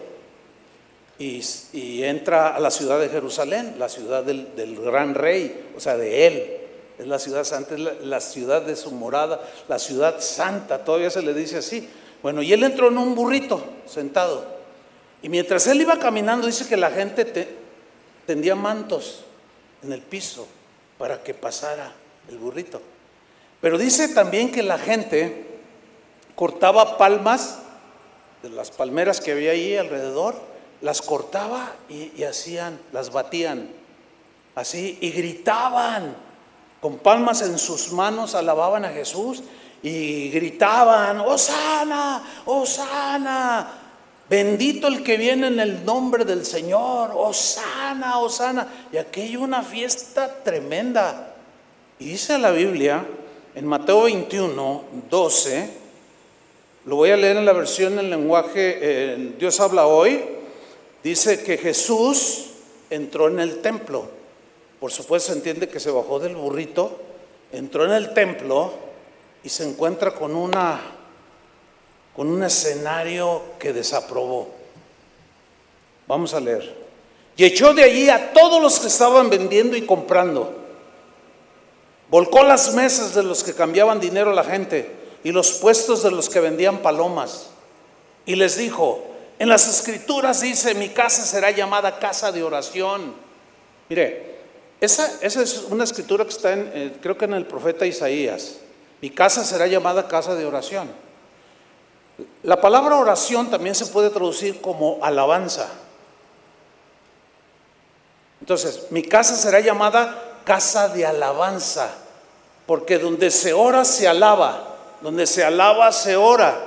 y, 1.19 2.03
entra 2.03 2.49
a 2.49 2.61
la 2.61 2.71
ciudad 2.71 3.01
de 3.01 3.09
Jerusalén, 3.09 3.77
la 3.79 3.89
ciudad 3.89 4.25
del, 4.25 4.55
del 4.57 4.79
gran 4.79 5.15
rey, 5.15 5.71
o 5.75 5.81
sea, 5.81 5.97
de 5.97 6.27
él 6.27 6.62
es 7.03 7.09
la 7.09 7.19
ciudad 7.19 7.45
santa, 7.45 7.75
es 7.75 7.81
la, 7.81 8.21
ciudad 8.21 8.63
de 8.63 8.77
su 8.77 8.93
morada, 8.93 9.41
la 9.69 9.79
ciudad 9.79 10.21
santa, 10.21 10.85
todavía 10.85 11.11
se 11.11 11.21
le 11.21 11.35
dice 11.35 11.59
así. 11.59 11.89
Bueno, 12.23 12.43
y 12.43 12.53
él 12.53 12.63
entró 12.63 12.89
en 12.89 12.99
un 12.99 13.15
burrito 13.17 13.65
sentado. 13.87 14.47
Y 15.21 15.29
mientras 15.29 15.67
él 15.67 15.81
iba 15.81 15.99
caminando, 15.99 16.47
dice 16.47 16.69
que 16.69 16.77
la 16.77 16.91
gente 16.91 17.57
tendía 18.25 18.55
mantos 18.55 19.25
en 19.83 19.93
el 19.93 20.01
piso 20.01 20.47
para 20.97 21.23
que 21.25 21.35
pasara 21.35 21.93
el 22.29 22.39
burrito. 22.39 22.81
Pero 23.61 23.79
dice 23.79 24.09
también 24.09 24.53
que 24.53 24.63
la 24.63 24.79
gente 24.79 25.47
cortaba 26.37 26.99
palmas 26.99 27.59
de 28.45 28.51
las 28.51 28.71
palmeras 28.71 29.21
que 29.21 29.33
había 29.33 29.53
ahí 29.53 29.77
alrededor, 29.77 30.37
las 30.81 31.03
cortaba 31.03 31.73
y, 31.89 32.13
y 32.17 32.25
hacían, 32.25 32.79
las 32.93 33.11
batían 33.11 33.69
así 34.55 34.99
y 35.01 35.11
gritaban 35.11 36.32
con 36.83 36.99
palmas 36.99 37.43
en 37.43 37.61
sus 37.61 37.93
manos 37.93 38.35
alababan 38.35 38.85
a 38.85 38.89
Jesús 38.89 39.41
y 39.85 40.31
gritaban, 40.31 41.21
Osana, 41.21 42.43
Osana, 42.45 43.73
bendito 44.29 44.89
el 44.89 45.05
que 45.05 45.17
viene 45.17 45.47
en 45.47 45.61
el 45.61 45.85
nombre 45.85 46.25
del 46.25 46.45
Señor, 46.45 47.13
Osana, 47.15 48.19
Osana. 48.19 48.67
Y 48.93 48.97
aquello 48.97 49.43
una 49.43 49.63
fiesta 49.63 50.43
tremenda. 50.43 51.35
Y 52.01 52.07
dice 52.07 52.37
la 52.37 52.51
Biblia 52.51 53.07
en 53.55 53.65
Mateo 53.65 54.03
21, 54.03 54.85
12, 55.09 55.71
lo 56.87 56.97
voy 56.97 57.11
a 57.11 57.17
leer 57.17 57.37
en 57.37 57.47
la 57.47 57.53
versión 57.53 57.97
en 58.01 58.11
lenguaje 58.11 58.79
eh, 58.81 59.35
Dios 59.39 59.61
habla 59.61 59.87
hoy, 59.87 60.21
dice 61.05 61.45
que 61.45 61.59
Jesús 61.59 62.47
entró 62.91 63.29
en 63.29 63.39
el 63.39 63.63
templo 63.63 64.22
por 64.83 64.91
supuesto 64.91 65.31
se 65.31 65.39
entiende 65.39 65.69
que 65.69 65.79
se 65.79 65.93
bajó 65.93 66.19
del 66.19 66.35
burrito, 66.35 66.99
entró 67.53 67.85
en 67.85 67.93
el 67.93 68.13
templo 68.13 68.73
y 69.45 69.49
se 69.49 69.63
encuentra 69.63 70.11
con 70.13 70.35
una 70.35 70.81
con 72.17 72.27
un 72.27 72.43
escenario 72.43 73.43
que 73.61 73.73
desaprobó. 73.73 74.49
Vamos 76.09 76.35
a 76.35 76.41
leer. 76.41 76.75
Y 77.37 77.45
echó 77.45 77.73
de 77.75 77.85
allí 77.85 78.09
a 78.09 78.33
todos 78.33 78.61
los 78.61 78.81
que 78.81 78.89
estaban 78.89 79.31
vendiendo 79.31 79.77
y 79.77 79.87
comprando. 79.87 80.53
Volcó 82.11 82.43
las 82.43 82.75
mesas 82.75 83.15
de 83.15 83.23
los 83.23 83.45
que 83.45 83.55
cambiaban 83.55 84.01
dinero 84.01 84.33
a 84.33 84.35
la 84.35 84.43
gente 84.43 84.91
y 85.23 85.31
los 85.31 85.53
puestos 85.53 86.03
de 86.03 86.11
los 86.11 86.29
que 86.29 86.41
vendían 86.41 86.79
palomas. 86.79 87.51
Y 88.27 88.35
les 88.35 88.57
dijo, 88.57 89.05
en 89.39 89.49
las 89.49 89.69
escrituras 89.69 90.41
dice, 90.41 90.75
mi 90.75 90.89
casa 90.89 91.25
será 91.25 91.53
llamada 91.53 92.01
casa 92.01 92.33
de 92.33 92.43
oración. 92.43 93.15
Mire, 93.89 94.32
esa, 94.83 95.13
es 95.23 95.65
una 95.71 95.85
escritura 95.85 96.25
que 96.25 96.31
está 96.31 96.53
en, 96.53 96.73
eh, 96.75 96.97
creo 97.01 97.17
que 97.17 97.27
en 97.27 97.35
el 97.35 97.47
profeta 97.47 97.87
Isaías. 97.87 98.57
Mi 99.01 99.11
casa 99.11 99.45
será 99.45 99.69
llamada 99.69 100.09
casa 100.09 100.35
de 100.35 100.45
oración. 100.45 100.91
La 102.43 102.61
palabra 102.61 102.97
oración 102.97 103.49
también 103.49 103.77
se 103.77 103.87
puede 103.87 104.11
traducir 104.11 104.61
como 104.61 104.99
alabanza. 105.01 105.69
Entonces, 108.41 108.89
mi 108.91 109.05
casa 109.05 109.37
será 109.37 109.61
llamada 109.61 110.41
casa 110.43 110.89
de 110.89 111.07
alabanza, 111.07 111.89
porque 112.67 112.99
donde 112.99 113.31
se 113.31 113.53
ora 113.53 113.85
se 113.85 114.09
alaba, 114.09 114.79
donde 115.01 115.29
se 115.29 115.45
alaba 115.45 115.93
se 115.93 116.17
ora. 116.17 116.59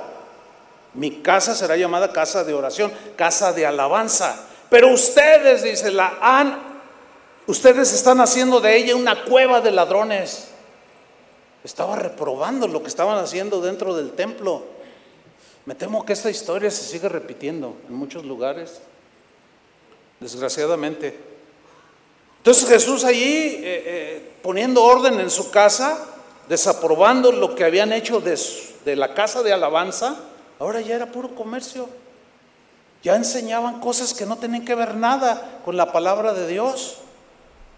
Mi 0.94 1.20
casa 1.20 1.54
será 1.54 1.76
llamada 1.76 2.14
casa 2.14 2.44
de 2.44 2.54
oración, 2.54 2.90
casa 3.14 3.52
de 3.52 3.66
alabanza. 3.66 4.36
Pero 4.70 4.88
ustedes, 4.88 5.64
dice, 5.64 5.90
la 5.90 6.16
han 6.18 6.65
Ustedes 7.46 7.92
están 7.92 8.20
haciendo 8.20 8.60
de 8.60 8.76
ella 8.76 8.96
una 8.96 9.24
cueva 9.24 9.60
de 9.60 9.70
ladrones. 9.70 10.48
Estaba 11.62 11.94
reprobando 11.94 12.66
lo 12.66 12.82
que 12.82 12.88
estaban 12.88 13.18
haciendo 13.18 13.60
dentro 13.60 13.94
del 13.94 14.12
templo. 14.12 14.64
Me 15.64 15.76
temo 15.76 16.04
que 16.04 16.12
esta 16.12 16.28
historia 16.28 16.70
se 16.70 16.82
sigue 16.82 17.08
repitiendo 17.08 17.76
en 17.88 17.94
muchos 17.94 18.24
lugares, 18.24 18.80
desgraciadamente. 20.18 21.16
Entonces 22.38 22.68
Jesús 22.68 23.04
allí, 23.04 23.20
eh, 23.22 23.62
eh, 23.64 24.32
poniendo 24.42 24.82
orden 24.82 25.20
en 25.20 25.30
su 25.30 25.50
casa, 25.50 26.04
desaprobando 26.48 27.30
lo 27.30 27.54
que 27.54 27.64
habían 27.64 27.92
hecho 27.92 28.20
de, 28.20 28.38
de 28.84 28.96
la 28.96 29.14
casa 29.14 29.44
de 29.44 29.52
alabanza, 29.52 30.16
ahora 30.58 30.80
ya 30.80 30.96
era 30.96 31.12
puro 31.12 31.34
comercio. 31.34 31.88
Ya 33.04 33.14
enseñaban 33.14 33.80
cosas 33.80 34.14
que 34.14 34.26
no 34.26 34.36
tenían 34.36 34.64
que 34.64 34.74
ver 34.74 34.96
nada 34.96 35.60
con 35.64 35.76
la 35.76 35.92
palabra 35.92 36.32
de 36.32 36.48
Dios 36.48 37.02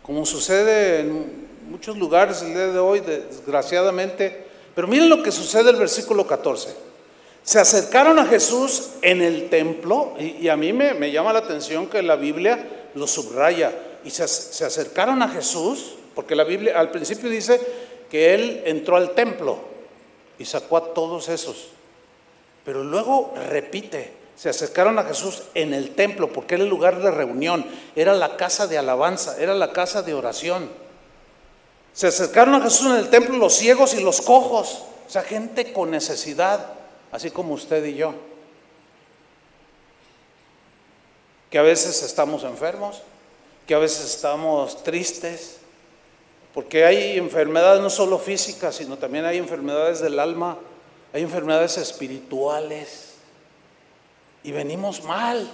como 0.08 0.24
sucede 0.24 1.00
en 1.00 1.48
muchos 1.68 1.98
lugares 1.98 2.40
el 2.40 2.54
día 2.54 2.68
de 2.68 2.78
hoy, 2.78 3.00
desgraciadamente. 3.00 4.46
Pero 4.74 4.88
miren 4.88 5.10
lo 5.10 5.22
que 5.22 5.30
sucede 5.30 5.68
en 5.68 5.74
el 5.74 5.76
versículo 5.76 6.26
14. 6.26 6.74
Se 7.42 7.58
acercaron 7.58 8.18
a 8.18 8.24
Jesús 8.24 8.92
en 9.02 9.20
el 9.20 9.50
templo, 9.50 10.14
y, 10.18 10.48
a 10.48 10.56
mí 10.56 10.72
me, 10.72 11.12
llama 11.12 11.34
la 11.34 11.40
atención 11.40 11.88
que 11.88 12.02
la 12.02 12.16
Biblia 12.16 12.88
lo 12.94 13.06
subraya, 13.06 13.70
y 14.02 14.08
se, 14.08 14.26
se 14.26 14.64
acercaron 14.64 15.20
a 15.20 15.28
Jesús, 15.28 15.96
porque 16.14 16.34
la 16.34 16.44
Biblia 16.44 16.80
al 16.80 16.90
principio 16.90 17.28
dice 17.28 17.60
que 18.10 18.32
él 18.32 18.62
entró 18.64 18.96
al 18.96 19.10
templo 19.10 19.58
y 20.38 20.46
sacó 20.46 20.78
a 20.78 20.94
todos 20.94 21.28
esos, 21.28 21.68
pero 22.64 22.82
luego 22.82 23.34
repite, 23.50 24.10
se 24.38 24.48
acercaron 24.48 25.00
a 25.00 25.02
Jesús 25.02 25.42
en 25.54 25.74
el 25.74 25.96
templo, 25.96 26.32
porque 26.32 26.54
era 26.54 26.62
el 26.62 26.70
lugar 26.70 27.02
de 27.02 27.10
reunión, 27.10 27.66
era 27.96 28.14
la 28.14 28.36
casa 28.36 28.68
de 28.68 28.78
alabanza, 28.78 29.36
era 29.40 29.52
la 29.52 29.72
casa 29.72 30.02
de 30.02 30.14
oración. 30.14 30.70
Se 31.92 32.06
acercaron 32.06 32.54
a 32.54 32.60
Jesús 32.60 32.86
en 32.86 32.98
el 32.98 33.10
templo 33.10 33.36
los 33.36 33.54
ciegos 33.54 33.94
y 33.94 34.00
los 34.00 34.20
cojos, 34.20 34.84
o 35.08 35.10
sea, 35.10 35.22
gente 35.22 35.72
con 35.72 35.90
necesidad, 35.90 36.74
así 37.10 37.32
como 37.32 37.52
usted 37.54 37.84
y 37.84 37.96
yo. 37.96 38.14
Que 41.50 41.58
a 41.58 41.62
veces 41.62 42.04
estamos 42.04 42.44
enfermos, 42.44 43.02
que 43.66 43.74
a 43.74 43.78
veces 43.78 44.14
estamos 44.14 44.84
tristes, 44.84 45.56
porque 46.54 46.84
hay 46.84 47.18
enfermedades 47.18 47.82
no 47.82 47.90
solo 47.90 48.20
físicas, 48.20 48.76
sino 48.76 48.98
también 48.98 49.24
hay 49.24 49.38
enfermedades 49.38 49.98
del 49.98 50.20
alma, 50.20 50.58
hay 51.12 51.22
enfermedades 51.22 51.76
espirituales 51.76 53.07
y 54.42 54.52
venimos 54.52 55.02
mal 55.04 55.48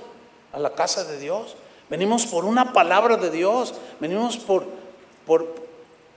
a 0.53 0.59
la 0.59 0.70
casa 0.70 1.05
de 1.05 1.18
Dios. 1.18 1.57
Venimos 1.89 2.26
por 2.26 2.45
una 2.45 2.72
palabra 2.72 3.16
de 3.16 3.30
Dios. 3.30 3.74
Venimos 4.01 4.37
por, 4.37 4.66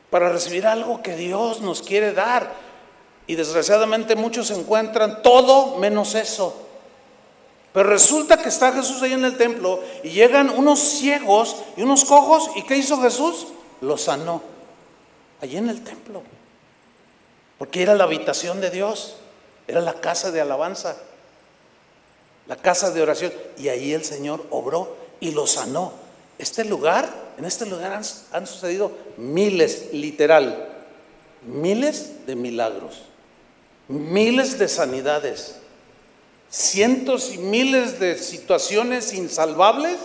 para 0.09 0.29
recibir 0.29 0.65
algo 0.65 1.01
que 1.01 1.15
Dios 1.15 1.61
nos 1.61 1.81
quiere 1.81 2.13
dar. 2.13 2.51
Y 3.25 3.35
desgraciadamente 3.35 4.15
muchos 4.15 4.51
encuentran 4.51 5.21
todo 5.21 5.77
menos 5.77 6.15
eso. 6.15 6.55
Pero 7.73 7.89
resulta 7.89 8.37
que 8.37 8.49
está 8.49 8.71
Jesús 8.71 9.01
ahí 9.01 9.13
en 9.13 9.25
el 9.25 9.37
templo 9.37 9.81
y 10.03 10.09
llegan 10.09 10.49
unos 10.49 10.79
ciegos 10.79 11.57
y 11.75 11.83
unos 11.83 12.05
cojos. 12.05 12.49
¿Y 12.55 12.63
qué 12.63 12.77
hizo 12.77 13.01
Jesús? 13.01 13.47
Los 13.81 14.03
sanó. 14.03 14.41
Allí 15.41 15.57
en 15.57 15.69
el 15.69 15.83
templo. 15.83 16.23
Porque 17.57 17.83
era 17.83 17.95
la 17.95 18.05
habitación 18.05 18.61
de 18.61 18.69
Dios. 18.69 19.17
Era 19.67 19.81
la 19.81 19.95
casa 19.95 20.31
de 20.31 20.41
alabanza 20.41 20.95
la 22.47 22.55
casa 22.55 22.91
de 22.91 23.01
oración, 23.01 23.33
y 23.57 23.67
ahí 23.67 23.93
el 23.93 24.03
Señor 24.03 24.45
obró 24.49 24.95
y 25.19 25.31
lo 25.31 25.47
sanó. 25.47 25.91
Este 26.37 26.63
lugar, 26.63 27.33
en 27.37 27.45
este 27.45 27.65
lugar 27.65 27.93
han, 28.31 28.47
sucedido 28.47 28.91
miles, 29.17 29.89
literal, 29.91 30.69
miles 31.43 32.25
de 32.25 32.35
milagros, 32.35 33.01
miles 33.87 34.59
de 34.59 34.67
sanidades, 34.67 35.55
cientos 36.49 37.33
y 37.33 37.39
miles 37.39 37.99
de 37.99 38.17
situaciones 38.17 39.13
insalvables, 39.13 39.97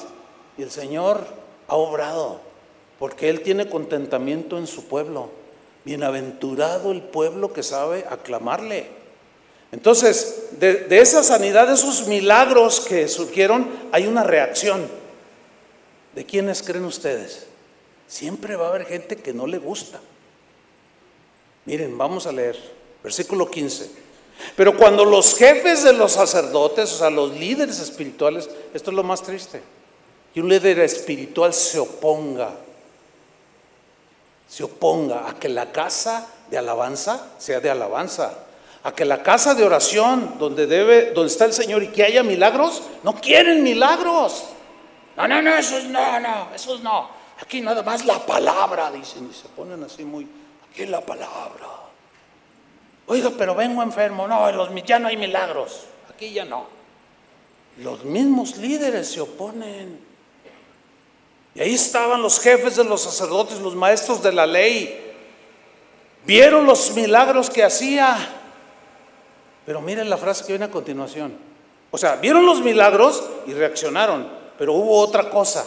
y 0.59 0.62
el 0.62 0.70
Señor 0.70 1.26
ha 1.68 1.76
obrado, 1.76 2.40
porque 2.99 3.28
Él 3.28 3.43
tiene 3.43 3.68
contentamiento 3.68 4.59
en 4.59 4.66
su 4.66 4.86
pueblo. 4.86 5.30
Bienaventurado 5.84 6.93
el 6.93 7.03
pueblo 7.03 7.53
que 7.53 7.62
sabe 7.62 8.05
aclamarle. 8.09 9.01
Entonces, 9.72 10.50
de, 10.60 10.86
esa 10.90 11.22
sanidad, 11.22 11.66
de 11.66 11.74
esos 11.74 12.06
milagros 12.06 12.80
que 12.80 13.08
surgieron, 13.08 13.68
hay 13.90 14.06
una 14.06 14.22
reacción. 14.22 14.86
¿De 16.14 16.26
quiénes 16.26 16.62
creen 16.62 16.84
ustedes? 16.84 17.46
Siempre 18.06 18.54
va 18.54 18.66
a 18.66 18.68
haber 18.68 18.84
gente 18.84 19.16
que 19.16 19.32
no 19.32 19.46
le 19.46 19.56
gusta. 19.56 19.98
Miren, 21.64 21.96
vamos 21.96 22.26
a 22.26 22.32
leer, 22.32 22.58
versículo 23.02 23.50
15. 23.50 23.90
Pero 24.56 24.76
cuando 24.76 25.06
los 25.06 25.36
jefes 25.36 25.84
de 25.84 25.94
los 25.94 26.12
sacerdotes, 26.12 26.92
o 26.92 26.98
sea, 26.98 27.08
los 27.08 27.32
líderes 27.32 27.80
espirituales, 27.80 28.50
esto 28.74 28.90
es 28.90 28.96
lo 28.96 29.02
más 29.02 29.22
triste, 29.22 29.62
que 30.34 30.40
un 30.40 30.50
líder 30.50 30.80
espiritual 30.80 31.54
se 31.54 31.78
oponga, 31.78 32.50
se 34.48 34.64
oponga 34.64 35.30
a 35.30 35.38
que 35.38 35.48
la 35.48 35.72
casa 35.72 36.26
de 36.50 36.58
alabanza 36.58 37.28
sea 37.38 37.60
de 37.60 37.70
alabanza, 37.70 38.34
a 38.85 38.93
que 38.93 39.05
la 39.05 39.22
casa 39.22 39.55
de 39.55 39.64
oración 39.64 40.37
donde 40.39 40.66
debe, 40.66 41.12
donde 41.12 41.30
está 41.30 41.45
el 41.45 41.53
Señor 41.53 41.83
y 41.83 41.89
que 41.89 42.05
haya 42.05 42.22
milagros, 42.22 42.83
no 43.03 43.14
quieren 43.14 43.62
milagros. 43.62 44.45
No, 45.16 45.28
no, 45.28 45.43
no, 45.43 45.55
eso 45.57 45.78
es 45.78 45.85
no, 45.85 46.18
no, 46.20 46.49
eso 46.55 46.74
es 46.74 46.80
no. 46.80 47.09
Aquí 47.41 47.61
nada 47.61 47.83
más 47.83 48.05
la 48.05 48.24
palabra, 48.24 48.91
dicen, 48.91 49.28
y 49.30 49.35
se 49.35 49.49
ponen 49.49 49.83
así 49.85 50.05
muy, 50.05 50.26
aquí 50.70 50.87
la 50.87 51.01
palabra. 51.01 51.66
Oiga, 53.07 53.30
pero 53.37 53.55
vengo 53.55 53.83
enfermo. 53.83 54.26
No, 54.26 54.51
los, 54.53 54.70
ya 54.85 54.99
no 54.99 55.09
hay 55.09 55.16
milagros. 55.16 55.87
Aquí 56.09 56.33
ya 56.33 56.45
no. 56.45 56.66
Los 57.78 58.05
mismos 58.05 58.57
líderes 58.57 59.11
se 59.11 59.20
oponen. 59.20 60.01
Y 61.55 61.61
ahí 61.61 61.74
estaban 61.74 62.22
los 62.22 62.41
jefes 62.41 62.76
de 62.76 62.85
los 62.85 63.03
sacerdotes, 63.03 63.59
los 63.61 63.74
maestros 63.74 64.22
de 64.22 64.33
la 64.33 64.47
ley. 64.47 65.14
Vieron 66.24 66.64
los 66.64 66.93
milagros 66.93 67.51
que 67.51 67.64
hacía. 67.64 68.41
Pero 69.64 69.80
miren 69.80 70.10
la 70.10 70.16
frase 70.16 70.44
que 70.44 70.52
viene 70.52 70.64
a 70.64 70.70
continuación. 70.70 71.32
O 71.90 71.98
sea, 71.98 72.16
vieron 72.16 72.44
los 72.46 72.60
milagros 72.60 73.22
y 73.46 73.52
reaccionaron. 73.52 74.26
Pero 74.58 74.72
hubo 74.74 74.98
otra 74.98 75.30
cosa. 75.30 75.64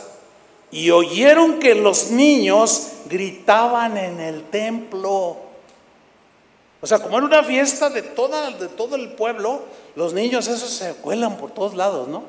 Y 0.72 0.92
oyeron 0.92 1.60
que 1.60 1.76
los 1.76 2.12
niños 2.12 2.92
gritaban 3.06 3.98
en 3.98 4.20
el 4.20 4.44
templo. 4.50 5.38
O 6.82 6.88
sea, 6.88 7.00
como 7.00 7.18
era 7.18 7.26
una 7.26 7.44
fiesta 7.44 7.90
de, 7.90 8.02
toda, 8.02 8.52
de 8.52 8.68
todo 8.68 8.96
el 8.96 9.14
pueblo, 9.14 9.64
los 9.96 10.14
niños 10.14 10.48
esos 10.48 10.70
se 10.70 10.94
cuelan 10.96 11.38
por 11.38 11.52
todos 11.52 11.76
lados, 11.76 12.08
¿no? 12.08 12.24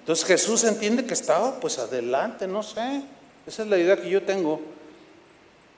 Entonces 0.00 0.24
Jesús 0.24 0.64
entiende 0.64 1.06
que 1.06 1.14
estaba 1.14 1.60
pues 1.60 1.78
adelante, 1.78 2.48
no 2.48 2.62
sé. 2.62 3.02
Esa 3.46 3.62
es 3.62 3.68
la 3.68 3.78
idea 3.78 3.96
que 3.96 4.10
yo 4.10 4.22
tengo. 4.22 4.60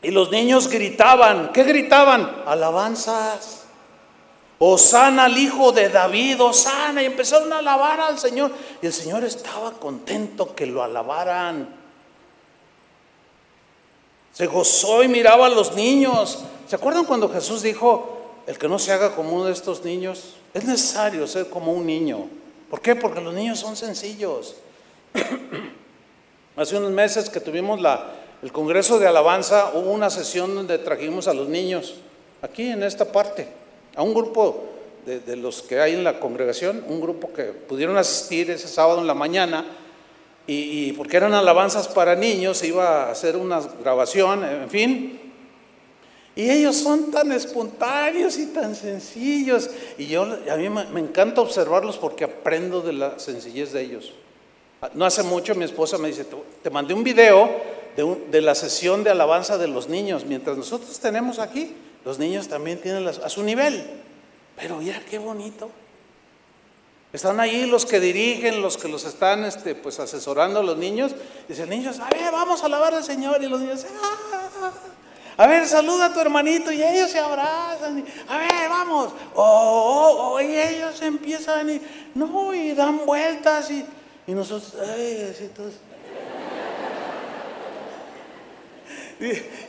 Y 0.03 0.11
los 0.11 0.31
niños 0.31 0.69
gritaban, 0.69 1.53
¿qué 1.53 1.65
gritaban? 1.65 2.43
Alabanzas. 2.47 3.64
Osana 4.67 5.27
al 5.27 5.37
hijo 5.37 5.73
de 5.73 5.91
David, 5.91 6.41
Osana. 6.43 7.03
Y 7.03 7.07
empezaron 7.07 7.53
a 7.53 7.59
alabar 7.59 8.01
al 8.01 8.19
Señor. 8.19 8.51
Y 8.81 8.87
el 8.87 8.93
Señor 8.95 9.23
estaba 9.23 9.73
contento 9.73 10.55
que 10.55 10.65
lo 10.65 10.83
alabaran. 10.83 11.69
Se 14.33 14.47
gozó 14.47 15.03
y 15.03 15.09
miraba 15.09 15.47
a 15.47 15.51
los 15.51 15.75
niños. 15.75 16.45
¿Se 16.67 16.77
acuerdan 16.77 17.05
cuando 17.05 17.29
Jesús 17.29 17.61
dijo, 17.61 18.41
el 18.47 18.57
que 18.57 18.67
no 18.67 18.79
se 18.79 18.93
haga 18.93 19.15
como 19.15 19.35
uno 19.35 19.45
de 19.45 19.53
estos 19.53 19.85
niños? 19.85 20.37
Es 20.55 20.65
necesario 20.65 21.27
ser 21.27 21.51
como 21.51 21.73
un 21.73 21.87
niño. 21.87 22.27
¿Por 22.71 22.81
qué? 22.81 22.97
Porque 22.97 23.21
los 23.21 23.35
niños 23.35 23.59
son 23.59 23.77
sencillos. 23.77 24.57
Hace 26.57 26.77
unos 26.79 26.91
meses 26.91 27.29
que 27.29 27.41
tuvimos 27.41 27.83
la, 27.83 28.13
el 28.43 28.51
Congreso 28.51 28.99
de 28.99 29.07
Alabanza, 29.07 29.73
hubo 29.75 29.91
una 29.91 30.09
sesión 30.09 30.55
donde 30.55 30.79
trajimos 30.79 31.29
a 31.29 31.35
los 31.35 31.49
niños, 31.49 31.97
aquí 32.41 32.71
en 32.71 32.83
esta 32.83 33.05
parte, 33.05 33.64
a 33.95 34.03
un 34.03 34.15
grupo 34.15 34.65
de, 35.07 35.21
de 35.21 35.37
los 35.37 35.63
que 35.63 35.81
hay 35.81 35.95
en 35.95 36.05
la 36.05 36.21
congregación, 36.21 36.85
un 36.89 37.01
grupo 37.01 37.33
que 37.33 37.45
pudieron 37.45 37.97
asistir 37.97 38.51
ese 38.51 38.69
sábado 38.69 39.01
en 39.01 39.07
la 39.07 39.15
mañana, 39.15 39.65
y, 40.47 40.93
porque 40.93 41.17
eran 41.17 41.33
alabanzas 41.33 41.89
para 41.89 42.15
niños, 42.15 42.63
iba 42.65 43.05
a 43.05 43.11
hacer 43.11 43.37
una 43.37 43.61
grabación, 43.83 44.45
en 44.45 44.69
fin, 44.69 45.21
y 46.37 46.51
ellos 46.51 46.77
son 46.77 47.11
tan 47.11 47.33
espontáneos 47.33 48.37
y 48.39 48.47
tan 48.47 48.75
sencillos. 48.75 49.71
Y 49.97 50.07
yo, 50.07 50.23
a 50.23 50.57
mí 50.57 50.69
me, 50.69 50.85
me, 50.87 51.01
encanta 51.01 51.41
observarlos 51.41 51.97
porque 51.97 52.25
aprendo 52.25 52.81
de 52.83 52.93
la 52.93 53.19
sencillez 53.21 53.73
de 53.73 53.83
ellos. 53.83 54.13
No 54.95 55.05
hace 55.05 55.23
mucho 55.23 55.55
mi 55.55 55.65
esposa 55.65 55.97
me 55.97 56.09
dice, 56.09 56.27
te 56.63 56.71
mandé 56.71 56.93
un 56.93 57.05
video 57.05 57.49
de, 57.97 58.03
un, 58.03 58.31
de 58.33 58.41
la 58.41 58.57
sesión 58.57 59.05
de 59.05 59.11
alabanza 59.11 59.59
de 59.59 59.69
los 59.69 59.89
niños. 59.89 60.25
Mientras 60.27 60.57
nosotros 60.57 60.99
tenemos 60.99 61.39
aquí, 61.39 61.75
los 62.05 62.19
niños 62.19 62.49
también 62.49 62.81
tienen 62.81 63.05
las, 63.05 63.19
a 63.19 63.29
su 63.29 63.43
nivel. 63.43 64.03
Pero 64.57 64.81
ya 64.83 65.01
qué 65.01 65.19
bonito. 65.19 65.71
Están 67.13 67.39
ahí 67.39 67.67
los 67.67 67.87
que 67.87 68.01
dirigen, 68.01 68.61
los 68.61 68.77
que 68.77 68.89
los 68.89 69.05
están 69.05 69.45
este, 69.45 69.75
pues, 69.75 70.01
asesorando 70.01 70.61
a 70.61 70.63
los 70.63 70.77
niños. 70.77 71.15
Dicen, 71.49 71.69
niños, 71.71 72.01
a 72.01 72.09
ver, 72.11 72.33
vamos 72.33 72.63
a 72.63 72.67
alabar 72.67 72.95
al 72.95 73.05
Señor. 73.05 73.43
Y 73.43 73.49
los 73.49 73.61
niños, 73.61 73.87
¡ah! 74.03 74.73
A 75.37 75.47
ver, 75.47 75.67
saluda 75.67 76.07
a 76.07 76.13
tu 76.13 76.21
hermanito 76.21 76.71
y 76.71 76.83
ellos 76.83 77.11
se 77.11 77.19
abrazan. 77.19 78.05
a 78.29 78.39
ver, 78.39 78.69
vamos. 78.69 79.13
Oh, 79.35 79.43
oh, 79.43 80.33
oh, 80.35 80.41
y 80.41 80.57
ellos 80.57 81.01
empiezan 81.03 81.71
y 81.71 81.81
no, 82.15 82.55
y 82.55 82.73
dan 82.73 83.05
vueltas 83.05 83.71
y, 83.71 83.85
y 84.27 84.33
nosotros, 84.33 84.75
ay, 84.81 85.29
así. 85.31 85.51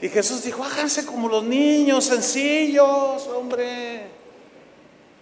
Y, 0.02 0.10
Jesús 0.10 0.43
dijo, 0.43 0.64
háganse 0.64 1.06
como 1.06 1.30
los 1.30 1.43
niños, 1.43 2.06
sencillos, 2.06 3.28
hombre. 3.28 4.08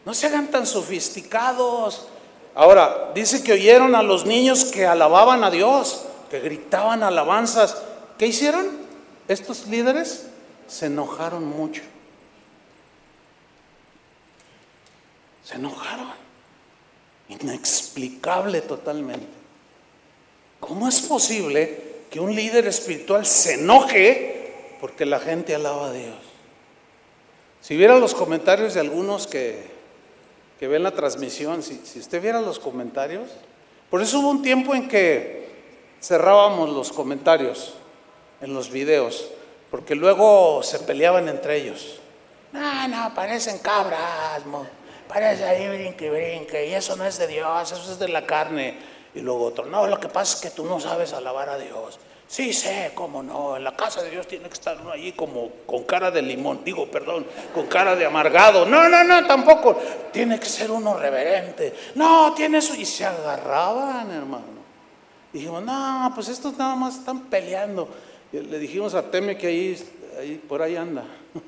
No 0.06 0.14
se 0.14 0.28
hagan 0.28 0.50
tan 0.50 0.66
sofisticados. 0.66 2.08
Ahora, 2.56 3.12
dice 3.14 3.44
que 3.44 3.54
oyeron 3.54 3.96
a 3.96 4.04
los 4.04 4.26
niños 4.26 4.66
que 4.66 4.86
alababan 4.86 5.44
a 5.44 5.52
Dios, 5.52 6.06
que 6.30 6.40
gritaban 6.40 7.04
alabanzas. 7.04 7.78
¿Qué 8.18 8.28
hicieron 8.28 8.68
estos 9.28 9.68
líderes? 9.68 10.28
se 10.68 10.88
enojaron 10.88 11.46
mucho. 11.46 11.84
Se 15.44 15.56
enojaron. 15.56 16.12
Inexplicable 17.30 18.62
totalmente. 18.62 19.28
¿Cómo 20.60 20.88
es 20.88 21.02
posible 21.02 21.93
que 22.14 22.20
un 22.20 22.36
líder 22.36 22.68
espiritual 22.68 23.26
se 23.26 23.56
enoje 23.56 24.54
porque 24.80 25.04
la 25.04 25.20
gente 25.20 25.56
alaba 25.56 25.88
a 25.88 25.92
Dios? 25.92 26.14
Si 27.60 27.76
viera 27.76 27.98
los 27.98 28.14
comentarios 28.14 28.76
de 28.76 28.82
algunos 28.82 29.26
que, 29.26 29.64
que 30.60 30.68
ven 30.68 30.84
la 30.84 30.92
transmisión, 30.92 31.64
si, 31.64 31.82
si 31.84 31.98
usted 31.98 32.22
viera 32.22 32.40
los 32.40 32.60
comentarios, 32.60 33.32
por 33.90 34.04
eso 34.04 34.20
hubo 34.20 34.30
un 34.30 34.44
tiempo 34.44 34.76
en 34.76 34.88
que 34.88 35.50
cerrábamos 36.04 36.70
los 36.70 36.92
comentarios 36.92 37.74
en 38.42 38.54
los 38.54 38.70
videos 38.70 39.32
porque 39.72 39.96
luego 39.96 40.62
se 40.62 40.78
peleaban 40.78 41.28
entre 41.28 41.56
ellos. 41.58 42.00
No, 42.52 42.88
no, 42.90 43.12
parecen 43.16 43.58
cabras, 43.58 44.44
parece 45.08 45.46
ahí 45.46 45.68
brinque, 45.68 46.12
brinque, 46.12 46.68
y 46.68 46.76
eso 46.76 46.96
no 46.96 47.06
es 47.06 47.18
de 47.18 47.26
Dios, 47.26 47.72
eso 47.72 47.92
es 47.92 47.98
de 47.98 48.08
la 48.08 48.24
carne. 48.28 48.78
Y 49.16 49.22
luego 49.22 49.46
otro, 49.46 49.66
no, 49.66 49.86
lo 49.88 50.00
que 50.00 50.10
pasa 50.10 50.36
es 50.36 50.42
que 50.42 50.50
tú 50.50 50.66
no 50.66 50.80
sabes 50.80 51.14
alabar 51.14 51.50
a 51.50 51.58
Dios. 51.58 52.00
Sí 52.28 52.52
sé, 52.52 52.92
cómo 52.96 53.22
no, 53.22 53.58
en 53.58 53.64
la 53.64 53.76
casa 53.76 54.02
de 54.02 54.10
Dios 54.10 54.26
tiene 54.28 54.48
que 54.48 54.54
estar 54.54 54.78
uno 54.82 54.92
allí 54.92 55.12
como 55.12 55.52
con 55.68 55.84
cara 55.84 56.10
de 56.10 56.22
limón, 56.22 56.62
digo, 56.64 56.88
perdón, 56.88 57.28
con 57.54 57.68
cara 57.68 57.96
de 57.96 58.06
amargado. 58.06 58.66
No, 58.66 58.90
no, 58.90 59.04
no, 59.04 59.28
tampoco. 59.28 59.80
Tiene 60.12 60.40
que 60.40 60.48
ser 60.48 60.72
uno 60.72 60.98
reverente. 60.98 61.74
No, 61.94 62.34
tiene 62.34 62.58
eso. 62.58 62.74
Y 62.74 62.86
se 62.86 63.06
agarraban, 63.06 64.10
hermano. 64.10 64.64
Y 65.32 65.40
dijimos, 65.40 65.64
no, 65.64 66.12
pues 66.16 66.30
estos 66.30 66.58
nada 66.58 66.76
más 66.76 66.98
están 66.98 67.26
peleando. 67.26 67.88
Le 68.32 68.58
dijimos 68.58 68.96
a 68.96 69.12
Teme 69.12 69.38
que 69.38 69.48
ahí, 69.48 69.88
ahí, 70.20 70.42
por 70.48 70.62
ahí 70.62 70.76
anda. 70.76 71.04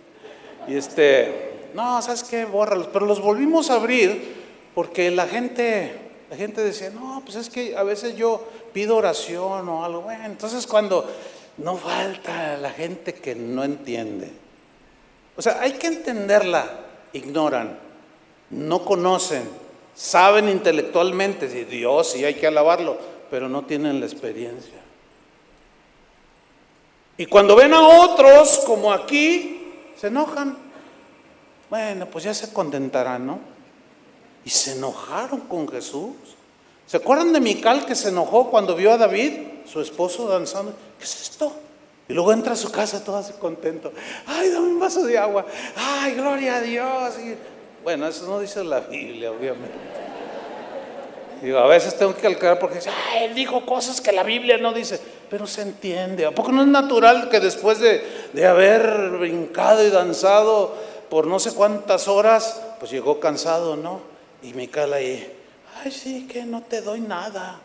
Y 0.68 0.76
este, 0.76 1.70
no, 1.76 2.02
¿sabes 2.02 2.24
qué? 2.24 2.46
Bórralos. 2.46 2.88
Pero 2.92 3.06
los 3.06 3.22
volvimos 3.22 3.70
a 3.70 3.76
abrir 3.76 4.36
porque 4.74 5.12
la 5.12 5.28
gente, 5.28 6.05
la 6.30 6.36
gente 6.36 6.62
decía, 6.62 6.90
no, 6.90 7.22
pues 7.24 7.36
es 7.36 7.50
que 7.50 7.78
a 7.78 7.84
veces 7.84 8.16
yo 8.16 8.48
pido 8.74 8.98
oración 8.98 9.68
o 9.70 9.86
algo. 9.86 10.02
Bueno, 10.02 10.26
entonces 10.26 10.66
cuando 10.66 11.08
no 11.58 11.78
falta 11.78 12.58
la 12.58 12.72
gente 12.72 13.14
que 13.14 13.36
no 13.36 13.64
entiende. 13.64 14.32
O 15.38 15.42
sea, 15.42 15.62
hay 15.62 15.74
que 15.74 15.88
entenderla. 15.88 16.82
Ignoran, 17.14 17.78
no 18.50 18.84
conocen, 18.84 19.44
saben 19.96 20.50
intelectualmente, 20.50 21.50
si 21.50 21.64
Dios 21.64 22.12
sí 22.12 22.26
hay 22.26 22.34
que 22.34 22.48
alabarlo, 22.48 22.98
pero 23.30 23.48
no 23.48 23.64
tienen 23.64 24.02
la 24.02 24.06
experiencia. 24.06 24.82
Y 27.18 27.26
cuando 27.28 27.56
ven 27.56 27.74
a 27.74 27.88
otros, 27.88 28.64
como 28.66 28.92
aquí, 28.92 29.74
se 29.96 30.08
enojan. 30.08 30.58
Bueno, 31.70 32.08
pues 32.08 32.26
ya 32.26 32.34
se 32.34 32.52
contentarán, 32.52 33.26
¿no? 33.26 33.55
Y 34.46 34.50
se 34.52 34.74
enojaron 34.74 35.42
con 35.42 35.68
Jesús. 35.68 36.14
¿Se 36.86 36.98
acuerdan 36.98 37.34
de 37.34 37.42
Mical 37.42 37.86
que 37.86 37.96
se 37.96 38.10
enojó 38.10 38.50
cuando 38.50 38.76
vio 38.76 38.94
a 38.94 38.98
David? 38.98 39.34
su 39.66 39.82
esposo 39.82 40.28
danzando. 40.28 40.74
¿Qué 40.98 41.06
es 41.06 41.22
esto? 41.22 41.52
Y 42.08 42.14
luego 42.14 42.32
entra 42.32 42.54
a 42.54 42.56
su 42.56 42.72
casa 42.72 43.04
todo 43.04 43.18
así 43.18 43.34
contento. 43.34 43.92
Ay, 44.28 44.50
dame 44.50 44.68
un 44.68 44.80
vaso 44.80 45.04
de 45.04 45.18
agua. 45.18 45.46
Ay, 45.76 46.14
gloria 46.14 46.58
a 46.58 46.62
Dios. 46.62 47.16
bueno, 47.84 48.08
eso 48.08 48.28
no 48.28 48.40
dice 48.40 48.64
la 48.64 48.82
Biblia, 48.82 49.32
obviamente. 49.32 49.76
Digo, 51.42 51.58
a 51.58 51.68
veces 51.68 51.98
tengo 51.98 52.16
que 52.16 52.22
calcular 52.22 52.60
porque 52.60 52.76
dice, 52.76 52.90
ay, 52.90 53.26
él 53.26 53.36
dijo 53.36 53.66
cosas 53.66 54.00
que 54.00 54.12
la 54.12 54.24
Biblia 54.24 54.58
no 54.58 54.72
dice. 54.72 55.00
Pero 55.30 55.48
se 55.48 55.64
entiende. 55.64 56.26
¿A 56.26 56.32
poco 56.32 56.52
no 56.52 56.62
es 56.62 56.68
natural 56.68 57.30
que 57.30 57.40
después 57.40 57.80
de, 57.80 58.04
de 58.34 58.46
haber 58.46 59.10
brincado 59.20 59.86
y 59.86 59.90
danzado 59.90 60.76
por 61.10 61.28
no 61.28 61.40
sé 61.40 61.54
cuántas 61.54 62.08
horas, 62.08 62.62
pues 62.80 62.92
llegó 62.92 63.20
cansado, 63.20 63.76
¿no? 63.76 64.15
Y 64.46 64.54
Mical 64.54 64.94
ahí, 64.94 65.28
ay, 65.84 65.92
sí, 65.92 66.28
que 66.28 66.46
no 66.46 66.62
te 66.62 66.82
doy 66.82 67.02
nada. 67.02 67.60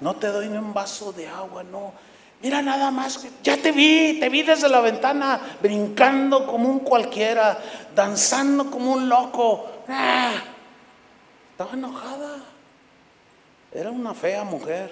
No 0.00 0.16
te 0.16 0.28
doy 0.28 0.48
ni 0.48 0.56
un 0.56 0.72
vaso 0.72 1.12
de 1.12 1.26
agua, 1.26 1.62
no 1.64 1.92
Mira 2.40 2.62
nada 2.62 2.92
más, 2.92 3.26
ya 3.42 3.56
te 3.56 3.72
vi, 3.72 4.20
te 4.20 4.28
vi 4.28 4.42
desde 4.44 4.68
la 4.68 4.80
ventana, 4.80 5.58
brincando 5.60 6.46
como 6.46 6.68
un 6.68 6.78
cualquiera, 6.80 7.58
danzando 7.96 8.70
como 8.70 8.92
un 8.92 9.08
loco. 9.08 9.66
Ah, 9.88 10.34
estaba 11.50 11.72
enojada. 11.72 12.36
Era 13.72 13.90
una 13.90 14.14
fea 14.14 14.44
mujer. 14.44 14.90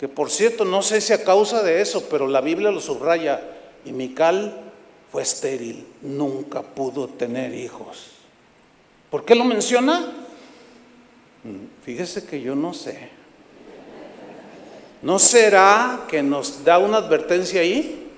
Que 0.00 0.08
por 0.08 0.30
cierto, 0.30 0.64
no 0.64 0.82
sé 0.82 1.00
si 1.00 1.12
a 1.12 1.22
causa 1.22 1.62
de 1.62 1.80
eso, 1.80 2.08
pero 2.08 2.26
la 2.26 2.40
Biblia 2.40 2.72
lo 2.72 2.80
subraya. 2.80 3.40
Y 3.84 3.92
Mical 3.92 4.72
fue 5.12 5.22
estéril, 5.22 5.86
nunca 6.02 6.62
pudo 6.62 7.06
tener 7.06 7.54
hijos. 7.54 8.17
¿Por 9.10 9.24
qué 9.24 9.34
lo 9.34 9.44
menciona? 9.44 10.12
Mm, 11.44 11.82
fíjese 11.82 12.26
que 12.26 12.40
yo 12.40 12.54
no 12.54 12.74
sé. 12.74 13.10
¿No 15.00 15.18
será 15.18 16.04
que 16.08 16.22
nos 16.22 16.64
da 16.64 16.78
una 16.78 16.98
advertencia 16.98 17.60
ahí? 17.60 18.10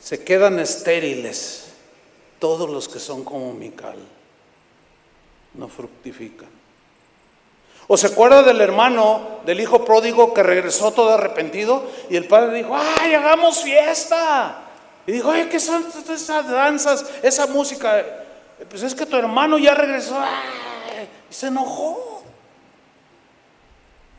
Se 0.00 0.22
quedan 0.22 0.58
estériles 0.58 1.72
todos 2.38 2.70
los 2.70 2.88
que 2.88 2.98
son 2.98 3.24
como 3.24 3.52
Mical. 3.52 3.98
No 5.54 5.68
fructifican. 5.68 6.48
¿O 7.88 7.96
se 7.96 8.06
acuerda 8.06 8.42
del 8.42 8.60
hermano, 8.60 9.40
del 9.44 9.60
hijo 9.60 9.84
pródigo 9.84 10.32
que 10.32 10.42
regresó 10.42 10.92
todo 10.92 11.10
arrepentido? 11.10 11.84
Y 12.08 12.16
el 12.16 12.26
padre 12.26 12.56
dijo, 12.56 12.74
¡ay, 12.74 13.12
hagamos 13.12 13.62
fiesta! 13.62 14.62
Y 15.06 15.12
dijo, 15.12 15.30
¡ay, 15.30 15.48
qué 15.50 15.58
son 15.58 15.84
esas 16.08 16.48
danzas, 16.48 17.04
esa 17.22 17.48
música! 17.48 18.21
Pues 18.68 18.82
es 18.82 18.94
que 18.94 19.06
tu 19.06 19.16
hermano 19.16 19.58
ya 19.58 19.74
regresó. 19.74 20.18
Y 21.30 21.34
se 21.34 21.48
enojó. 21.48 22.22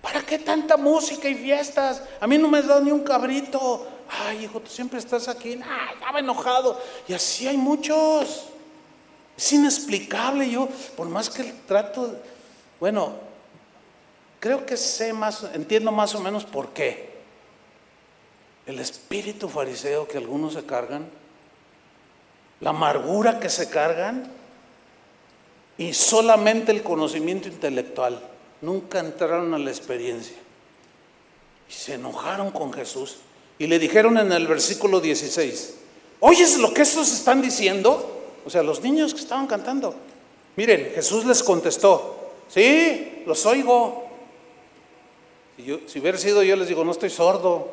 ¿Para 0.02 0.22
qué 0.22 0.40
tanta 0.40 0.76
música 0.76 1.30
y 1.30 1.36
fiestas? 1.36 2.04
A 2.20 2.28
mí 2.28 2.38
no 2.38 2.50
me 2.50 2.58
has 2.58 2.68
dado 2.68 2.82
ni 2.82 2.92
un 2.92 3.04
cabrito. 3.04 3.88
Ay, 4.10 4.46
hijo, 4.46 4.60
tú 4.60 4.70
siempre 4.70 5.00
estás 5.00 5.28
aquí. 5.28 5.60
Ay, 5.64 5.94
estaba 5.94 6.20
enojado. 6.20 6.80
Y 7.08 7.14
así 7.14 7.48
hay 7.48 7.58
muchos. 7.58 8.50
Es 9.38 9.54
inexplicable. 9.54 10.50
Yo, 10.50 10.68
por 10.98 11.08
más 11.08 11.30
que 11.30 11.44
trato, 11.66 12.16
bueno, 12.80 13.14
creo 14.40 14.66
que 14.66 14.76
sé 14.76 15.14
más, 15.14 15.44
entiendo 15.54 15.92
más 15.92 16.14
o 16.16 16.20
menos 16.20 16.44
por 16.44 16.74
qué. 16.74 17.14
El 18.66 18.80
espíritu 18.80 19.48
fariseo 19.48 20.08
que 20.08 20.18
algunos 20.18 20.54
se 20.54 20.66
cargan, 20.66 21.10
la 22.64 22.70
amargura 22.70 23.40
que 23.40 23.50
se 23.50 23.70
cargan 23.70 24.32
y 25.78 25.94
solamente 25.94 26.72
el 26.72 26.82
conocimiento 26.82 27.50
intelectual 27.50 28.22
nunca 28.62 29.00
entraron 29.00 29.54
a 29.54 29.58
la 29.60 29.70
experiencia. 29.70 30.38
Y 31.70 31.74
se 31.74 31.96
enojaron 31.96 32.52
con 32.52 32.72
Jesús 32.72 33.18
y 33.60 33.68
le 33.68 33.80
dijeron 33.80 34.18
en 34.18 34.32
el 34.32 34.48
versículo 34.48 35.02
16, 35.02 35.76
¿oyes 36.22 36.58
lo 36.58 36.74
que 36.74 36.84
estos 36.84 37.12
están 37.12 37.42
diciendo? 37.42 38.22
O 38.46 38.50
sea, 38.50 38.64
los 38.64 38.82
niños 38.82 39.14
que 39.14 39.20
estaban 39.20 39.48
cantando. 39.48 39.94
Miren, 40.56 40.92
Jesús 40.96 41.26
les 41.26 41.44
contestó, 41.44 42.32
sí, 42.48 43.24
los 43.26 43.46
oigo. 43.46 44.08
Si, 45.58 45.84
si 45.88 46.00
hubiera 46.00 46.18
sido 46.18 46.44
yo 46.44 46.56
les 46.56 46.70
digo, 46.70 46.86
no 46.86 46.92
estoy 46.92 47.10
sordo. 47.10 47.70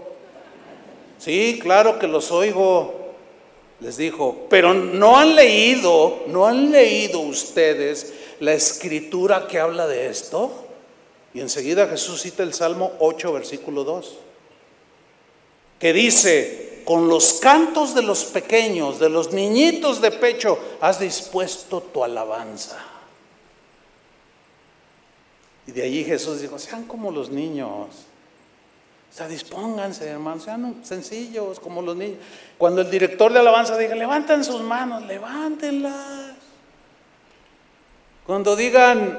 Sí, 1.18 1.60
claro 1.62 1.98
que 2.00 2.08
los 2.08 2.32
oigo. 2.32 2.99
Les 3.80 3.96
dijo, 3.96 4.46
pero 4.50 4.74
no 4.74 5.18
han 5.18 5.34
leído, 5.34 6.24
no 6.26 6.46
han 6.46 6.70
leído 6.70 7.20
ustedes 7.20 8.12
la 8.40 8.52
escritura 8.52 9.46
que 9.46 9.58
habla 9.58 9.86
de 9.86 10.08
esto. 10.08 10.66
Y 11.32 11.40
enseguida 11.40 11.86
Jesús 11.86 12.22
cita 12.22 12.42
el 12.42 12.52
Salmo 12.52 12.92
8, 12.98 13.32
versículo 13.32 13.84
2, 13.84 14.16
que 15.78 15.92
dice, 15.92 16.82
con 16.84 17.08
los 17.08 17.34
cantos 17.34 17.94
de 17.94 18.02
los 18.02 18.24
pequeños, 18.24 18.98
de 18.98 19.08
los 19.08 19.32
niñitos 19.32 20.00
de 20.00 20.10
pecho, 20.10 20.58
has 20.80 21.00
dispuesto 21.00 21.80
tu 21.80 22.04
alabanza. 22.04 22.84
Y 25.66 25.72
de 25.72 25.84
allí 25.84 26.04
Jesús 26.04 26.40
dijo, 26.40 26.58
sean 26.58 26.84
como 26.84 27.10
los 27.12 27.30
niños. 27.30 27.88
O 29.10 29.12
sea, 29.12 29.26
dispónganse, 29.26 30.08
hermanos, 30.08 30.44
sean 30.44 30.84
sencillos 30.84 31.58
como 31.58 31.82
los 31.82 31.96
niños. 31.96 32.18
Cuando 32.56 32.82
el 32.82 32.90
director 32.90 33.32
de 33.32 33.40
alabanza 33.40 33.76
diga, 33.76 33.94
levanten 33.96 34.44
sus 34.44 34.60
manos, 34.60 35.04
levántenlas. 35.06 36.36
Cuando 38.24 38.54
digan, 38.54 39.18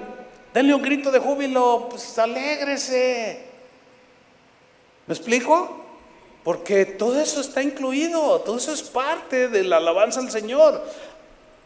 Denle 0.54 0.76
un 0.76 0.82
grito 0.82 1.12
de 1.12 1.20
júbilo, 1.20 1.88
pues 1.90 2.18
alégrese. 2.20 3.46
¿Me 5.08 5.14
explico? 5.14 5.78
Porque 6.44 6.86
todo 6.86 7.22
eso 7.22 7.40
está 7.40 7.64
incluido, 7.64 8.42
todo 8.42 8.58
eso 8.58 8.74
es 8.74 8.82
parte 8.82 9.48
de 9.48 9.64
la 9.64 9.78
alabanza 9.78 10.20
al 10.20 10.30
Señor. 10.30 10.84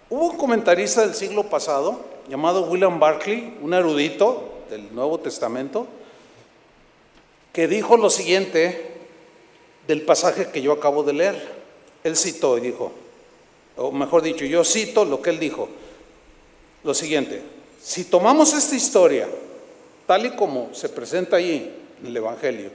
Hubo 0.09 0.25
un 0.31 0.37
comentarista 0.37 1.01
del 1.01 1.15
siglo 1.15 1.43
pasado 1.43 1.99
llamado 2.29 2.63
William 2.63 2.99
Barclay, 2.99 3.57
un 3.61 3.73
erudito 3.73 4.65
del 4.69 4.93
Nuevo 4.93 5.19
Testamento, 5.19 5.87
que 7.55 7.69
dijo 7.69 7.95
lo 7.95 8.09
siguiente 8.09 8.85
del 9.87 10.01
pasaje 10.01 10.47
que 10.51 10.61
yo 10.61 10.73
acabo 10.73 11.03
de 11.03 11.13
leer. 11.13 11.55
Él 12.03 12.17
citó 12.17 12.57
y 12.57 12.61
dijo, 12.61 12.91
o 13.77 13.93
mejor 13.93 14.23
dicho, 14.23 14.43
yo 14.43 14.65
cito 14.65 15.05
lo 15.05 15.21
que 15.21 15.29
él 15.29 15.39
dijo, 15.39 15.69
lo 16.83 16.93
siguiente, 16.93 17.41
si 17.81 18.03
tomamos 18.03 18.53
esta 18.53 18.75
historia, 18.75 19.29
tal 20.05 20.25
y 20.25 20.31
como 20.31 20.73
se 20.73 20.89
presenta 20.89 21.37
ahí 21.37 21.73
en 22.01 22.07
el 22.07 22.17
Evangelio, 22.17 22.71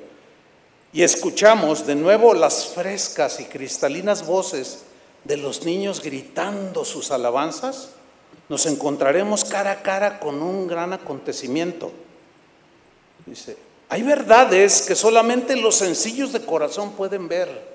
y 0.95 1.03
escuchamos 1.03 1.87
de 1.87 1.95
nuevo 1.95 2.33
las 2.33 2.69
frescas 2.69 3.39
y 3.39 3.45
cristalinas 3.45 4.27
voces 4.27 4.85
de 5.25 5.37
los 5.37 5.67
niños 5.67 6.03
gritando 6.03 6.87
sus 6.87 7.11
alabanzas, 7.11 7.91
nos 8.49 8.65
encontraremos 8.65 9.45
cara 9.45 9.73
a 9.73 9.83
cara 9.83 10.21
con 10.21 10.41
un 10.41 10.67
gran 10.67 10.95
acontecimiento. 10.95 11.93
Dice, 13.27 13.69
hay 13.91 14.03
verdades 14.03 14.83
que 14.83 14.95
solamente 14.95 15.55
los 15.57 15.75
sencillos 15.75 16.33
de 16.33 16.45
corazón 16.45 16.93
pueden 16.93 17.29
ver 17.29 17.69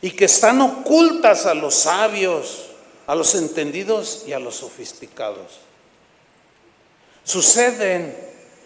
y 0.00 0.10
que 0.12 0.24
están 0.24 0.60
ocultas 0.62 1.44
a 1.44 1.52
los 1.52 1.74
sabios 1.74 2.70
a 3.06 3.14
los 3.14 3.34
entendidos 3.34 4.24
y 4.26 4.32
a 4.32 4.38
los 4.38 4.56
sofisticados. 4.56 5.58
Suceden 7.22 8.16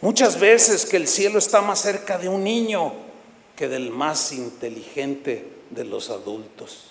muchas 0.01 0.39
veces 0.39 0.87
que 0.87 0.97
el 0.97 1.09
cielo 1.09 1.39
está 1.39 1.61
más 1.61 1.81
cerca 1.81 2.19
de 2.19 2.29
un 2.29 2.45
niño 2.45 2.93
que 3.57 3.69
del 3.69 3.91
más 3.91 4.33
inteligente 4.33 5.53
de 5.71 5.85
los 5.85 6.11
adultos. 6.11 6.85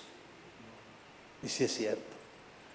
Y 1.42 1.48
si 1.48 1.64
es 1.64 1.74
cierto. 1.74 2.02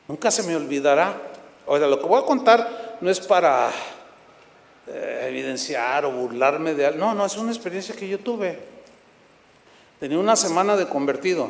Nunca 0.08 0.32
se 0.32 0.44
me 0.44 0.56
olvidará. 0.56 1.22
Oiga, 1.66 1.88
lo 1.88 2.00
que 2.00 2.08
voy 2.08 2.22
a 2.22 2.26
contar 2.26 2.98
no 3.00 3.10
es 3.10 3.20
para 3.20 3.72
eh, 4.88 5.28
evidenciar 5.30 6.06
o 6.06 6.12
burlarme 6.12 6.74
de 6.74 6.88
algo. 6.88 7.00
No, 7.00 7.14
no, 7.14 7.26
es 7.26 7.38
una 7.38 7.52
experiencia 7.52 7.96
que 7.96 8.08
yo 8.08 8.20
tuve. 8.20 8.60
Tenía 10.00 10.20
una 10.20 10.36
semana 10.36 10.76
de 10.76 10.88
convertido. 10.88 11.50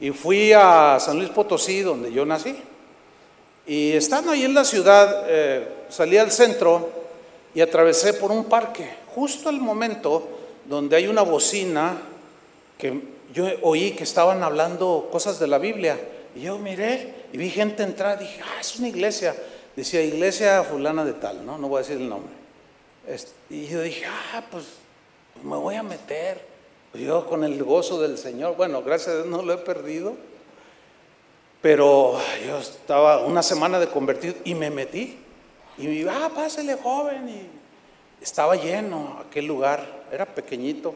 Y 0.00 0.10
fui 0.10 0.52
a 0.52 0.98
San 1.00 1.18
Luis 1.18 1.30
Potosí, 1.30 1.80
donde 1.80 2.12
yo 2.12 2.24
nací. 2.26 2.56
Y 3.66 3.92
estando 3.92 4.32
ahí 4.32 4.44
en 4.44 4.54
la 4.54 4.64
ciudad, 4.64 5.24
eh, 5.28 5.68
salí 5.88 6.16
al 6.16 6.30
centro 6.30 6.90
y 7.54 7.60
atravesé 7.60 8.14
por 8.14 8.30
un 8.30 8.44
parque, 8.44 8.88
justo 9.14 9.48
al 9.48 9.60
momento 9.60 10.28
donde 10.64 10.96
hay 10.96 11.06
una 11.06 11.22
bocina 11.22 11.98
que 12.78 13.02
yo 13.32 13.46
oí 13.62 13.92
que 13.92 14.04
estaban 14.04 14.42
hablando 14.42 15.08
cosas 15.10 15.38
de 15.38 15.46
la 15.48 15.58
Biblia. 15.58 15.98
Y 16.34 16.42
yo 16.42 16.58
miré 16.58 17.26
y 17.32 17.36
vi 17.36 17.50
gente 17.50 17.82
entrar, 17.82 18.18
dije, 18.18 18.40
ah, 18.42 18.60
es 18.60 18.76
una 18.76 18.88
iglesia. 18.88 19.34
Decía, 19.76 20.02
iglesia 20.02 20.62
fulana 20.64 21.04
de 21.04 21.12
tal, 21.12 21.44
¿no? 21.44 21.58
No 21.58 21.68
voy 21.68 21.78
a 21.78 21.82
decir 21.82 21.96
el 21.96 22.08
nombre. 22.08 22.37
Y 23.48 23.66
yo 23.66 23.80
dije, 23.80 24.04
ah, 24.06 24.44
pues, 24.50 24.66
pues 25.32 25.44
me 25.44 25.56
voy 25.56 25.76
a 25.76 25.82
meter. 25.82 26.44
Yo 26.94 27.26
con 27.26 27.44
el 27.44 27.62
gozo 27.62 28.00
del 28.00 28.18
Señor, 28.18 28.56
bueno, 28.56 28.82
gracias 28.82 29.08
a 29.08 29.14
Dios 29.16 29.26
no 29.26 29.42
lo 29.42 29.52
he 29.52 29.58
perdido, 29.58 30.14
pero 31.62 32.18
yo 32.46 32.58
estaba 32.58 33.24
una 33.24 33.42
semana 33.42 33.78
de 33.78 33.88
convertido 33.88 34.34
y 34.44 34.54
me 34.54 34.70
metí. 34.70 35.18
Y 35.78 35.86
me 35.86 35.94
iba, 35.94 36.24
ah, 36.24 36.30
pásele 36.34 36.74
joven. 36.74 37.48
estaba 38.20 38.56
lleno 38.56 39.22
aquel 39.26 39.46
lugar, 39.46 40.04
era 40.10 40.26
pequeñito, 40.26 40.94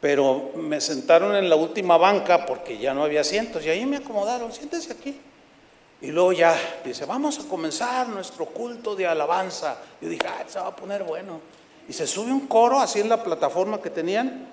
pero 0.00 0.50
me 0.56 0.80
sentaron 0.80 1.36
en 1.36 1.48
la 1.48 1.56
última 1.56 1.96
banca 1.96 2.44
porque 2.44 2.76
ya 2.76 2.92
no 2.92 3.04
había 3.04 3.20
asientos 3.20 3.64
y 3.64 3.70
ahí 3.70 3.86
me 3.86 3.98
acomodaron, 3.98 4.52
siéntese 4.52 4.92
aquí. 4.92 5.20
Y 6.02 6.10
luego 6.10 6.32
ya 6.32 6.58
dice, 6.84 7.06
vamos 7.06 7.38
a 7.38 7.48
comenzar 7.48 8.08
nuestro 8.08 8.46
culto 8.46 8.96
de 8.96 9.06
alabanza. 9.06 9.78
Yo 10.00 10.08
dije, 10.08 10.26
ah, 10.26 10.44
se 10.48 10.58
va 10.58 10.66
a 10.66 10.76
poner 10.76 11.04
bueno. 11.04 11.40
Y 11.88 11.92
se 11.92 12.08
sube 12.08 12.32
un 12.32 12.48
coro 12.48 12.80
así 12.80 12.98
en 12.98 13.08
la 13.08 13.22
plataforma 13.22 13.80
que 13.80 13.88
tenían, 13.88 14.48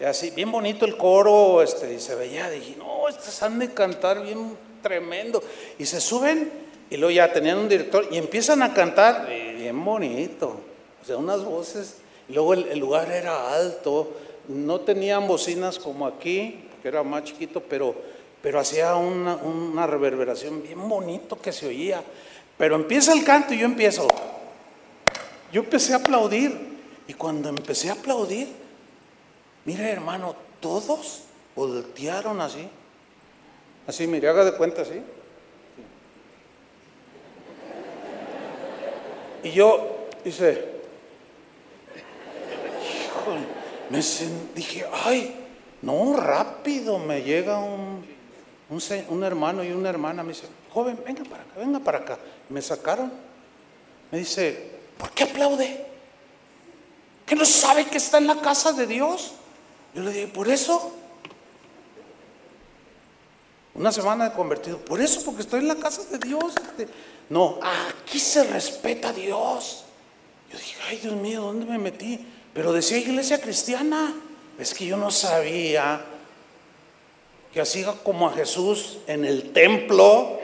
y 0.00 0.04
así, 0.04 0.30
bien 0.30 0.50
bonito 0.50 0.84
el 0.84 0.96
coro, 0.96 1.62
este, 1.62 1.94
y 1.94 2.00
se 2.00 2.16
veía, 2.16 2.50
dije, 2.50 2.76
no, 2.76 3.08
estos 3.08 3.40
han 3.42 3.60
de 3.60 3.72
cantar 3.72 4.22
bien 4.22 4.56
tremendo. 4.82 5.40
Y 5.78 5.86
se 5.86 6.00
suben, 6.00 6.50
y 6.90 6.96
luego 6.96 7.12
ya 7.12 7.32
tenían 7.32 7.58
un 7.58 7.68
director, 7.68 8.08
y 8.10 8.16
empiezan 8.16 8.62
a 8.62 8.74
cantar, 8.74 9.28
bien 9.28 9.84
bonito, 9.84 10.60
o 11.00 11.04
sea, 11.04 11.16
unas 11.16 11.44
voces, 11.44 11.96
y 12.28 12.32
luego 12.32 12.54
el, 12.54 12.68
el 12.68 12.78
lugar 12.78 13.10
era 13.10 13.54
alto, 13.54 14.10
no 14.48 14.80
tenían 14.80 15.28
bocinas 15.28 15.78
como 15.78 16.06
aquí, 16.06 16.64
que 16.82 16.88
era 16.88 17.04
más 17.04 17.24
chiquito, 17.24 17.60
pero 17.60 17.94
pero 18.42 18.60
hacía 18.60 18.94
una, 18.94 19.86
reverberación 19.86 20.62
bien 20.62 20.88
bonito 20.88 21.40
que 21.40 21.52
se 21.52 21.66
oía. 21.66 22.02
Pero 22.56 22.76
empieza 22.76 23.12
el 23.12 23.24
canto 23.24 23.54
y 23.54 23.58
yo 23.58 23.66
empiezo. 23.66 24.06
Yo 25.52 25.62
empecé 25.62 25.92
a 25.92 25.96
aplaudir. 25.96 26.68
Y 27.06 27.14
cuando 27.14 27.48
empecé 27.48 27.88
a 27.88 27.94
aplaudir, 27.94 28.48
mire 29.64 29.90
hermano, 29.90 30.36
todos 30.60 31.22
voltearon 31.56 32.40
así. 32.40 32.68
Así, 33.86 34.06
mire, 34.06 34.28
haga 34.28 34.44
de 34.44 34.52
cuenta 34.52 34.82
así. 34.82 35.02
Y 39.42 39.50
yo 39.52 40.08
hice, 40.24 40.66
me 43.88 44.02
dije, 44.54 44.84
ay, 45.04 45.34
no, 45.80 46.16
rápido, 46.16 46.98
me 46.98 47.22
llega 47.22 47.58
un, 47.58 48.04
un, 48.70 49.24
hermano 49.24 49.64
y 49.64 49.72
una 49.72 49.88
hermana 49.88 50.22
me 50.22 50.34
dice, 50.34 50.46
joven, 50.70 51.00
venga 51.06 51.24
para 51.24 51.42
acá, 51.42 51.52
venga 51.58 51.80
para 51.80 51.98
acá. 51.98 52.18
Me 52.50 52.60
sacaron. 52.60 53.10
Me 54.10 54.18
dice, 54.18 54.72
¿por 54.98 55.10
qué 55.12 55.24
aplaude? 55.24 55.86
¿Que 57.24 57.34
no 57.34 57.44
sabe 57.44 57.86
que 57.86 57.96
está 57.96 58.18
en 58.18 58.26
la 58.26 58.40
casa 58.40 58.72
de 58.72 58.86
Dios? 58.86 59.32
Yo 59.94 60.02
le 60.02 60.12
dije, 60.12 60.28
por 60.28 60.48
eso. 60.48 60.94
Una 63.74 63.92
semana 63.92 64.28
de 64.28 64.34
convertido. 64.34 64.78
Por 64.78 65.00
eso, 65.00 65.24
porque 65.24 65.42
estoy 65.42 65.60
en 65.60 65.68
la 65.68 65.76
casa 65.76 66.02
de 66.04 66.18
Dios. 66.18 66.54
Este, 66.56 66.88
no, 67.30 67.58
aquí 67.62 68.18
se 68.18 68.44
respeta 68.44 69.10
a 69.10 69.12
Dios. 69.12 69.84
Yo 70.50 70.58
dije, 70.58 70.76
ay 70.88 70.98
Dios 70.98 71.14
mío, 71.14 71.42
¿dónde 71.42 71.66
me 71.66 71.78
metí? 71.78 72.26
Pero 72.52 72.72
decía 72.72 72.98
iglesia 72.98 73.40
cristiana. 73.40 74.14
Es 74.58 74.74
que 74.74 74.84
yo 74.86 74.96
no 74.96 75.10
sabía 75.10 76.04
que 77.52 77.60
así 77.60 77.84
como 78.02 78.28
a 78.28 78.32
Jesús 78.32 78.98
en 79.06 79.24
el 79.24 79.52
templo 79.52 80.38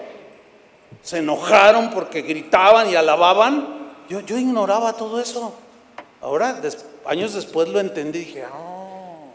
se 1.03 1.19
enojaron 1.19 1.91
porque 1.91 2.23
gritaban 2.23 2.91
y 2.91 2.97
alababan. 2.97 3.93
Yo, 4.09 4.21
yo 4.21 4.39
ignoraba 4.39 4.95
todo 4.95 5.21
eso. 5.21 5.55
Ahora, 6.21 6.61
años 7.05 7.35
después 7.35 7.69
lo 7.69 7.81
entendí 7.81 8.21
y 8.21 8.25
dije, 8.25 8.45
oh, 8.47 9.29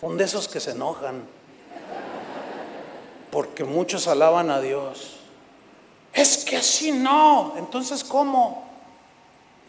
son 0.00 0.16
de 0.18 0.24
esos 0.24 0.48
que 0.48 0.60
se 0.60 0.72
enojan. 0.72 1.24
Porque 3.30 3.64
muchos 3.64 4.06
alaban 4.08 4.50
a 4.50 4.60
Dios. 4.60 5.16
Es 6.12 6.44
que 6.44 6.56
así 6.56 6.92
no. 6.92 7.54
Entonces, 7.56 8.04
¿cómo? 8.04 8.66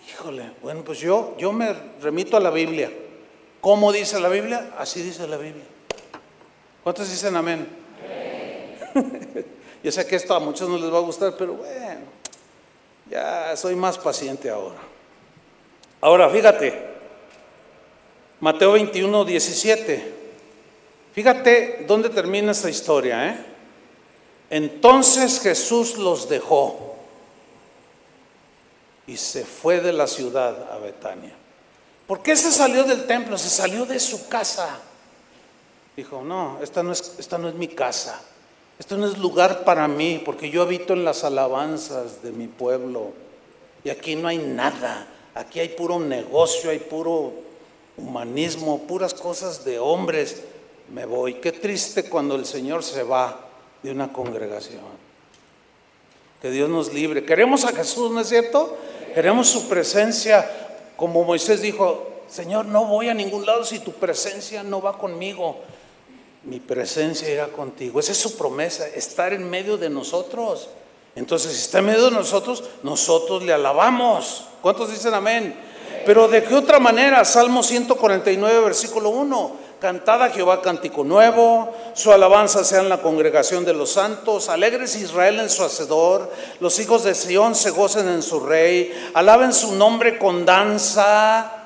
Híjole, 0.10 0.52
bueno, 0.62 0.84
pues 0.84 1.00
yo, 1.00 1.36
yo 1.38 1.52
me 1.52 1.74
remito 2.02 2.38
a 2.38 2.40
la 2.40 2.50
Biblia. 2.50 2.92
¿Cómo 3.60 3.92
dice 3.92 4.20
la 4.20 4.30
Biblia? 4.30 4.74
Así 4.78 5.02
dice 5.02 5.28
la 5.28 5.38
Biblia. 5.38 5.66
¿Cuántos 6.88 7.10
dicen 7.10 7.36
amén? 7.36 7.68
Yo 9.84 9.92
sé 9.92 10.08
que 10.08 10.16
esto 10.16 10.34
a 10.34 10.40
muchos 10.40 10.70
no 10.70 10.78
les 10.78 10.90
va 10.90 11.00
a 11.00 11.02
gustar, 11.02 11.36
pero 11.38 11.56
bueno, 11.56 12.00
ya 13.10 13.58
soy 13.58 13.76
más 13.76 13.98
paciente 13.98 14.50
ahora. 14.50 14.78
Ahora, 16.00 16.30
fíjate, 16.30 16.86
Mateo 18.40 18.72
21, 18.72 19.26
17. 19.26 20.14
Fíjate 21.12 21.84
dónde 21.86 22.08
termina 22.08 22.54
esta 22.54 22.70
historia. 22.70 23.32
¿eh? 23.32 23.46
Entonces 24.50 25.42
Jesús 25.42 25.98
los 25.98 26.30
dejó 26.30 26.96
y 29.06 29.18
se 29.18 29.44
fue 29.44 29.82
de 29.82 29.92
la 29.92 30.08
ciudad 30.08 30.72
a 30.72 30.78
Betania. 30.78 31.36
¿Por 32.08 32.24
qué 32.24 32.38
se 32.38 32.50
salió 32.50 32.86
del 32.86 33.06
templo? 33.06 33.38
Se 33.38 33.50
salió 33.50 33.86
de 33.86 34.00
su 34.00 34.30
casa. 34.30 34.84
Dijo, 35.98 36.22
no, 36.22 36.60
esta 36.62 36.84
no, 36.84 36.92
es, 36.92 37.16
esta 37.18 37.40
no 37.40 37.50
es 37.50 37.56
mi 37.56 37.68
casa, 37.68 38.22
esto 38.78 38.98
no 38.98 39.08
es 39.08 39.18
lugar 39.18 39.64
para 39.64 39.88
mí, 39.88 40.22
porque 40.24 40.52
yo 40.52 40.62
habito 40.62 40.94
en 40.94 41.04
las 41.04 41.24
alabanzas 41.24 42.22
de 42.22 42.32
mi 42.32 42.46
pueblo. 42.46 43.14
Y 43.84 43.90
aquí 43.90 44.16
no 44.16 44.28
hay 44.28 44.38
nada, 44.38 45.08
aquí 45.34 45.60
hay 45.60 45.70
puro 45.70 46.00
negocio, 46.00 46.70
hay 46.70 46.78
puro 46.78 47.34
humanismo, 47.98 48.84
puras 48.84 49.16
cosas 49.16 49.66
de 49.66 49.80
hombres. 49.80 50.44
Me 50.94 51.06
voy. 51.06 51.36
Qué 51.36 51.52
triste 51.52 52.08
cuando 52.08 52.36
el 52.36 52.46
Señor 52.46 52.84
se 52.84 53.02
va 53.02 53.48
de 53.82 53.90
una 53.90 54.14
congregación. 54.14 54.84
Que 56.44 56.52
Dios 56.52 56.70
nos 56.70 56.94
libre. 56.94 57.26
Queremos 57.26 57.66
a 57.66 57.70
Jesús, 57.70 58.12
¿no 58.12 58.20
es 58.22 58.30
cierto? 58.30 58.78
Queremos 59.16 59.48
su 59.48 59.68
presencia. 59.68 60.48
Como 60.96 61.24
Moisés 61.24 61.64
dijo, 61.64 62.08
Señor, 62.28 62.68
no 62.68 62.86
voy 62.86 63.10
a 63.10 63.16
ningún 63.16 63.48
lado 63.48 63.66
si 63.66 63.80
tu 63.80 63.94
presencia 63.94 64.62
no 64.62 64.80
va 64.80 65.00
conmigo 65.00 65.58
mi 66.48 66.60
presencia 66.60 67.30
irá 67.30 67.48
contigo. 67.48 68.00
Esa 68.00 68.14
es 68.14 68.18
su 68.18 68.38
promesa, 68.38 68.88
estar 68.88 69.34
en 69.34 69.50
medio 69.50 69.78
de 69.78 69.90
nosotros. 69.90 70.70
Entonces, 71.16 71.52
si 71.52 71.60
está 71.60 71.80
en 71.80 71.88
medio 71.88 72.06
de 72.06 72.12
nosotros, 72.12 72.64
nosotros 72.84 73.44
le 73.44 73.52
alabamos. 73.52 74.46
¿Cuántos 74.62 74.90
dicen 74.90 75.14
amén? 75.14 75.56
Pero 76.06 76.28
de 76.28 76.44
qué 76.44 76.56
otra 76.56 76.80
manera, 76.80 77.26
Salmo 77.26 77.64
149, 77.64 78.62
versículo 78.62 79.10
1. 79.10 79.68
Cantad 79.80 80.24
a 80.24 80.30
Jehová 80.30 80.62
cántico 80.62 81.04
nuevo, 81.04 81.72
su 81.94 82.12
alabanza 82.12 82.64
sea 82.64 82.80
en 82.80 82.90
la 82.90 83.02
congregación 83.02 83.64
de 83.64 83.74
los 83.74 83.92
santos, 83.92 84.50
alegres 84.50 84.96
Israel 84.96 85.40
en 85.40 85.52
su 85.52 85.64
hacedor, 85.64 86.32
los 86.60 86.80
hijos 86.80 87.04
de 87.04 87.14
Sión 87.14 87.54
se 87.54 87.70
gocen 87.70 88.08
en 88.10 88.24
su 88.24 88.40
rey, 88.40 88.92
alaben 89.14 89.54
su 89.54 89.76
nombre 89.76 90.18
con 90.18 90.46
danza, 90.46 91.57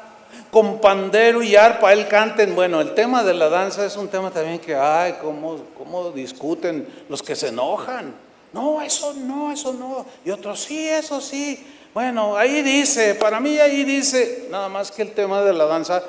con 0.51 0.79
pandero 0.79 1.41
y 1.41 1.55
arpa, 1.55 1.93
él 1.93 2.07
canten. 2.07 2.53
Bueno, 2.53 2.81
el 2.81 2.93
tema 2.93 3.23
de 3.23 3.33
la 3.33 3.49
danza 3.49 3.85
es 3.85 3.95
un 3.95 4.09
tema 4.09 4.29
también 4.31 4.59
que, 4.59 4.75
ay, 4.75 5.15
cómo, 5.21 5.57
cómo 5.77 6.11
discuten 6.11 6.87
los 7.07 7.23
que 7.23 7.35
se 7.35 7.47
enojan. 7.47 8.13
No, 8.53 8.81
eso 8.81 9.13
no, 9.13 9.51
eso 9.51 9.73
no. 9.73 10.05
Y 10.25 10.29
otros, 10.29 10.61
sí, 10.61 10.87
eso 10.87 11.21
sí. 11.21 11.65
Bueno, 11.93 12.35
ahí 12.35 12.61
dice, 12.61 13.15
para 13.15 13.39
mí 13.39 13.57
ahí 13.59 13.83
dice, 13.85 14.47
nada 14.51 14.67
más 14.67 14.91
que 14.91 15.01
el 15.01 15.13
tema 15.13 15.41
de 15.41 15.53
la 15.53 15.65
danza, 15.65 16.03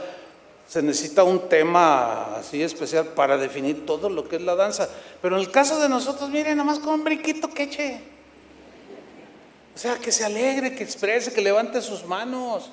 se 0.69 0.83
necesita 0.83 1.23
un 1.23 1.49
tema 1.49 2.37
así 2.37 2.63
especial 2.63 3.07
para 3.09 3.37
definir 3.37 3.87
todo 3.87 4.09
lo 4.09 4.29
que 4.29 4.37
es 4.37 4.43
la 4.43 4.57
danza. 4.57 4.89
Pero 5.21 5.37
en 5.37 5.43
el 5.43 5.51
caso 5.51 5.81
de 5.81 5.89
nosotros, 5.89 6.31
miren, 6.31 6.57
nada 6.57 6.65
más 6.65 6.81
con 6.81 6.95
un 6.95 7.05
brinquito 7.05 7.49
que 7.49 7.65
eche. 7.65 8.01
O 9.75 9.79
sea, 9.79 9.97
que 9.97 10.11
se 10.11 10.25
alegre, 10.25 10.75
que 10.75 10.83
exprese, 10.83 11.33
que 11.33 11.41
levante 11.41 11.81
sus 11.81 12.05
manos. 12.05 12.71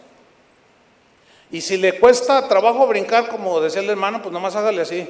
Y 1.52 1.62
si 1.62 1.78
le 1.78 2.00
cuesta 2.00 2.48
trabajo 2.48 2.86
brincar, 2.86 3.28
como 3.30 3.60
decía 3.60 3.82
el 3.82 3.90
hermano, 3.90 4.22
pues 4.22 4.32
nomás 4.32 4.56
hágale 4.56 4.82
así. 4.82 5.08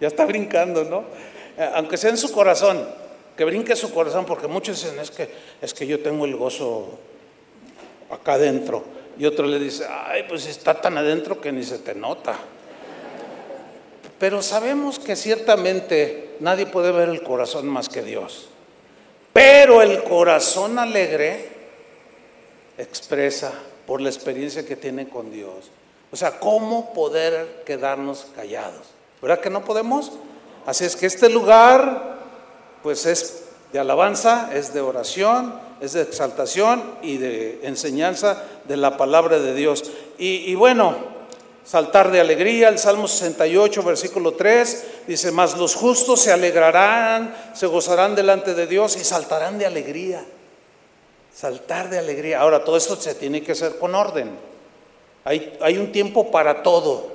Ya 0.00 0.08
está 0.08 0.26
brincando, 0.26 0.84
¿no? 0.84 1.04
Eh, 1.56 1.70
aunque 1.74 1.96
sea 1.96 2.10
en 2.10 2.18
su 2.18 2.32
corazón, 2.32 2.86
que 3.36 3.44
brinque 3.44 3.74
su 3.76 3.92
corazón, 3.92 4.26
porque 4.26 4.46
muchos 4.46 4.82
dicen, 4.82 4.98
es 4.98 5.10
que, 5.10 5.28
es 5.62 5.72
que 5.72 5.86
yo 5.86 6.00
tengo 6.00 6.26
el 6.26 6.36
gozo 6.36 6.98
acá 8.10 8.34
adentro. 8.34 8.84
Y 9.18 9.24
otro 9.24 9.46
le 9.46 9.58
dice, 9.58 9.86
ay, 9.88 10.24
pues 10.28 10.46
está 10.46 10.74
tan 10.74 10.98
adentro 10.98 11.40
que 11.40 11.52
ni 11.52 11.62
se 11.62 11.78
te 11.78 11.94
nota. 11.94 12.36
Pero 14.18 14.42
sabemos 14.42 14.98
que 14.98 15.16
ciertamente 15.16 16.36
nadie 16.40 16.66
puede 16.66 16.92
ver 16.92 17.08
el 17.08 17.22
corazón 17.22 17.68
más 17.68 17.88
que 17.88 18.02
Dios. 18.02 18.48
Pero 19.32 19.82
el 19.82 20.02
corazón 20.04 20.78
alegre 20.78 21.53
expresa 22.78 23.52
por 23.86 24.00
la 24.00 24.08
experiencia 24.08 24.66
que 24.66 24.76
tiene 24.76 25.08
con 25.08 25.30
Dios. 25.30 25.70
O 26.10 26.16
sea, 26.16 26.38
¿cómo 26.38 26.92
poder 26.92 27.62
quedarnos 27.66 28.26
callados? 28.36 28.86
¿Verdad 29.20 29.40
que 29.40 29.50
no 29.50 29.64
podemos? 29.64 30.12
Así 30.66 30.84
es 30.84 30.96
que 30.96 31.06
este 31.06 31.28
lugar, 31.28 32.18
pues 32.82 33.04
es 33.06 33.44
de 33.72 33.78
alabanza, 33.78 34.50
es 34.54 34.72
de 34.72 34.80
oración, 34.80 35.58
es 35.80 35.92
de 35.92 36.02
exaltación 36.02 36.82
y 37.02 37.16
de 37.18 37.60
enseñanza 37.64 38.42
de 38.66 38.76
la 38.76 38.96
palabra 38.96 39.38
de 39.38 39.54
Dios. 39.54 39.90
Y, 40.16 40.54
bueno, 40.54 40.94
saltar 41.64 42.10
de 42.10 42.20
alegría, 42.20 42.68
el 42.68 42.78
Salmo 42.78 43.08
68, 43.08 43.82
versículo 43.82 44.34
3, 44.34 44.84
dice, 45.08 45.32
mas 45.32 45.58
los 45.58 45.74
justos 45.74 46.20
se 46.20 46.32
alegrarán, 46.32 47.34
se 47.54 47.66
gozarán 47.66 48.14
delante 48.14 48.54
de 48.54 48.66
Dios 48.66 48.96
y 48.96 49.04
saltarán 49.04 49.58
de 49.58 49.66
alegría. 49.66 50.24
Saltar 51.34 51.90
de 51.90 51.98
alegría. 51.98 52.40
Ahora, 52.40 52.64
todo 52.64 52.76
esto 52.76 52.96
se 52.96 53.14
tiene 53.14 53.42
que 53.42 53.52
hacer 53.52 53.78
con 53.78 53.94
orden. 53.94 54.30
Hay, 55.24 55.56
hay 55.60 55.78
un 55.78 55.90
tiempo 55.90 56.30
para 56.30 56.62
todo. 56.62 57.12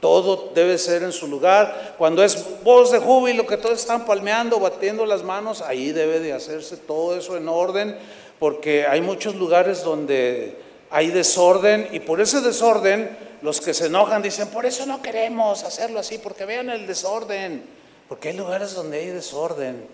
Todo 0.00 0.52
debe 0.54 0.78
ser 0.78 1.02
en 1.02 1.12
su 1.12 1.26
lugar. 1.26 1.94
Cuando 1.98 2.22
es 2.22 2.62
voz 2.62 2.92
de 2.92 2.98
júbilo, 2.98 3.46
que 3.46 3.56
todos 3.56 3.80
están 3.80 4.06
palmeando, 4.06 4.60
batiendo 4.60 5.04
las 5.04 5.22
manos, 5.22 5.60
ahí 5.60 5.92
debe 5.92 6.20
de 6.20 6.32
hacerse 6.32 6.76
todo 6.76 7.16
eso 7.16 7.36
en 7.36 7.48
orden, 7.48 7.98
porque 8.38 8.86
hay 8.86 9.00
muchos 9.00 9.34
lugares 9.34 9.82
donde 9.82 10.56
hay 10.90 11.08
desorden 11.08 11.88
y 11.92 12.00
por 12.00 12.20
ese 12.20 12.40
desorden 12.40 13.16
los 13.42 13.60
que 13.60 13.74
se 13.74 13.86
enojan 13.86 14.22
dicen, 14.22 14.48
por 14.48 14.66
eso 14.66 14.86
no 14.86 15.02
queremos 15.02 15.64
hacerlo 15.64 16.00
así, 16.00 16.18
porque 16.18 16.44
vean 16.44 16.70
el 16.70 16.86
desorden, 16.86 17.62
porque 18.08 18.28
hay 18.28 18.36
lugares 18.36 18.74
donde 18.74 18.98
hay 19.00 19.06
desorden 19.08 19.86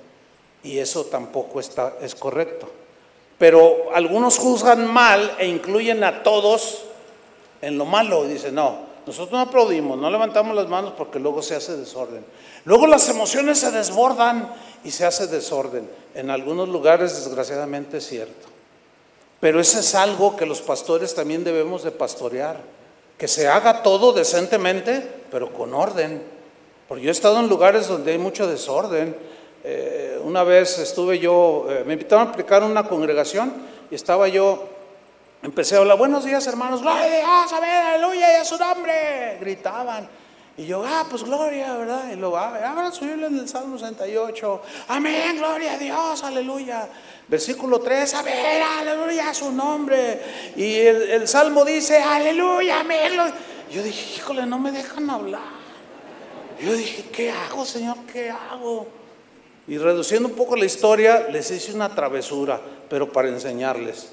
y 0.62 0.79
eso 0.79 1.07
tampoco 1.07 1.61
está, 1.61 1.95
es 2.01 2.14
correcto. 2.14 2.70
Pero 3.45 3.91
algunos 3.93 4.39
juzgan 4.39 4.91
mal 4.91 5.37
e 5.39 5.47
incluyen 5.47 6.03
a 6.03 6.23
todos 6.23 6.79
en 7.61 7.77
lo 7.77 7.85
malo 7.85 8.25
y 8.25 8.29
dicen, 8.29 8.55
no, 8.55 8.79
nosotros 9.07 9.33
no 9.33 9.41
aplaudimos, 9.41 9.99
no 9.99 10.11
levantamos 10.11 10.57
las 10.57 10.67
manos 10.67 10.95
porque 10.97 11.19
luego 11.19 11.43
se 11.43 11.55
hace 11.55 11.77
desorden. 11.77 12.25
Luego 12.65 12.87
las 12.87 13.07
emociones 13.11 13.59
se 13.59 13.71
desbordan 13.71 14.51
y 14.83 14.91
se 14.91 15.05
hace 15.05 15.27
desorden. 15.27 15.87
En 16.15 16.31
algunos 16.31 16.71
lugares 16.71 17.23
desgraciadamente 17.23 17.99
es 17.99 18.07
cierto. 18.07 18.47
Pero 19.41 19.61
eso 19.61 19.79
es 19.79 19.95
algo 19.95 20.37
que 20.37 20.47
los 20.47 20.63
pastores 20.63 21.15
también 21.15 21.45
debemos 21.45 21.83
de 21.83 21.91
pastorear. 21.91 22.57
Que 23.19 23.29
se 23.29 23.47
haga 23.47 23.83
todo 23.83 24.15
decentemente, 24.15 25.07
pero 25.31 25.53
con 25.53 25.75
orden. 25.75 26.23
Porque 26.89 27.05
yo 27.05 27.11
he 27.11 27.13
estado 27.13 27.41
en 27.41 27.51
lugares 27.51 27.89
donde 27.89 28.13
hay 28.13 28.19
mucho 28.19 28.47
desorden. 28.47 29.15
Eh, 29.65 30.21
una 30.23 30.45
vez 30.45 30.79
estuve 30.79 31.19
yo, 31.19 31.67
eh, 31.71 31.85
me 31.87 31.95
invitaron 31.95 32.29
a 32.29 32.31
aplicar 32.31 32.62
una 32.62 32.87
congregación 32.87 33.53
y 33.91 33.95
estaba 33.95 34.29
yo 34.29 34.69
Empecé 35.45 35.77
a 35.77 35.81
hablar, 35.81 35.99
buenos 35.99 36.25
días 36.25 36.47
hermanos, 36.47 36.81
gloria 36.81 37.05
a 37.05 37.11
Dios, 37.11 37.53
amén, 37.53 37.71
aleluya, 37.71 38.33
y 38.33 38.37
a 38.37 38.45
su 38.47 38.57
nombre. 38.57 39.37
Gritaban. 39.39 40.09
Y 40.57 40.65
yo, 40.65 40.83
ah, 40.87 41.05
pues 41.11 41.23
gloria, 41.23 41.77
¿verdad? 41.77 42.11
Y 42.11 42.17
luego, 42.17 42.39
ah, 42.39 42.59
abran 42.67 42.91
su 42.95 43.05
Biblia 43.05 43.27
en 43.27 43.39
el 43.41 43.47
Salmo 43.47 43.77
68. 43.77 44.62
Amén, 44.89 45.37
gloria 45.37 45.75
a 45.75 45.77
Dios, 45.77 46.25
aleluya. 46.25 46.89
Versículo 47.29 47.79
3, 47.79 48.15
amén, 48.15 48.62
aleluya, 48.79 49.29
a 49.29 49.35
su 49.35 49.53
nombre. 49.53 50.19
Y 50.57 50.77
el, 50.77 51.11
el 51.11 51.29
Salmo 51.29 51.62
dice, 51.62 51.99
aleluya, 51.99 52.81
amén. 52.81 53.12
Yo 53.71 53.83
dije, 53.83 54.17
híjole, 54.17 54.47
no 54.47 54.59
me 54.59 54.73
dejan 54.73 55.11
hablar. 55.11 55.43
Yo 56.59 56.73
dije, 56.73 57.05
¿qué 57.12 57.31
hago, 57.31 57.67
Señor? 57.67 57.99
¿Qué 58.11 58.31
hago? 58.31 58.87
Y 59.67 59.79
reduciendo 59.79 60.29
un 60.29 60.35
poco 60.35 60.57
la 60.57 60.67
historia, 60.67 61.29
les 61.31 61.51
hice 61.51 61.73
una 61.73 61.89
travesura, 61.89 62.61
pero 62.89 63.11
para 63.11 63.29
enseñarles. 63.29 64.11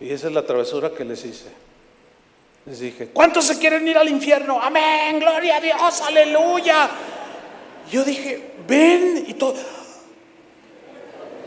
Y 0.00 0.10
esa 0.10 0.26
es 0.26 0.32
la 0.32 0.44
travesura 0.44 0.90
que 0.90 1.04
les 1.04 1.24
hice. 1.24 1.48
Les 2.66 2.80
dije, 2.80 3.08
¿cuántos 3.08 3.44
se 3.44 3.58
quieren 3.58 3.86
ir 3.86 3.96
al 3.96 4.08
infierno? 4.08 4.60
Amén, 4.60 5.20
gloria 5.20 5.56
a 5.56 5.60
Dios, 5.60 6.00
aleluya. 6.00 6.90
Yo 7.90 8.04
dije, 8.04 8.52
ven 8.66 9.24
y 9.28 9.34
todo. 9.34 9.56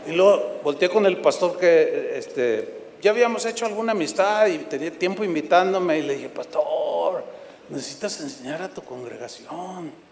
Y 0.06 0.12
luego 0.12 0.60
volteé 0.62 0.88
con 0.88 1.04
el 1.04 1.18
pastor 1.18 1.58
que 1.58 2.12
este, 2.16 2.78
ya 3.02 3.10
habíamos 3.10 3.44
hecho 3.44 3.66
alguna 3.66 3.92
amistad 3.92 4.46
y 4.46 4.58
tenía 4.58 4.90
tiempo 4.90 5.24
invitándome 5.24 5.98
y 5.98 6.02
le 6.02 6.14
dije, 6.14 6.28
pastor, 6.30 7.24
necesitas 7.68 8.20
enseñar 8.20 8.62
a 8.62 8.68
tu 8.68 8.82
congregación. 8.82 10.07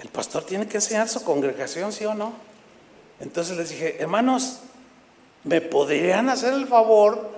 El 0.00 0.08
pastor 0.08 0.44
tiene 0.44 0.66
que 0.66 0.78
enseñar 0.78 1.08
su 1.08 1.22
congregación, 1.22 1.92
¿sí 1.92 2.04
o 2.06 2.14
no? 2.14 2.32
Entonces 3.20 3.56
les 3.56 3.68
dije, 3.68 3.96
hermanos, 4.00 4.60
¿me 5.44 5.60
podrían 5.60 6.30
hacer 6.30 6.54
el 6.54 6.66
favor 6.66 7.30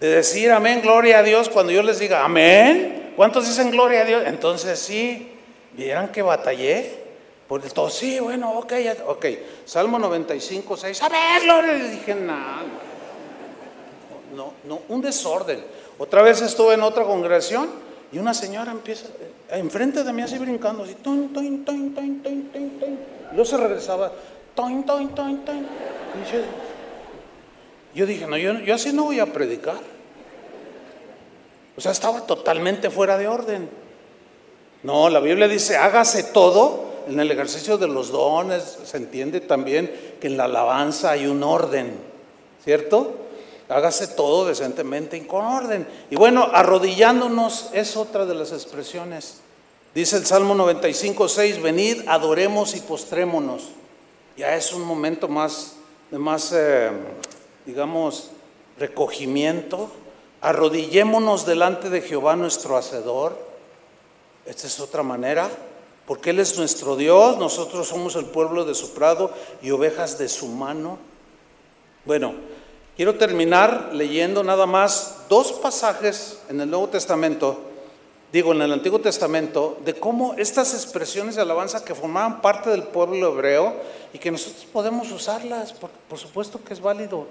de 0.00 0.08
decir 0.08 0.50
amén, 0.50 0.80
gloria 0.82 1.20
a 1.20 1.22
Dios 1.22 1.48
cuando 1.48 1.72
yo 1.72 1.82
les 1.82 2.00
diga 2.00 2.24
amén? 2.24 3.12
¿Cuántos 3.14 3.46
dicen 3.46 3.70
gloria 3.70 4.02
a 4.02 4.04
Dios? 4.04 4.22
Entonces 4.26 4.78
sí, 4.80 5.32
vieran 5.72 6.08
que 6.08 6.22
batallé. 6.22 7.06
Por 7.46 7.62
todo, 7.62 7.88
sí, 7.88 8.20
bueno, 8.20 8.58
ok, 8.58 8.72
ok. 9.06 9.26
Salmo 9.64 9.98
95, 9.98 10.76
6, 10.76 11.02
a 11.02 11.08
ver, 11.08 11.42
gloria. 11.44 11.74
Dije, 11.74 12.14
nada. 12.14 12.62
No, 14.34 14.52
no, 14.64 14.82
un 14.88 15.00
desorden. 15.00 15.64
Otra 15.96 16.22
vez 16.22 16.42
estuve 16.42 16.74
en 16.74 16.82
otra 16.82 17.04
congregación 17.04 17.70
y 18.12 18.18
una 18.18 18.34
señora 18.34 18.70
empieza, 18.70 19.06
enfrente 19.50 20.04
de 20.04 20.12
mí 20.12 20.22
así 20.22 20.38
brincando, 20.38 20.84
así, 20.84 20.94
toin, 20.94 21.32
toin, 21.32 21.64
toin, 21.64 21.94
toin, 21.94 22.22
toin, 22.22 22.50
toin. 22.52 22.98
Y 23.30 23.34
luego 23.34 23.44
se 23.44 23.56
regresaba, 23.56 24.12
yo, 27.94 28.06
dije, 28.06 28.26
no, 28.26 28.36
yo, 28.36 28.54
yo 28.60 28.74
así 28.74 28.92
no 28.92 29.04
voy 29.04 29.20
a 29.20 29.26
predicar. 29.26 29.78
O 31.76 31.80
sea, 31.80 31.92
estaba 31.92 32.26
totalmente 32.26 32.90
fuera 32.90 33.16
de 33.16 33.28
orden. 33.28 33.68
No, 34.82 35.08
la 35.08 35.20
Biblia 35.20 35.46
dice, 35.46 35.76
hágase 35.76 36.24
todo 36.24 37.04
en 37.08 37.20
el 37.20 37.30
ejercicio 37.30 37.78
de 37.78 37.86
los 37.86 38.10
dones. 38.10 38.78
Se 38.84 38.96
entiende 38.96 39.40
también 39.40 40.16
que 40.20 40.26
en 40.26 40.36
la 40.36 40.44
alabanza 40.44 41.12
hay 41.12 41.26
un 41.26 41.42
orden, 41.42 41.92
¿cierto? 42.64 43.27
Hágase 43.68 44.08
todo 44.08 44.46
decentemente 44.46 45.16
y 45.16 45.22
con 45.22 45.44
orden. 45.44 45.86
Y 46.10 46.16
bueno, 46.16 46.48
arrodillándonos 46.52 47.70
es 47.72 47.96
otra 47.96 48.26
de 48.26 48.34
las 48.34 48.52
expresiones. 48.52 49.40
Dice 49.94 50.16
el 50.16 50.26
Salmo 50.26 50.54
95, 50.54 51.28
6, 51.28 51.62
venid, 51.62 52.02
adoremos 52.06 52.74
y 52.74 52.80
postrémonos 52.80 53.68
ya 54.38 54.54
es 54.54 54.72
un 54.72 54.82
momento 54.82 55.26
más, 55.26 55.74
de 56.12 56.18
más, 56.18 56.52
eh, 56.52 56.90
digamos, 57.66 58.30
recogimiento. 58.78 59.90
Arrodillémonos 60.40 61.44
delante 61.44 61.90
de 61.90 62.00
Jehová 62.02 62.36
nuestro 62.36 62.76
Hacedor. 62.76 63.36
Esta 64.46 64.68
es 64.68 64.78
otra 64.78 65.02
manera, 65.02 65.50
porque 66.06 66.30
Él 66.30 66.38
es 66.38 66.56
nuestro 66.56 66.94
Dios, 66.94 67.36
nosotros 67.36 67.88
somos 67.88 68.14
el 68.14 68.26
pueblo 68.26 68.64
de 68.64 68.76
su 68.76 68.94
prado 68.94 69.32
y 69.60 69.72
ovejas 69.72 70.18
de 70.18 70.28
su 70.28 70.46
mano. 70.46 70.98
Bueno, 72.04 72.34
quiero 72.98 73.14
terminar 73.14 73.90
leyendo 73.94 74.44
nada 74.44 74.66
más 74.66 75.20
dos 75.30 75.52
pasajes 75.52 76.40
en 76.50 76.60
el 76.60 76.68
Nuevo 76.68 76.88
Testamento 76.88 77.68
digo, 78.32 78.52
en 78.52 78.62
el 78.62 78.72
Antiguo 78.72 79.00
Testamento, 79.00 79.78
de 79.84 79.94
cómo 79.94 80.34
estas 80.34 80.74
expresiones 80.74 81.36
de 81.36 81.42
alabanza 81.42 81.84
que 81.84 81.94
formaban 81.94 82.40
parte 82.40 82.70
del 82.70 82.82
pueblo 82.82 83.32
hebreo 83.32 83.74
y 84.12 84.18
que 84.18 84.30
nosotros 84.30 84.66
podemos 84.72 85.10
usarlas, 85.10 85.72
por, 85.72 86.18
supuesto 86.18 86.62
que 86.62 86.74
es 86.74 86.80
válido, 86.80 87.26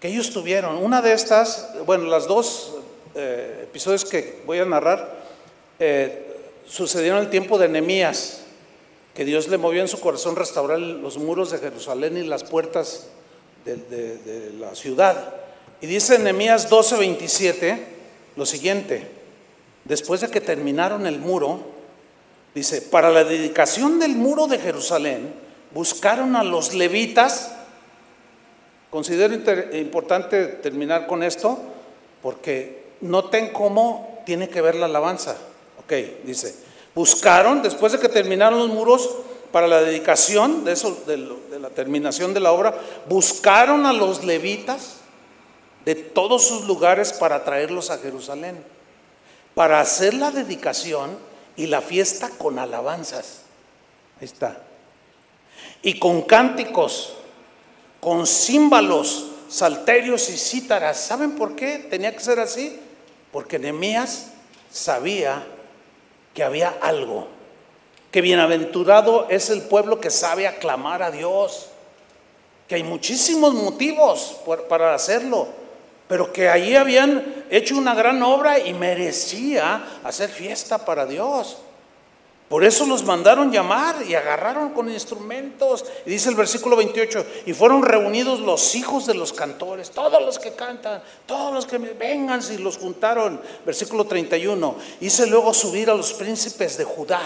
que 0.00 0.08
ellos 0.08 0.30
tuvieron. 0.30 0.76
Una 0.76 1.02
de 1.02 1.12
estas, 1.12 1.70
bueno, 1.84 2.04
las 2.04 2.26
dos 2.26 2.74
eh, 3.14 3.60
episodios 3.64 4.04
que 4.04 4.42
voy 4.46 4.58
a 4.58 4.64
narrar, 4.64 5.24
eh, 5.78 6.20
sucedieron 6.66 7.18
en 7.18 7.24
el 7.24 7.30
tiempo 7.30 7.58
de 7.58 7.68
Nehemías, 7.68 8.42
que 9.14 9.24
Dios 9.24 9.48
le 9.48 9.58
movió 9.58 9.80
en 9.80 9.88
su 9.88 10.00
corazón 10.00 10.36
restaurar 10.36 10.78
los 10.78 11.18
muros 11.18 11.50
de 11.50 11.58
Jerusalén 11.58 12.16
y 12.16 12.22
las 12.22 12.44
puertas 12.44 13.08
de, 13.64 14.52
la 14.58 14.74
ciudad. 14.74 15.34
Y 15.80 15.86
dice 15.86 16.18
Nehemías 16.18 16.70
12:27 16.70 17.78
lo 18.36 18.46
siguiente, 18.46 19.06
después 19.84 20.20
de 20.20 20.28
que 20.28 20.40
terminaron 20.40 21.06
el 21.06 21.18
muro, 21.18 21.60
dice, 22.54 22.82
para 22.82 23.10
la 23.10 23.24
dedicación 23.24 23.98
del 23.98 24.16
muro 24.16 24.46
de 24.46 24.58
Jerusalén, 24.58 25.32
buscaron 25.72 26.36
a 26.36 26.42
los 26.42 26.74
levitas. 26.74 27.54
Considero 28.90 29.34
importante 29.76 30.46
terminar 30.46 31.06
con 31.06 31.22
esto, 31.22 31.58
porque 32.22 32.84
noten 33.00 33.52
cómo 33.52 34.22
tiene 34.24 34.48
que 34.48 34.60
ver 34.60 34.74
la 34.76 34.86
alabanza. 34.86 35.36
Ok, 35.84 35.92
dice, 36.24 36.54
buscaron, 36.94 37.62
después 37.62 37.92
de 37.92 37.98
que 37.98 38.08
terminaron 38.08 38.58
los 38.58 38.68
muros, 38.68 39.10
para 39.54 39.68
la 39.68 39.82
dedicación 39.82 40.64
de, 40.64 40.72
eso, 40.72 41.04
de, 41.06 41.16
la 41.60 41.70
terminación 41.70 42.34
de 42.34 42.40
la 42.40 42.50
obra, 42.50 42.76
buscaron 43.08 43.86
a 43.86 43.92
los 43.92 44.24
levitas 44.24 44.96
de 45.84 45.94
todos 45.94 46.44
sus 46.44 46.66
lugares 46.66 47.12
para 47.12 47.44
traerlos 47.44 47.90
a 47.90 47.98
Jerusalén 47.98 48.74
para 49.54 49.80
hacer 49.80 50.14
la 50.14 50.30
dedicación 50.30 51.16
y 51.56 51.66
la 51.66 51.80
fiesta 51.80 52.30
con 52.30 52.58
alabanzas. 52.58 53.42
Ahí 54.20 54.24
está. 54.24 54.58
Y 55.82 55.98
con 55.98 56.22
cánticos, 56.22 57.14
con 58.00 58.26
címbalos, 58.26 59.26
salterios 59.48 60.28
y 60.30 60.36
cítaras. 60.36 61.00
¿Saben 61.00 61.36
por 61.36 61.54
qué 61.54 61.86
tenía 61.88 62.12
que 62.12 62.20
ser 62.20 62.40
así? 62.40 62.80
Porque 63.30 63.58
Nehemías 63.58 64.30
sabía 64.72 65.46
que 66.34 66.42
había 66.42 66.76
algo. 66.80 67.28
Que 68.14 68.20
bienaventurado 68.20 69.26
es 69.28 69.50
el 69.50 69.62
pueblo 69.62 69.98
que 69.98 70.08
sabe 70.08 70.46
aclamar 70.46 71.02
a 71.02 71.10
Dios. 71.10 71.66
Que 72.68 72.76
hay 72.76 72.84
muchísimos 72.84 73.52
motivos 73.54 74.36
para 74.68 74.94
hacerlo 74.94 75.48
pero 76.06 76.32
que 76.32 76.48
allí 76.48 76.76
habían 76.76 77.44
hecho 77.50 77.76
una 77.76 77.92
gran 77.92 78.22
obra 78.22 78.60
y 78.60 78.72
merecía 78.72 80.00
hacer 80.04 80.28
fiesta 80.28 80.84
para 80.84 81.06
Dios. 81.06 81.56
Por 82.48 82.62
eso 82.62 82.86
los 82.86 83.02
mandaron 83.02 83.50
llamar 83.50 83.96
y 84.06 84.14
agarraron 84.14 84.70
con 84.70 84.88
instrumentos. 84.88 85.84
Y 86.06 86.10
dice 86.10 86.28
el 86.28 86.36
versículo 86.36 86.76
28, 86.76 87.26
y 87.46 87.52
fueron 87.52 87.82
reunidos 87.82 88.38
los 88.38 88.76
hijos 88.76 89.06
de 89.06 89.14
los 89.14 89.32
cantores, 89.32 89.90
todos 89.90 90.22
los 90.22 90.38
que 90.38 90.52
cantan, 90.52 91.02
todos 91.26 91.52
los 91.52 91.66
que 91.66 91.78
vengan, 91.78 92.40
y 92.52 92.58
los 92.58 92.76
juntaron. 92.76 93.40
Versículo 93.66 94.04
31, 94.04 94.76
hice 95.00 95.26
luego 95.26 95.52
subir 95.52 95.90
a 95.90 95.94
los 95.94 96.12
príncipes 96.12 96.76
de 96.76 96.84
Judá. 96.84 97.22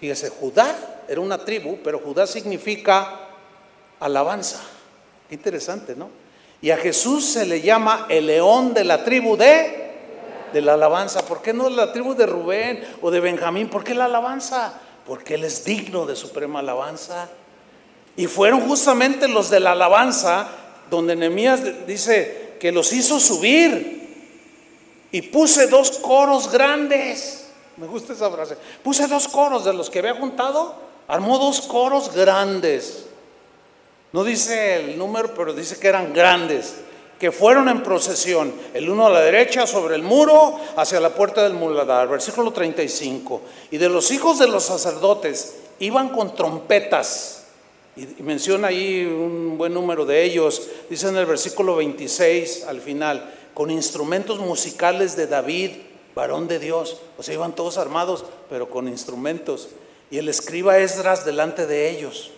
Fíjese, 0.00 0.30
Judá 0.30 1.04
era 1.08 1.20
una 1.20 1.38
tribu, 1.38 1.78
pero 1.84 1.98
Judá 1.98 2.26
significa 2.26 3.28
alabanza. 4.00 4.60
Qué 5.28 5.34
interesante, 5.34 5.94
¿no? 5.94 6.08
Y 6.62 6.70
a 6.70 6.76
Jesús 6.76 7.24
se 7.24 7.46
le 7.46 7.60
llama 7.60 8.06
el 8.08 8.26
león 8.26 8.74
de 8.74 8.84
la 8.84 9.04
tribu 9.04 9.36
de 9.36 9.80
de 10.52 10.60
la 10.60 10.74
alabanza. 10.74 11.24
¿Por 11.24 11.42
qué 11.42 11.52
no 11.52 11.68
la 11.68 11.92
tribu 11.92 12.14
de 12.14 12.26
Rubén 12.26 12.84
o 13.02 13.10
de 13.10 13.20
Benjamín? 13.20 13.68
¿Por 13.68 13.84
qué 13.84 13.94
la 13.94 14.06
alabanza? 14.06 14.74
Porque 15.06 15.34
Él 15.34 15.44
es 15.44 15.64
digno 15.64 16.06
de 16.06 16.16
suprema 16.16 16.60
alabanza. 16.60 17.28
Y 18.16 18.26
fueron 18.26 18.60
justamente 18.68 19.28
los 19.28 19.50
de 19.50 19.60
la 19.60 19.72
alabanza 19.72 20.48
donde 20.90 21.16
Nehemías 21.16 21.86
dice 21.86 22.56
que 22.60 22.72
los 22.72 22.92
hizo 22.92 23.20
subir. 23.20 23.98
Y 25.12 25.22
puse 25.22 25.66
dos 25.66 25.98
coros 25.98 26.50
grandes. 26.50 27.39
Me 27.80 27.86
gusta 27.86 28.12
esa 28.12 28.30
frase. 28.30 28.58
Puse 28.84 29.06
dos 29.06 29.26
coros 29.26 29.64
de 29.64 29.72
los 29.72 29.88
que 29.88 30.00
había 30.00 30.14
juntado. 30.14 30.74
Armó 31.08 31.38
dos 31.38 31.62
coros 31.62 32.14
grandes. 32.14 33.06
No 34.12 34.22
dice 34.22 34.76
el 34.76 34.98
número, 34.98 35.32
pero 35.34 35.54
dice 35.54 35.78
que 35.80 35.88
eran 35.88 36.12
grandes 36.12 36.74
que 37.18 37.30
fueron 37.30 37.68
en 37.68 37.82
procesión, 37.82 38.50
el 38.72 38.88
uno 38.88 39.06
a 39.06 39.10
la 39.10 39.20
derecha 39.20 39.66
sobre 39.66 39.94
el 39.94 40.02
muro 40.02 40.58
hacia 40.76 41.00
la 41.00 41.14
puerta 41.14 41.42
del 41.42 41.52
muladar, 41.52 42.08
versículo 42.08 42.50
35. 42.50 43.42
Y 43.70 43.76
de 43.76 43.90
los 43.90 44.10
hijos 44.10 44.38
de 44.38 44.48
los 44.48 44.64
sacerdotes 44.64 45.56
iban 45.80 46.08
con 46.08 46.34
trompetas, 46.34 47.44
y, 47.94 48.22
menciona 48.22 48.68
ahí 48.68 49.04
un 49.04 49.58
buen 49.58 49.74
número 49.74 50.06
de 50.06 50.24
ellos, 50.24 50.66
dice 50.88 51.08
en 51.08 51.18
el 51.18 51.26
versículo 51.26 51.76
26 51.76 52.64
al 52.64 52.80
final, 52.80 53.30
con 53.52 53.70
instrumentos 53.70 54.38
musicales 54.38 55.14
de 55.14 55.26
David, 55.26 55.72
varón 56.14 56.48
de 56.48 56.58
Dios. 56.58 56.98
O 57.18 57.22
sea, 57.22 57.34
iban 57.34 57.54
todos 57.54 57.78
armados, 57.78 58.24
pero 58.48 58.70
con 58.70 58.88
instrumentos. 58.88 59.68
Y 60.10 60.18
el 60.18 60.28
escriba 60.28 60.78
Esdras 60.78 61.24
delante 61.24 61.66
de 61.66 61.90
ellos, 61.90 62.30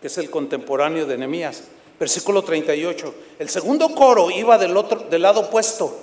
que 0.00 0.08
es 0.08 0.18
el 0.18 0.30
contemporáneo 0.30 1.06
de 1.06 1.16
Nehemías. 1.16 1.64
Versículo 1.98 2.42
38. 2.42 3.14
El 3.38 3.48
segundo 3.48 3.94
coro 3.94 4.30
iba 4.30 4.58
del 4.58 4.76
otro 4.76 5.00
del 5.00 5.22
lado 5.22 5.42
opuesto 5.42 5.96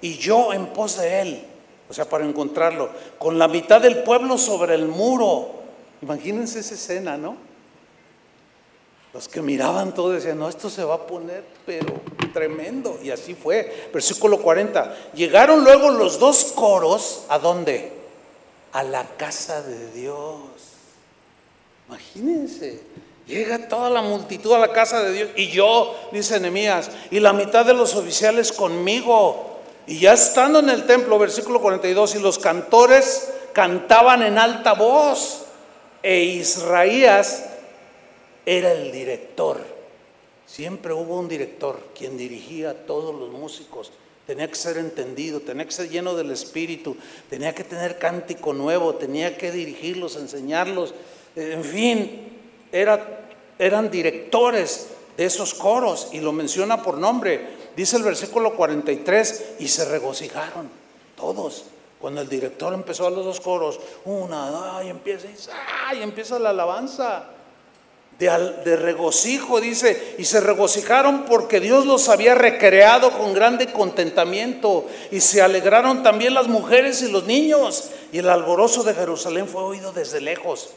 y 0.00 0.16
yo 0.16 0.52
en 0.52 0.66
pos 0.66 0.96
de 0.96 1.20
él, 1.20 1.44
o 1.88 1.94
sea, 1.94 2.06
para 2.06 2.24
encontrarlo, 2.24 2.90
con 3.18 3.38
la 3.38 3.48
mitad 3.48 3.80
del 3.80 4.02
pueblo 4.02 4.38
sobre 4.38 4.74
el 4.74 4.88
muro. 4.88 5.50
Imagínense 6.00 6.60
esa 6.60 6.74
escena, 6.74 7.16
¿no? 7.16 7.36
Los 9.14 9.28
que 9.28 9.42
miraban 9.42 9.92
todo 9.92 10.10
decían, 10.10 10.38
no, 10.38 10.48
esto 10.48 10.70
se 10.70 10.84
va 10.84 10.94
a 10.94 11.06
poner, 11.06 11.44
pero 11.66 12.00
tremendo. 12.32 12.98
Y 13.02 13.10
así 13.10 13.34
fue. 13.34 13.90
Versículo 13.92 14.40
40. 14.40 14.96
Llegaron 15.14 15.62
luego 15.64 15.90
los 15.90 16.18
dos 16.18 16.52
coros, 16.54 17.24
¿a 17.28 17.38
dónde? 17.38 17.92
A 18.72 18.82
la 18.82 19.06
casa 19.18 19.62
de 19.62 19.92
Dios. 19.92 20.40
Imagínense. 21.88 22.80
Llega 23.26 23.68
toda 23.68 23.90
la 23.90 24.00
multitud 24.00 24.54
a 24.54 24.58
la 24.58 24.72
casa 24.72 25.02
de 25.02 25.12
Dios 25.12 25.30
y 25.36 25.48
yo, 25.48 25.94
dice 26.10 26.40
Nehemías, 26.40 26.90
y 27.10 27.20
la 27.20 27.32
mitad 27.32 27.66
de 27.66 27.74
los 27.74 27.94
oficiales 27.94 28.50
conmigo. 28.50 29.60
Y 29.86 29.98
ya 30.00 30.14
estando 30.14 30.58
en 30.60 30.70
el 30.70 30.86
templo, 30.86 31.18
versículo 31.18 31.60
42, 31.60 32.14
y 32.14 32.18
los 32.20 32.38
cantores 32.38 33.30
cantaban 33.52 34.22
en 34.22 34.38
alta 34.38 34.72
voz, 34.72 35.44
e 36.02 36.20
Israías 36.20 37.44
era 38.46 38.72
el 38.72 38.92
director. 38.92 39.60
Siempre 40.46 40.92
hubo 40.92 41.18
un 41.18 41.28
director 41.28 41.80
quien 41.96 42.16
dirigía 42.16 42.70
a 42.70 42.74
todos 42.74 43.14
los 43.14 43.30
músicos. 43.30 43.92
Tenía 44.26 44.48
que 44.48 44.54
ser 44.54 44.76
entendido, 44.76 45.40
tenía 45.40 45.64
que 45.64 45.72
ser 45.72 45.88
lleno 45.88 46.14
del 46.14 46.30
Espíritu, 46.30 46.96
tenía 47.28 47.54
que 47.54 47.64
tener 47.64 47.98
cántico 47.98 48.52
nuevo, 48.52 48.94
tenía 48.94 49.36
que 49.36 49.50
dirigirlos, 49.50 50.16
enseñarlos, 50.16 50.94
en 51.34 51.64
fin, 51.64 52.38
eran 52.70 53.90
directores 53.90 54.88
de 55.16 55.24
esos 55.24 55.54
coros 55.54 56.08
y 56.12 56.20
lo 56.20 56.32
menciona 56.32 56.82
por 56.82 56.98
nombre. 56.98 57.62
Dice 57.76 57.96
el 57.96 58.02
versículo 58.02 58.54
43, 58.54 59.54
y 59.58 59.68
se 59.68 59.84
regocijaron 59.86 60.68
todos. 61.16 61.64
Cuando 61.98 62.20
el 62.20 62.28
director 62.28 62.74
empezó 62.74 63.06
a 63.06 63.10
los 63.10 63.24
dos 63.24 63.40
coros, 63.40 63.80
una, 64.04 64.80
y 64.84 64.88
empieza, 64.88 65.28
y 65.96 66.02
empieza 66.02 66.38
la 66.38 66.50
alabanza. 66.50 67.26
De, 68.22 68.76
regocijo, 68.76 69.60
dice, 69.60 70.14
y 70.16 70.24
se 70.24 70.40
regocijaron 70.40 71.24
porque 71.24 71.58
Dios 71.58 71.86
los 71.86 72.08
había 72.08 72.36
recreado 72.36 73.10
con 73.18 73.34
grande 73.34 73.72
contentamiento, 73.72 74.86
y 75.10 75.18
se 75.20 75.42
alegraron 75.42 76.04
también 76.04 76.34
las 76.34 76.46
mujeres 76.46 77.02
y 77.02 77.10
los 77.10 77.26
niños, 77.26 77.90
y 78.12 78.18
el 78.18 78.28
alborozo 78.28 78.84
de 78.84 78.94
Jerusalén 78.94 79.48
fue 79.48 79.64
oído 79.64 79.92
desde 79.92 80.20
lejos. 80.20 80.70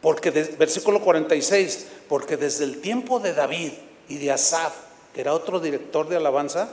Porque, 0.00 0.30
versículo 0.30 1.00
46, 1.00 1.86
porque 2.08 2.36
desde 2.36 2.62
el 2.62 2.80
tiempo 2.80 3.18
de 3.18 3.32
David 3.32 3.72
y 4.08 4.18
de 4.18 4.30
Asaf, 4.30 4.74
que 5.12 5.22
era 5.22 5.34
otro 5.34 5.58
director 5.58 6.08
de 6.08 6.18
alabanza, 6.18 6.68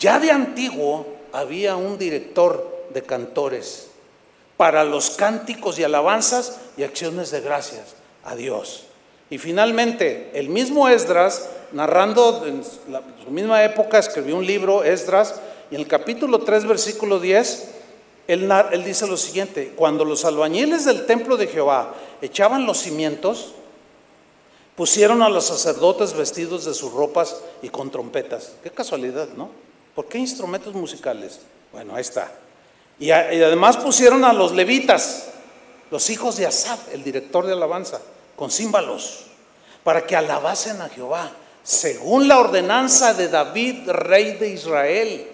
ya 0.00 0.18
de 0.18 0.32
antiguo 0.32 1.06
había 1.30 1.76
un 1.76 1.98
director 1.98 2.88
de 2.92 3.02
cantores 3.02 3.90
para 4.56 4.82
los 4.82 5.10
cánticos 5.10 5.78
y 5.78 5.84
alabanzas 5.84 6.58
y 6.76 6.82
acciones 6.82 7.30
de 7.30 7.42
gracias 7.42 7.94
a 8.24 8.34
Dios. 8.34 8.89
Y 9.30 9.38
finalmente, 9.38 10.30
el 10.34 10.48
mismo 10.48 10.88
Esdras, 10.88 11.48
narrando 11.72 12.44
en 12.46 12.62
su 12.64 13.30
misma 13.30 13.64
época, 13.64 13.98
escribió 13.98 14.36
un 14.36 14.44
libro, 14.44 14.84
Esdras, 14.84 15.40
y 15.70 15.76
en 15.76 15.82
el 15.82 15.86
capítulo 15.86 16.40
3, 16.40 16.66
versículo 16.66 17.20
10, 17.20 17.68
él, 18.26 18.50
él 18.72 18.84
dice 18.84 19.06
lo 19.06 19.16
siguiente, 19.16 19.72
cuando 19.76 20.04
los 20.04 20.24
albañiles 20.24 20.84
del 20.84 21.06
templo 21.06 21.36
de 21.36 21.46
Jehová 21.46 21.94
echaban 22.20 22.66
los 22.66 22.78
cimientos, 22.78 23.54
pusieron 24.76 25.22
a 25.22 25.28
los 25.28 25.44
sacerdotes 25.44 26.14
vestidos 26.14 26.64
de 26.64 26.74
sus 26.74 26.92
ropas 26.92 27.36
y 27.62 27.68
con 27.68 27.90
trompetas. 27.90 28.52
Qué 28.62 28.70
casualidad, 28.70 29.28
¿no? 29.36 29.50
¿Por 29.94 30.06
qué 30.06 30.18
instrumentos 30.18 30.74
musicales? 30.74 31.40
Bueno, 31.72 31.94
ahí 31.94 32.00
está. 32.00 32.32
Y, 32.98 33.10
además 33.10 33.76
pusieron 33.76 34.24
a 34.24 34.32
los 34.32 34.52
levitas, 34.52 35.28
los 35.90 36.10
hijos 36.10 36.36
de 36.36 36.46
Asaf, 36.46 36.92
el 36.92 37.02
director 37.02 37.46
de 37.46 37.52
alabanza, 37.52 38.00
con 38.40 38.50
címbalos, 38.50 39.26
para 39.84 40.06
que 40.06 40.16
alabasen 40.16 40.80
a 40.80 40.88
Jehová, 40.88 41.30
según 41.62 42.26
la 42.26 42.40
ordenanza 42.40 43.12
de 43.12 43.28
David, 43.28 43.90
rey 43.90 44.38
de 44.38 44.48
Israel. 44.48 45.28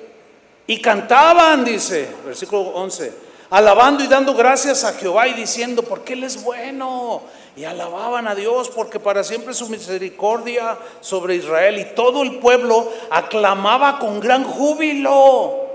Y 0.67 0.83
cantaban, 0.83 1.65
dice, 1.65 2.09
versículo 2.25 2.63
11 2.63 3.27
alabando 3.49 4.03
y 4.03 4.09
dando 4.09 4.35
gracias 4.35 4.83
a 4.83 4.95
Jehová 4.95 5.29
y 5.29 5.35
diciendo, 5.35 5.85
porque 5.85 6.15
Él 6.15 6.25
es 6.25 6.43
bueno. 6.43 7.23
Y 7.57 7.63
alababan 7.63 8.27
a 8.27 8.35
Dios 8.35 8.71
porque 8.75 8.99
para 8.99 9.23
siempre 9.23 9.55
su 9.55 9.69
misericordia 9.69 10.77
sobre 11.01 11.37
Israel. 11.37 11.79
Y 11.79 11.95
todo 11.95 12.25
el 12.25 12.41
pueblo 12.41 12.93
aclamaba 13.09 14.01
con 14.01 14.19
gran 14.19 14.43
júbilo. 14.43 15.69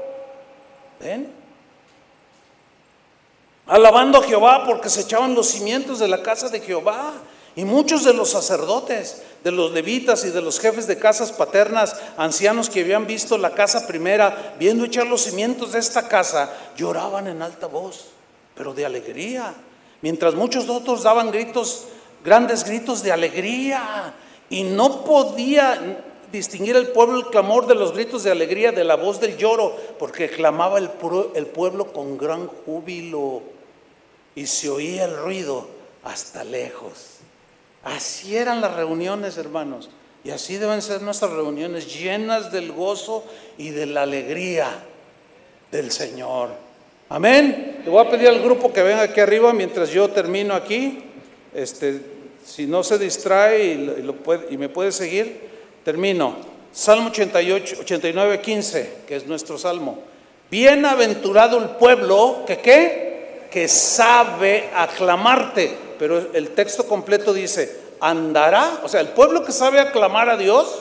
¿Ven? 1.00 1.41
Alabando 3.72 4.18
a 4.18 4.24
Jehová 4.24 4.66
porque 4.66 4.90
se 4.90 5.00
echaban 5.00 5.34
los 5.34 5.48
cimientos 5.48 6.00
de 6.00 6.10
la 6.10 6.22
casa 6.22 6.50
de 6.50 6.60
Jehová. 6.60 7.14
Y 7.56 7.64
muchos 7.64 8.04
de 8.04 8.14
los 8.14 8.32
sacerdotes, 8.32 9.22
de 9.46 9.52
los 9.52 9.72
levitas 9.72 10.26
y 10.26 10.30
de 10.30 10.42
los 10.42 10.60
jefes 10.60 10.88
de 10.88 10.98
casas 10.98 11.32
paternas, 11.32 11.96
ancianos 12.18 12.70
que 12.70 12.82
habían 12.82 13.08
visto 13.08 13.38
la 13.38 13.52
casa 13.52 13.88
primera, 13.88 14.56
viendo 14.60 14.84
echar 14.84 15.08
los 15.08 15.22
cimientos 15.22 15.72
de 15.72 15.80
esta 15.80 16.10
casa, 16.10 16.52
lloraban 16.76 17.28
en 17.28 17.42
alta 17.42 17.68
voz, 17.68 18.08
pero 18.56 18.74
de 18.74 18.86
alegría. 18.86 19.54
Mientras 20.02 20.36
muchos 20.36 20.68
otros 20.68 21.04
daban 21.04 21.32
gritos, 21.32 21.86
grandes 22.26 22.66
gritos 22.66 23.02
de 23.04 23.14
alegría. 23.14 24.14
Y 24.50 24.64
no 24.64 25.06
podía 25.06 26.04
distinguir 26.30 26.76
el 26.76 26.90
pueblo 26.90 27.20
el 27.20 27.28
clamor 27.28 27.68
de 27.68 27.76
los 27.76 27.94
gritos 27.94 28.24
de 28.24 28.32
alegría 28.32 28.74
de 28.74 28.84
la 28.84 28.98
voz 28.98 29.22
del 29.22 29.38
lloro, 29.38 29.78
porque 29.98 30.30
clamaba 30.30 30.78
el, 30.78 30.90
el 31.36 31.46
pueblo 31.46 31.94
con 31.94 32.18
gran 32.18 32.48
júbilo 32.48 33.51
y 34.36 34.48
se 34.48 34.70
oía 34.70 35.06
el 35.06 35.18
ruido 35.18 35.68
hasta 36.04 36.44
lejos. 36.44 37.18
Así 37.84 38.36
eran 38.36 38.62
las 38.62 38.76
reuniones, 38.76 39.38
hermanos. 39.38 39.90
Y 40.24 40.30
así 40.30 40.58
deben 40.58 40.82
ser 40.82 41.02
nuestras 41.02 41.32
reuniones, 41.32 41.92
llenas 41.98 42.52
del 42.52 42.72
gozo 42.72 43.24
y 43.58 43.70
de 43.70 43.88
la 43.88 44.04
alegría 44.04 44.68
del 45.72 45.92
Señor. 45.92 46.50
Amén. 47.10 47.82
Le 47.84 47.90
voy 47.90 48.06
a 48.06 48.10
pedir 48.10 48.28
al 48.28 48.42
grupo 48.42 48.72
que 48.72 48.84
venga 48.84 49.02
aquí 49.02 49.20
arriba 49.20 49.52
mientras 49.52 49.90
yo 49.90 50.10
termino 50.10 50.54
aquí. 50.54 51.04
Este, 51.54 52.00
si 52.46 52.68
no 52.68 52.84
se 52.84 52.98
distrae 52.98 53.74
y, 54.50 54.58
me 54.58 54.70
puede 54.70 54.92
seguir, 54.92 55.50
termino. 55.84 56.36
Salmo 56.72 57.10
88, 57.10 57.78
89, 57.82 58.42
15, 58.42 58.94
que 59.08 59.16
es 59.16 59.26
nuestro 59.28 59.58
salmo. 59.58 60.00
Bienaventurado 60.50 61.58
el 61.58 61.70
pueblo 61.72 62.44
que 62.46 62.60
qué? 62.60 63.11
Que 63.52 63.68
sabe 63.68 64.72
aclamarte. 64.74 65.78
Pero 66.00 66.34
el 66.34 66.52
texto 66.56 66.88
completo 66.88 67.34
dice, 67.34 67.80
andará, 68.00 68.80
o 68.84 68.88
sea, 68.88 69.02
el 69.02 69.10
pueblo 69.10 69.46
que 69.46 69.52
sabe 69.52 69.80
aclamar 69.80 70.30
a 70.30 70.38
Dios, 70.38 70.80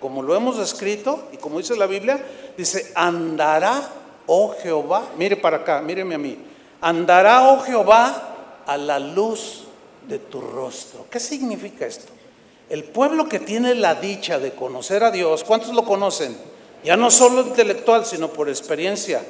como 0.00 0.22
lo 0.22 0.36
hemos 0.36 0.58
escrito 0.58 1.28
y 1.32 1.38
como 1.38 1.58
dice 1.58 1.76
la 1.76 1.86
Biblia, 1.86 2.22
dice, 2.58 2.92
andará, 2.94 3.88
oh 4.26 4.54
Jehová, 4.62 5.04
mire 5.16 5.36
para 5.36 5.58
acá, 5.58 5.80
míreme 5.80 6.16
a 6.16 6.18
mí, 6.18 6.36
andará, 6.82 7.48
oh 7.48 7.60
Jehová, 7.60 8.34
a 8.66 8.76
la 8.76 8.98
luz 8.98 9.64
de 10.06 10.18
tu 10.18 10.42
rostro. 10.42 11.06
¿Qué 11.10 11.18
significa 11.18 11.86
esto? 11.86 12.12
El 12.68 12.84
pueblo 12.84 13.28
que 13.28 13.40
tiene 13.40 13.74
la 13.74 13.94
dicha 13.94 14.38
de 14.38 14.52
conocer 14.52 15.04
a 15.04 15.10
Dios, 15.10 15.44
¿cuántos 15.44 15.72
lo 15.72 15.84
conocen? 15.84 16.36
Ya 16.82 16.96
no 16.98 17.10
solo 17.10 17.40
intelectual, 17.40 18.04
sino 18.04 18.28
por 18.28 18.50
experiencia. 18.50 19.24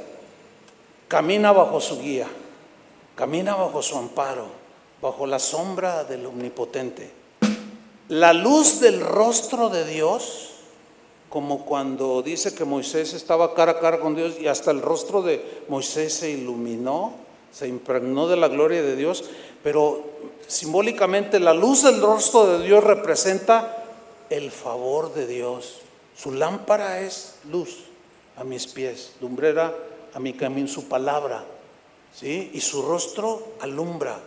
Camina 1.07 1.53
bajo 1.53 1.81
su 1.81 2.01
guía, 2.01 2.27
camina 3.15 3.55
bajo 3.55 3.83
su 3.83 3.97
amparo, 3.97 4.47
bajo 5.01 5.27
la 5.27 5.39
sombra 5.39 6.05
del 6.05 6.27
Omnipotente. 6.27 7.11
La 8.09 8.33
luz 8.33 8.81
del 8.81 9.01
rostro 9.01 9.71
de 9.71 9.87
Dios, 9.87 10.51
como 11.29 11.65
cuando 11.65 12.23
dice 12.23 12.55
que 12.55 12.65
Moisés 12.65 13.15
estaba 13.15 13.55
cara 13.55 13.73
a 13.73 13.81
cara 13.81 14.01
con 14.01 14.15
Dios 14.15 14.35
y 14.41 14.47
hasta 14.47 14.71
el 14.71 14.83
rostro 14.83 15.23
de 15.23 15.63
Moisés 15.69 16.13
se 16.13 16.31
iluminó, 16.31 17.15
se 17.53 17.69
impregnó 17.69 18.29
de 18.29 18.37
la 18.37 18.49
gloria 18.49 18.83
de 18.83 18.97
Dios, 18.97 19.25
pero 19.63 20.05
simbólicamente 20.47 21.41
la 21.41 21.55
luz 21.55 21.83
del 21.83 22.01
rostro 22.01 22.47
de 22.47 22.65
Dios 22.65 22.85
representa 22.85 23.85
el 24.29 24.51
favor 24.51 25.15
de 25.15 25.27
Dios. 25.27 25.79
Su 26.17 26.33
lámpara 26.33 27.01
es 27.01 27.37
luz 27.51 27.85
a 28.37 28.45
mis 28.45 28.67
pies, 28.67 29.13
lumbrera 29.21 29.75
a 30.13 30.21
mi 30.21 30.33
camino, 30.33 30.69
su 30.69 30.89
palabra, 30.89 31.45
¿sí? 32.15 32.51
Y 32.55 32.61
su 32.61 32.83
rostro 32.83 33.55
alumbra, 33.61 34.19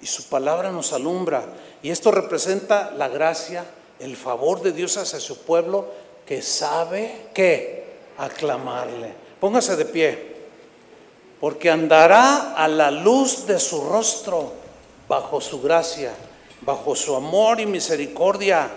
y 0.00 0.06
su 0.06 0.24
palabra 0.28 0.70
nos 0.70 0.92
alumbra. 0.92 1.44
Y 1.82 1.90
esto 1.90 2.10
representa 2.10 2.90
la 2.90 3.08
gracia, 3.08 3.64
el 3.98 4.16
favor 4.16 4.62
de 4.62 4.72
Dios 4.72 4.96
hacia 4.96 5.20
su 5.20 5.38
pueblo 5.38 5.86
que 6.26 6.42
sabe 6.42 7.28
que 7.32 7.84
aclamarle. 8.18 9.14
Póngase 9.40 9.76
de 9.76 9.84
pie, 9.84 10.36
porque 11.40 11.70
andará 11.70 12.54
a 12.54 12.68
la 12.68 12.90
luz 12.90 13.46
de 13.46 13.58
su 13.58 13.88
rostro 13.88 14.52
bajo 15.08 15.40
su 15.40 15.60
gracia, 15.60 16.12
bajo 16.62 16.96
su 16.96 17.14
amor 17.14 17.60
y 17.60 17.66
misericordia. 17.66 18.70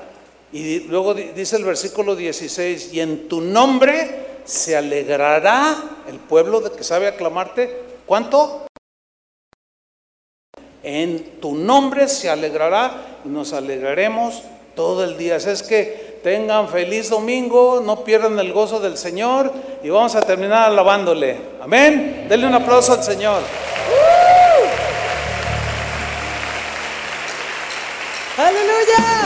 Y 0.51 0.81
luego 0.81 1.13
dice 1.13 1.55
el 1.57 1.63
versículo 1.63 2.15
16, 2.15 2.93
y 2.93 2.99
en 2.99 3.27
tu 3.27 3.41
nombre 3.41 4.41
se 4.45 4.75
alegrará 4.75 6.03
el 6.07 6.17
pueblo 6.19 6.59
de 6.59 6.71
que 6.71 6.83
sabe 6.83 7.07
aclamarte. 7.07 7.88
¿Cuánto? 8.09 8.65
En 10.81 11.39
tu 11.39 11.53
nombre 11.53 12.07
se 12.07 12.27
alegrará 12.27 13.19
y 13.23 13.29
nos 13.29 13.53
alegraremos 13.53 14.41
todo 14.75 15.03
el 15.03 15.15
día. 15.15 15.35
Es 15.35 15.61
que 15.61 16.19
tengan 16.23 16.69
feliz 16.69 17.11
domingo, 17.11 17.83
no 17.85 18.03
pierdan 18.03 18.39
el 18.39 18.51
gozo 18.51 18.79
del 18.79 18.97
Señor 18.97 19.53
y 19.83 19.91
vamos 19.91 20.15
a 20.15 20.21
terminar 20.21 20.69
alabándole. 20.69 21.37
Amén. 21.61 22.25
Denle 22.27 22.47
un 22.47 22.55
aplauso 22.55 22.93
al 22.93 23.03
Señor. 23.03 23.43
Aleluya. 28.39 29.18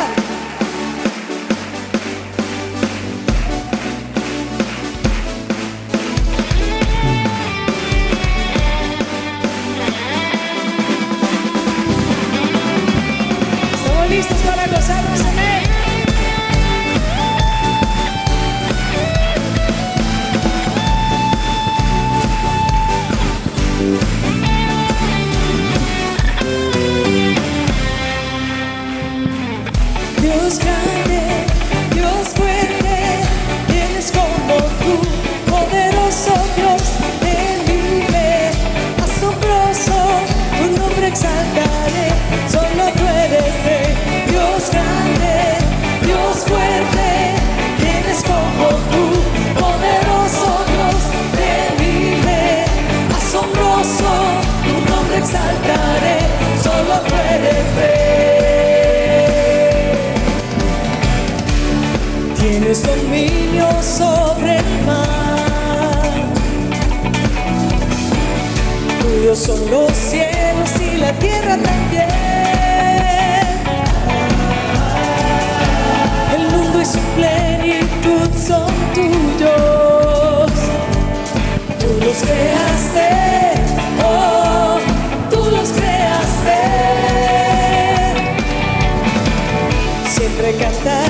Siempre 90.64 91.03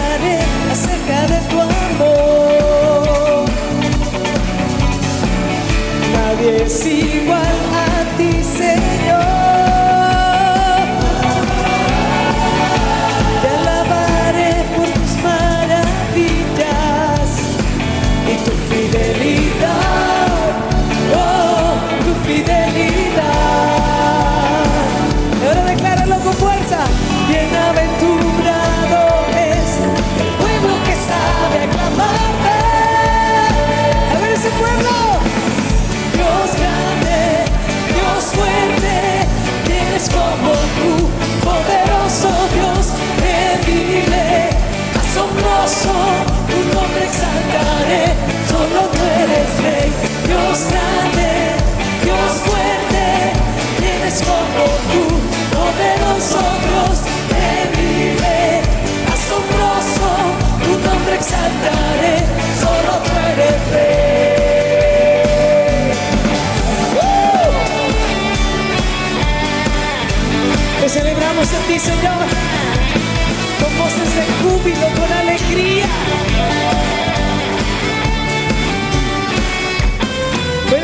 en 71.51 71.67
ti, 71.67 71.80
Señor, 71.80 72.25
con 73.59 73.77
voces 73.77 74.15
de 74.15 74.25
júbilo, 74.41 74.88
con 74.95 75.11
alegría. 75.11 76.82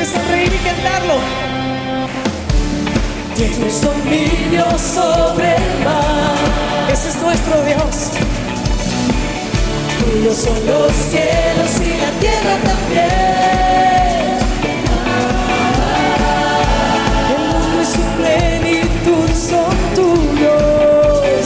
ponerse 0.09 0.17
a 0.17 0.31
reír 0.31 0.53
y 0.53 0.57
cantarlo. 0.65 1.15
Tienes 3.35 3.57
este 3.59 3.85
dominio 3.85 4.65
sobre 4.77 5.55
el 5.55 5.83
mar. 5.83 6.35
Ese 6.91 7.09
es 7.09 7.15
nuestro 7.17 7.63
Dios. 7.63 8.11
Tuyos 9.99 10.37
son 10.37 10.65
los 10.65 10.91
cielos 10.93 11.71
y 11.81 11.97
la 12.01 12.11
tierra 12.19 12.57
también. 12.63 13.09
El 17.29 17.41
mundo 17.47 17.81
y 17.81 17.85
su 17.85 18.03
plenitud 18.17 19.29
son 19.35 19.75
tuyos. 19.95 21.45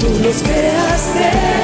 Tú 0.00 0.08
los 0.22 0.42
creaste. 0.42 1.61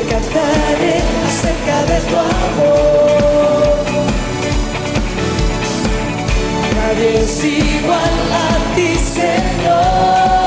cantaré 0.00 1.00
acerca 1.26 1.82
de 1.90 2.00
tu 2.08 2.16
amor. 2.16 3.78
Nadie 6.76 7.18
es 7.18 7.44
igual 7.44 8.16
a 8.32 8.74
ti, 8.74 8.94
Señor. 8.96 10.37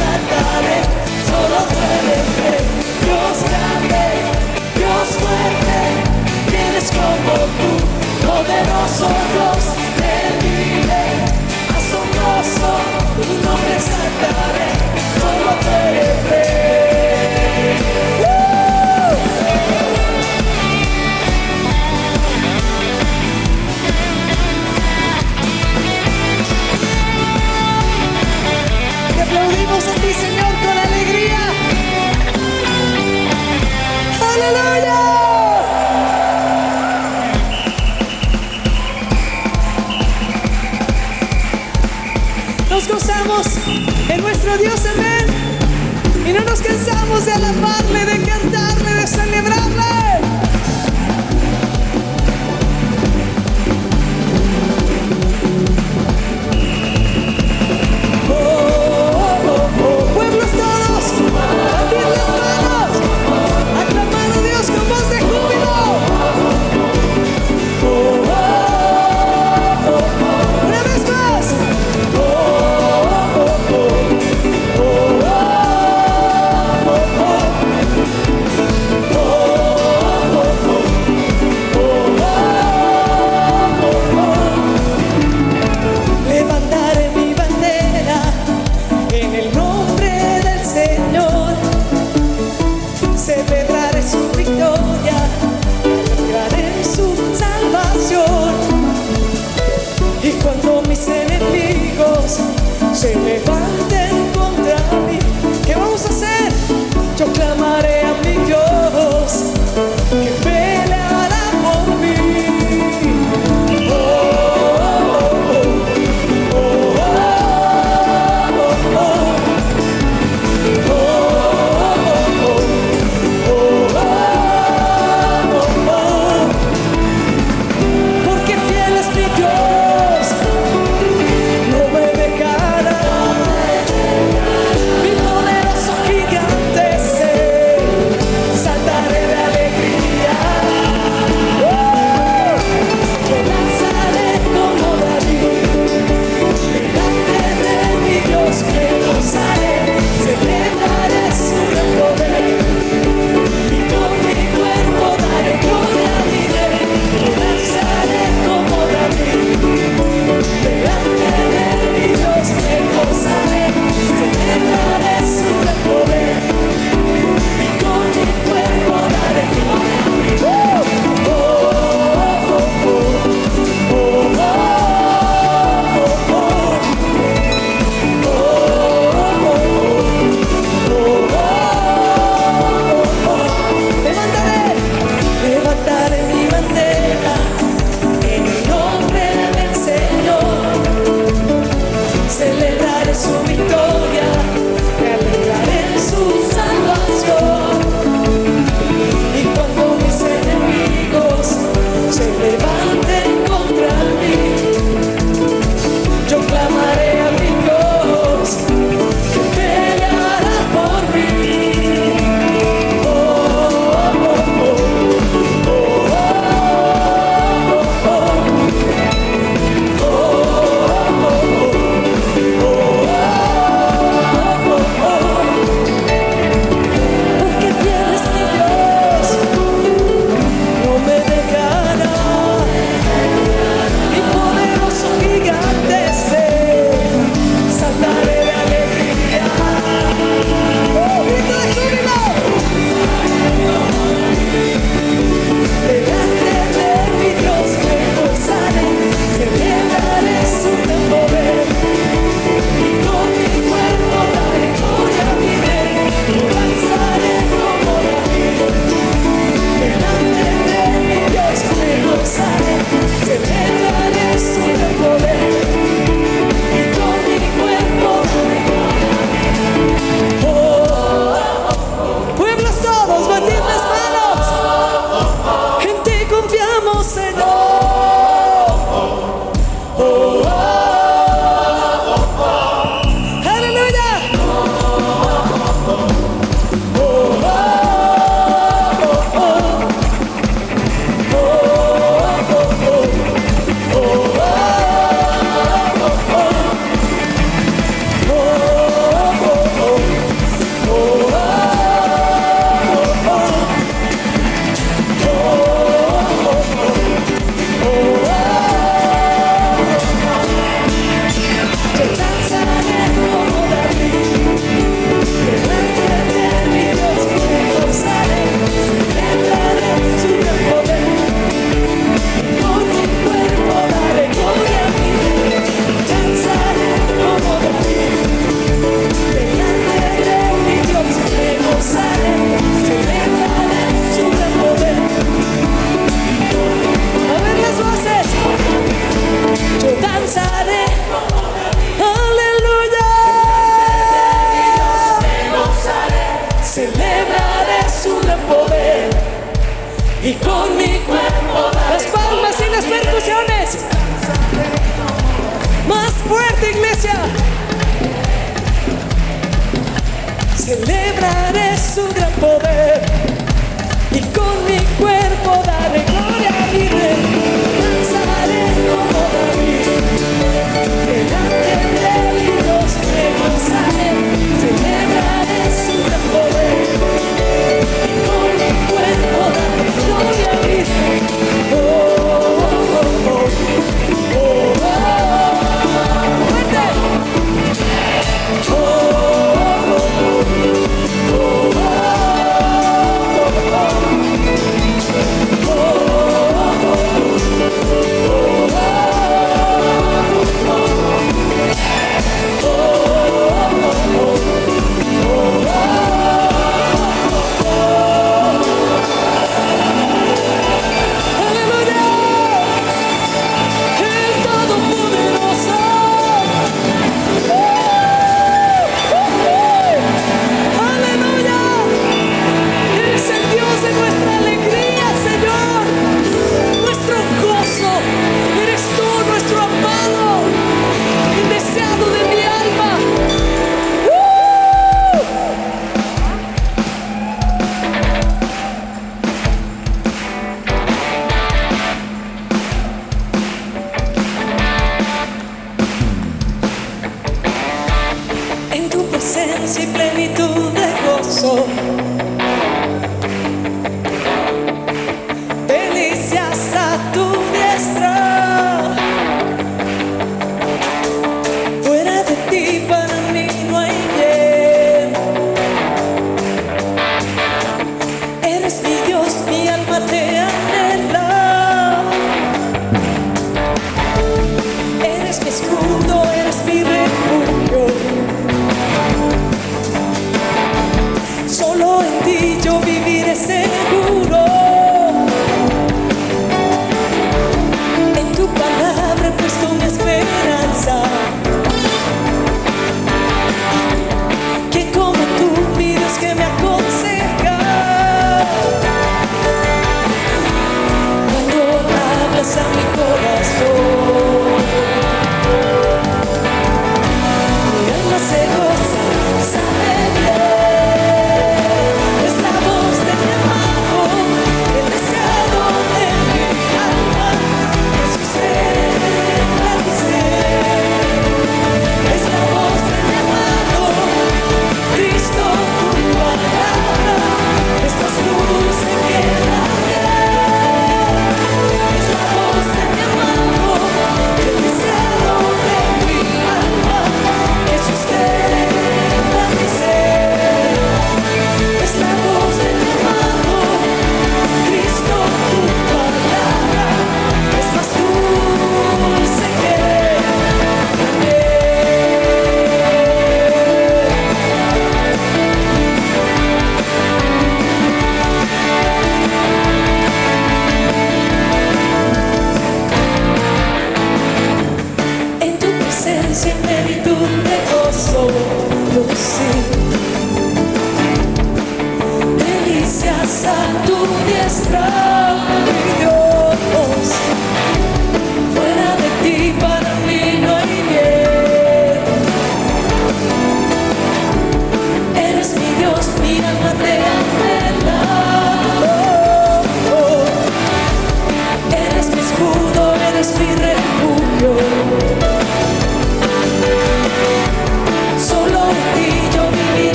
sanaré, 0.00 0.78
solo 1.28 1.58
duele 1.72 2.18
Dios 3.04 3.36
grande, 3.48 4.04
Dios 4.78 5.08
fuerte, 5.20 5.80
tienes 6.50 6.86
como 6.90 7.34
tú, 7.58 7.70
poderoso 8.26 9.08
Dios, 9.32 9.62
terrible, 10.00 11.02
asombroso, 11.76 12.70
tu 13.16 13.32
nombre 13.44 13.76
sanaré, 13.88 14.70
solo 15.18 15.50
duele 15.64 16.79
Dios, 44.58 44.80
amén. 44.86 45.26
Y 46.26 46.32
no 46.32 46.40
nos 46.40 46.60
cansamos 46.60 47.24
de 47.24 47.32
alabarle. 47.32 48.09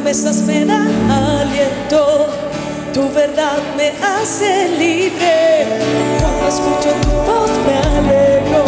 Tus 0.00 0.12
promesas 0.14 0.42
me 0.46 0.64
dan 0.64 0.88
aliento, 1.10 2.28
tu 2.94 3.02
verdad 3.12 3.58
me 3.76 3.92
hace 4.02 4.70
libre. 4.78 5.66
Cuando 6.22 6.48
escucho 6.48 6.90
tu 7.02 7.10
voz 7.10 7.50
me 7.66 7.76
alegro, 7.98 8.64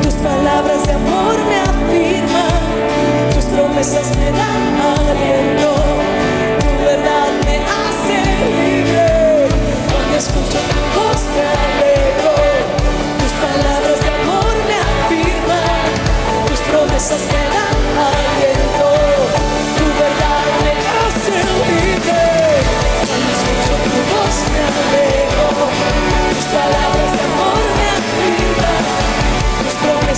tus 0.00 0.14
palabras 0.14 0.86
de 0.86 0.92
amor 0.92 1.36
me 1.48 1.56
afirman, 1.56 2.62
tus 3.34 3.44
promesas 3.46 4.13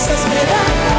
esa 0.09 0.17
soledad 0.17 0.96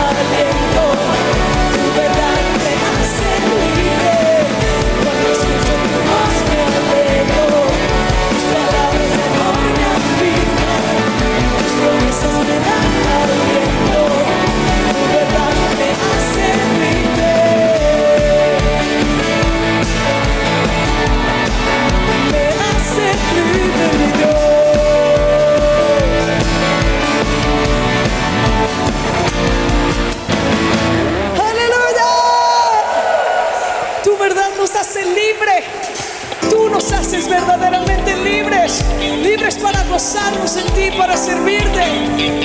sientes 37.19 37.29
verdaderamente 37.29 38.17
libres, 38.17 38.85
libres 39.23 39.57
para 39.57 39.83
gozarnos 39.85 40.57
en 40.57 40.67
ti, 40.75 40.91
para 40.97 41.17
servirte, 41.17 41.83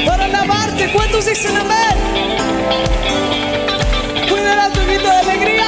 para 0.05 0.25
alabarte. 0.25 0.91
¿Cuántos 0.91 1.25
dicen 1.25 1.55
amén? 1.57 1.97
Cuidará 4.29 4.69
tu 4.71 4.79
vida 4.81 5.13
de 5.13 5.31
alegría. 5.31 5.65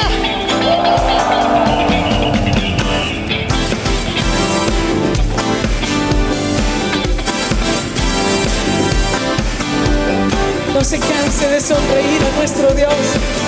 No 10.73 10.83
se 10.83 10.99
canse 10.99 11.47
de 11.47 11.61
sonreír 11.61 12.21
a 12.23 12.37
nuestro 12.37 12.73
Dios. 12.73 13.44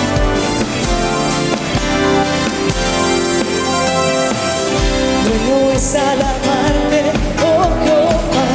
mío 5.48 5.72
es 5.72 5.94
alabarte, 5.94 7.02
oh 7.42 7.68
Jehová, 7.84 8.46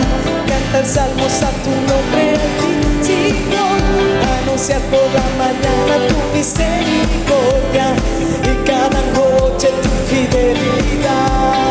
cantar 0.47 0.85
salmos 0.85 1.41
a 1.41 1.51
tu 1.63 1.71
nombre, 1.89 2.37
digno, 3.01 3.65
anunciar 4.41 4.81
toda 4.91 5.23
mañana 5.37 6.07
tu 6.07 6.37
misericordia 6.37 7.95
y 8.43 8.65
cada 8.65 9.01
noche 9.13 9.69
tu 9.81 9.89
fidelidad. 10.09 11.63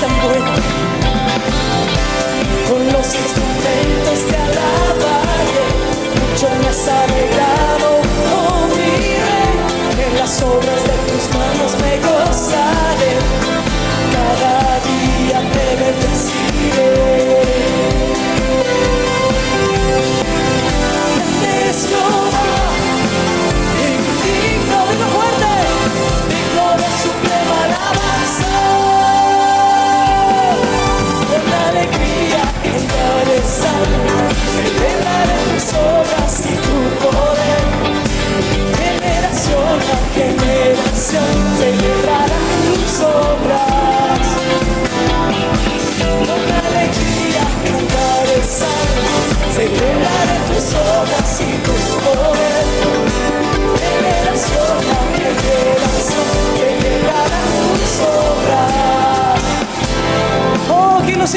tan 0.00 0.10
con 2.68 2.86
los 2.86 3.14
instrumentos 3.14 4.18
de 4.28 4.36
alabaré, 4.36 5.66
mucho 6.20 6.48
me 6.60 6.68
has 6.68 6.88
alegrado, 6.88 8.00
oh 8.34 8.66
mi 8.68 8.92
rey, 9.26 10.06
en 10.06 10.18
las 10.18 10.42
obras 10.42 10.82
de 10.84 10.96
tus 11.12 11.24
manos 11.36 11.72
me 11.80 11.98
gozo. 11.98 12.21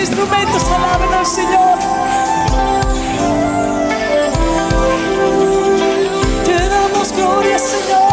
instrumentos 0.07 0.64
alaben 0.65 1.14
al 1.14 1.26
Señor. 1.26 1.80
Te 6.45 6.69
damos 6.69 7.11
gloria, 7.11 7.57
Señor. 7.57 8.06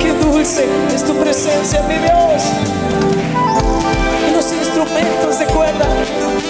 Qué 0.00 0.12
dulce 0.24 0.68
es 0.94 1.04
tu 1.04 1.14
presencia, 1.16 1.82
mi 1.82 1.98
Dios. 1.98 2.42
Los 4.32 4.52
instrumentos 4.52 5.38
de 5.40 5.46
cuerda 5.46 5.86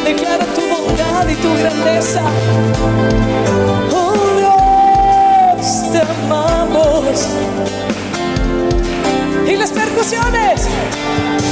declaran 0.05 0.49
tu 0.55 0.61
bondad 0.61 1.27
y 1.27 1.35
tu 1.37 1.55
grandeza. 1.55 2.21
Oh 3.95 4.15
Dios, 4.37 5.91
te 5.91 6.01
amamos. 6.03 7.29
Y 9.47 9.57
las 9.57 9.71
percusiones. 9.71 10.69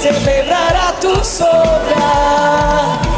celebrará 0.00 0.94
tus 1.00 1.40
obras. 1.40 3.09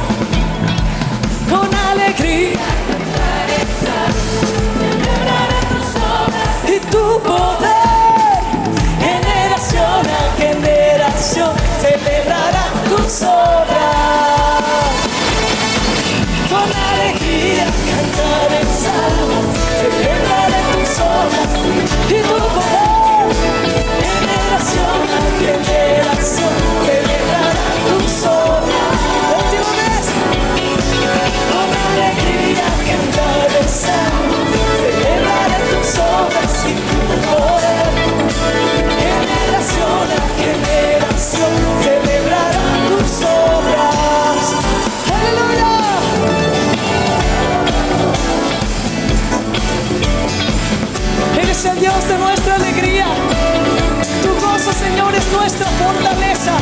Dios 51.83 52.07
de 52.07 52.17
nuestra 52.17 52.55
alegría. 52.55 53.07
Tu 54.23 54.29
gozo, 54.35 54.73
Señor, 54.73 55.13
es 55.17 55.33
nuestra 55.33 55.67
fortaleza. 55.67 56.53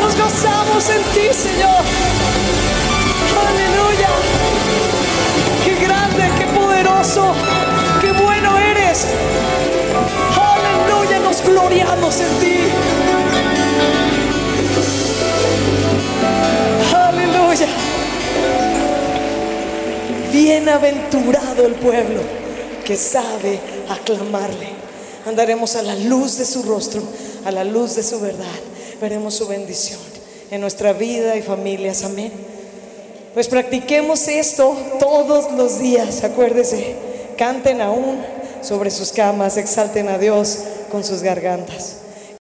Nos 0.00 0.16
gozamos 0.16 0.90
en 0.90 1.02
ti, 1.14 1.32
Señor. 1.32 2.23
en 11.80 12.40
ti. 12.40 12.56
Aleluya. 16.94 17.66
Bienaventurado 20.32 21.66
el 21.66 21.74
pueblo 21.74 22.20
que 22.84 22.96
sabe 22.96 23.58
aclamarle. 23.88 24.68
Andaremos 25.26 25.74
a 25.76 25.82
la 25.82 25.96
luz 25.96 26.38
de 26.38 26.44
su 26.44 26.62
rostro, 26.62 27.02
a 27.44 27.50
la 27.50 27.64
luz 27.64 27.96
de 27.96 28.02
su 28.02 28.20
verdad. 28.20 28.44
Veremos 29.00 29.34
su 29.34 29.48
bendición 29.48 30.00
en 30.50 30.60
nuestra 30.60 30.92
vida 30.92 31.36
y 31.36 31.42
familias. 31.42 32.04
Amén. 32.04 32.32
Pues 33.32 33.48
practiquemos 33.48 34.28
esto 34.28 34.76
todos 35.00 35.52
los 35.52 35.80
días, 35.80 36.22
acuérdese. 36.22 36.94
Canten 37.36 37.80
aún 37.80 38.24
sobre 38.62 38.90
sus 38.90 39.10
camas, 39.10 39.56
exalten 39.56 40.08
a 40.08 40.18
Dios 40.18 40.58
con 40.94 41.02
sus 41.02 41.24
gargantas. 41.24 42.03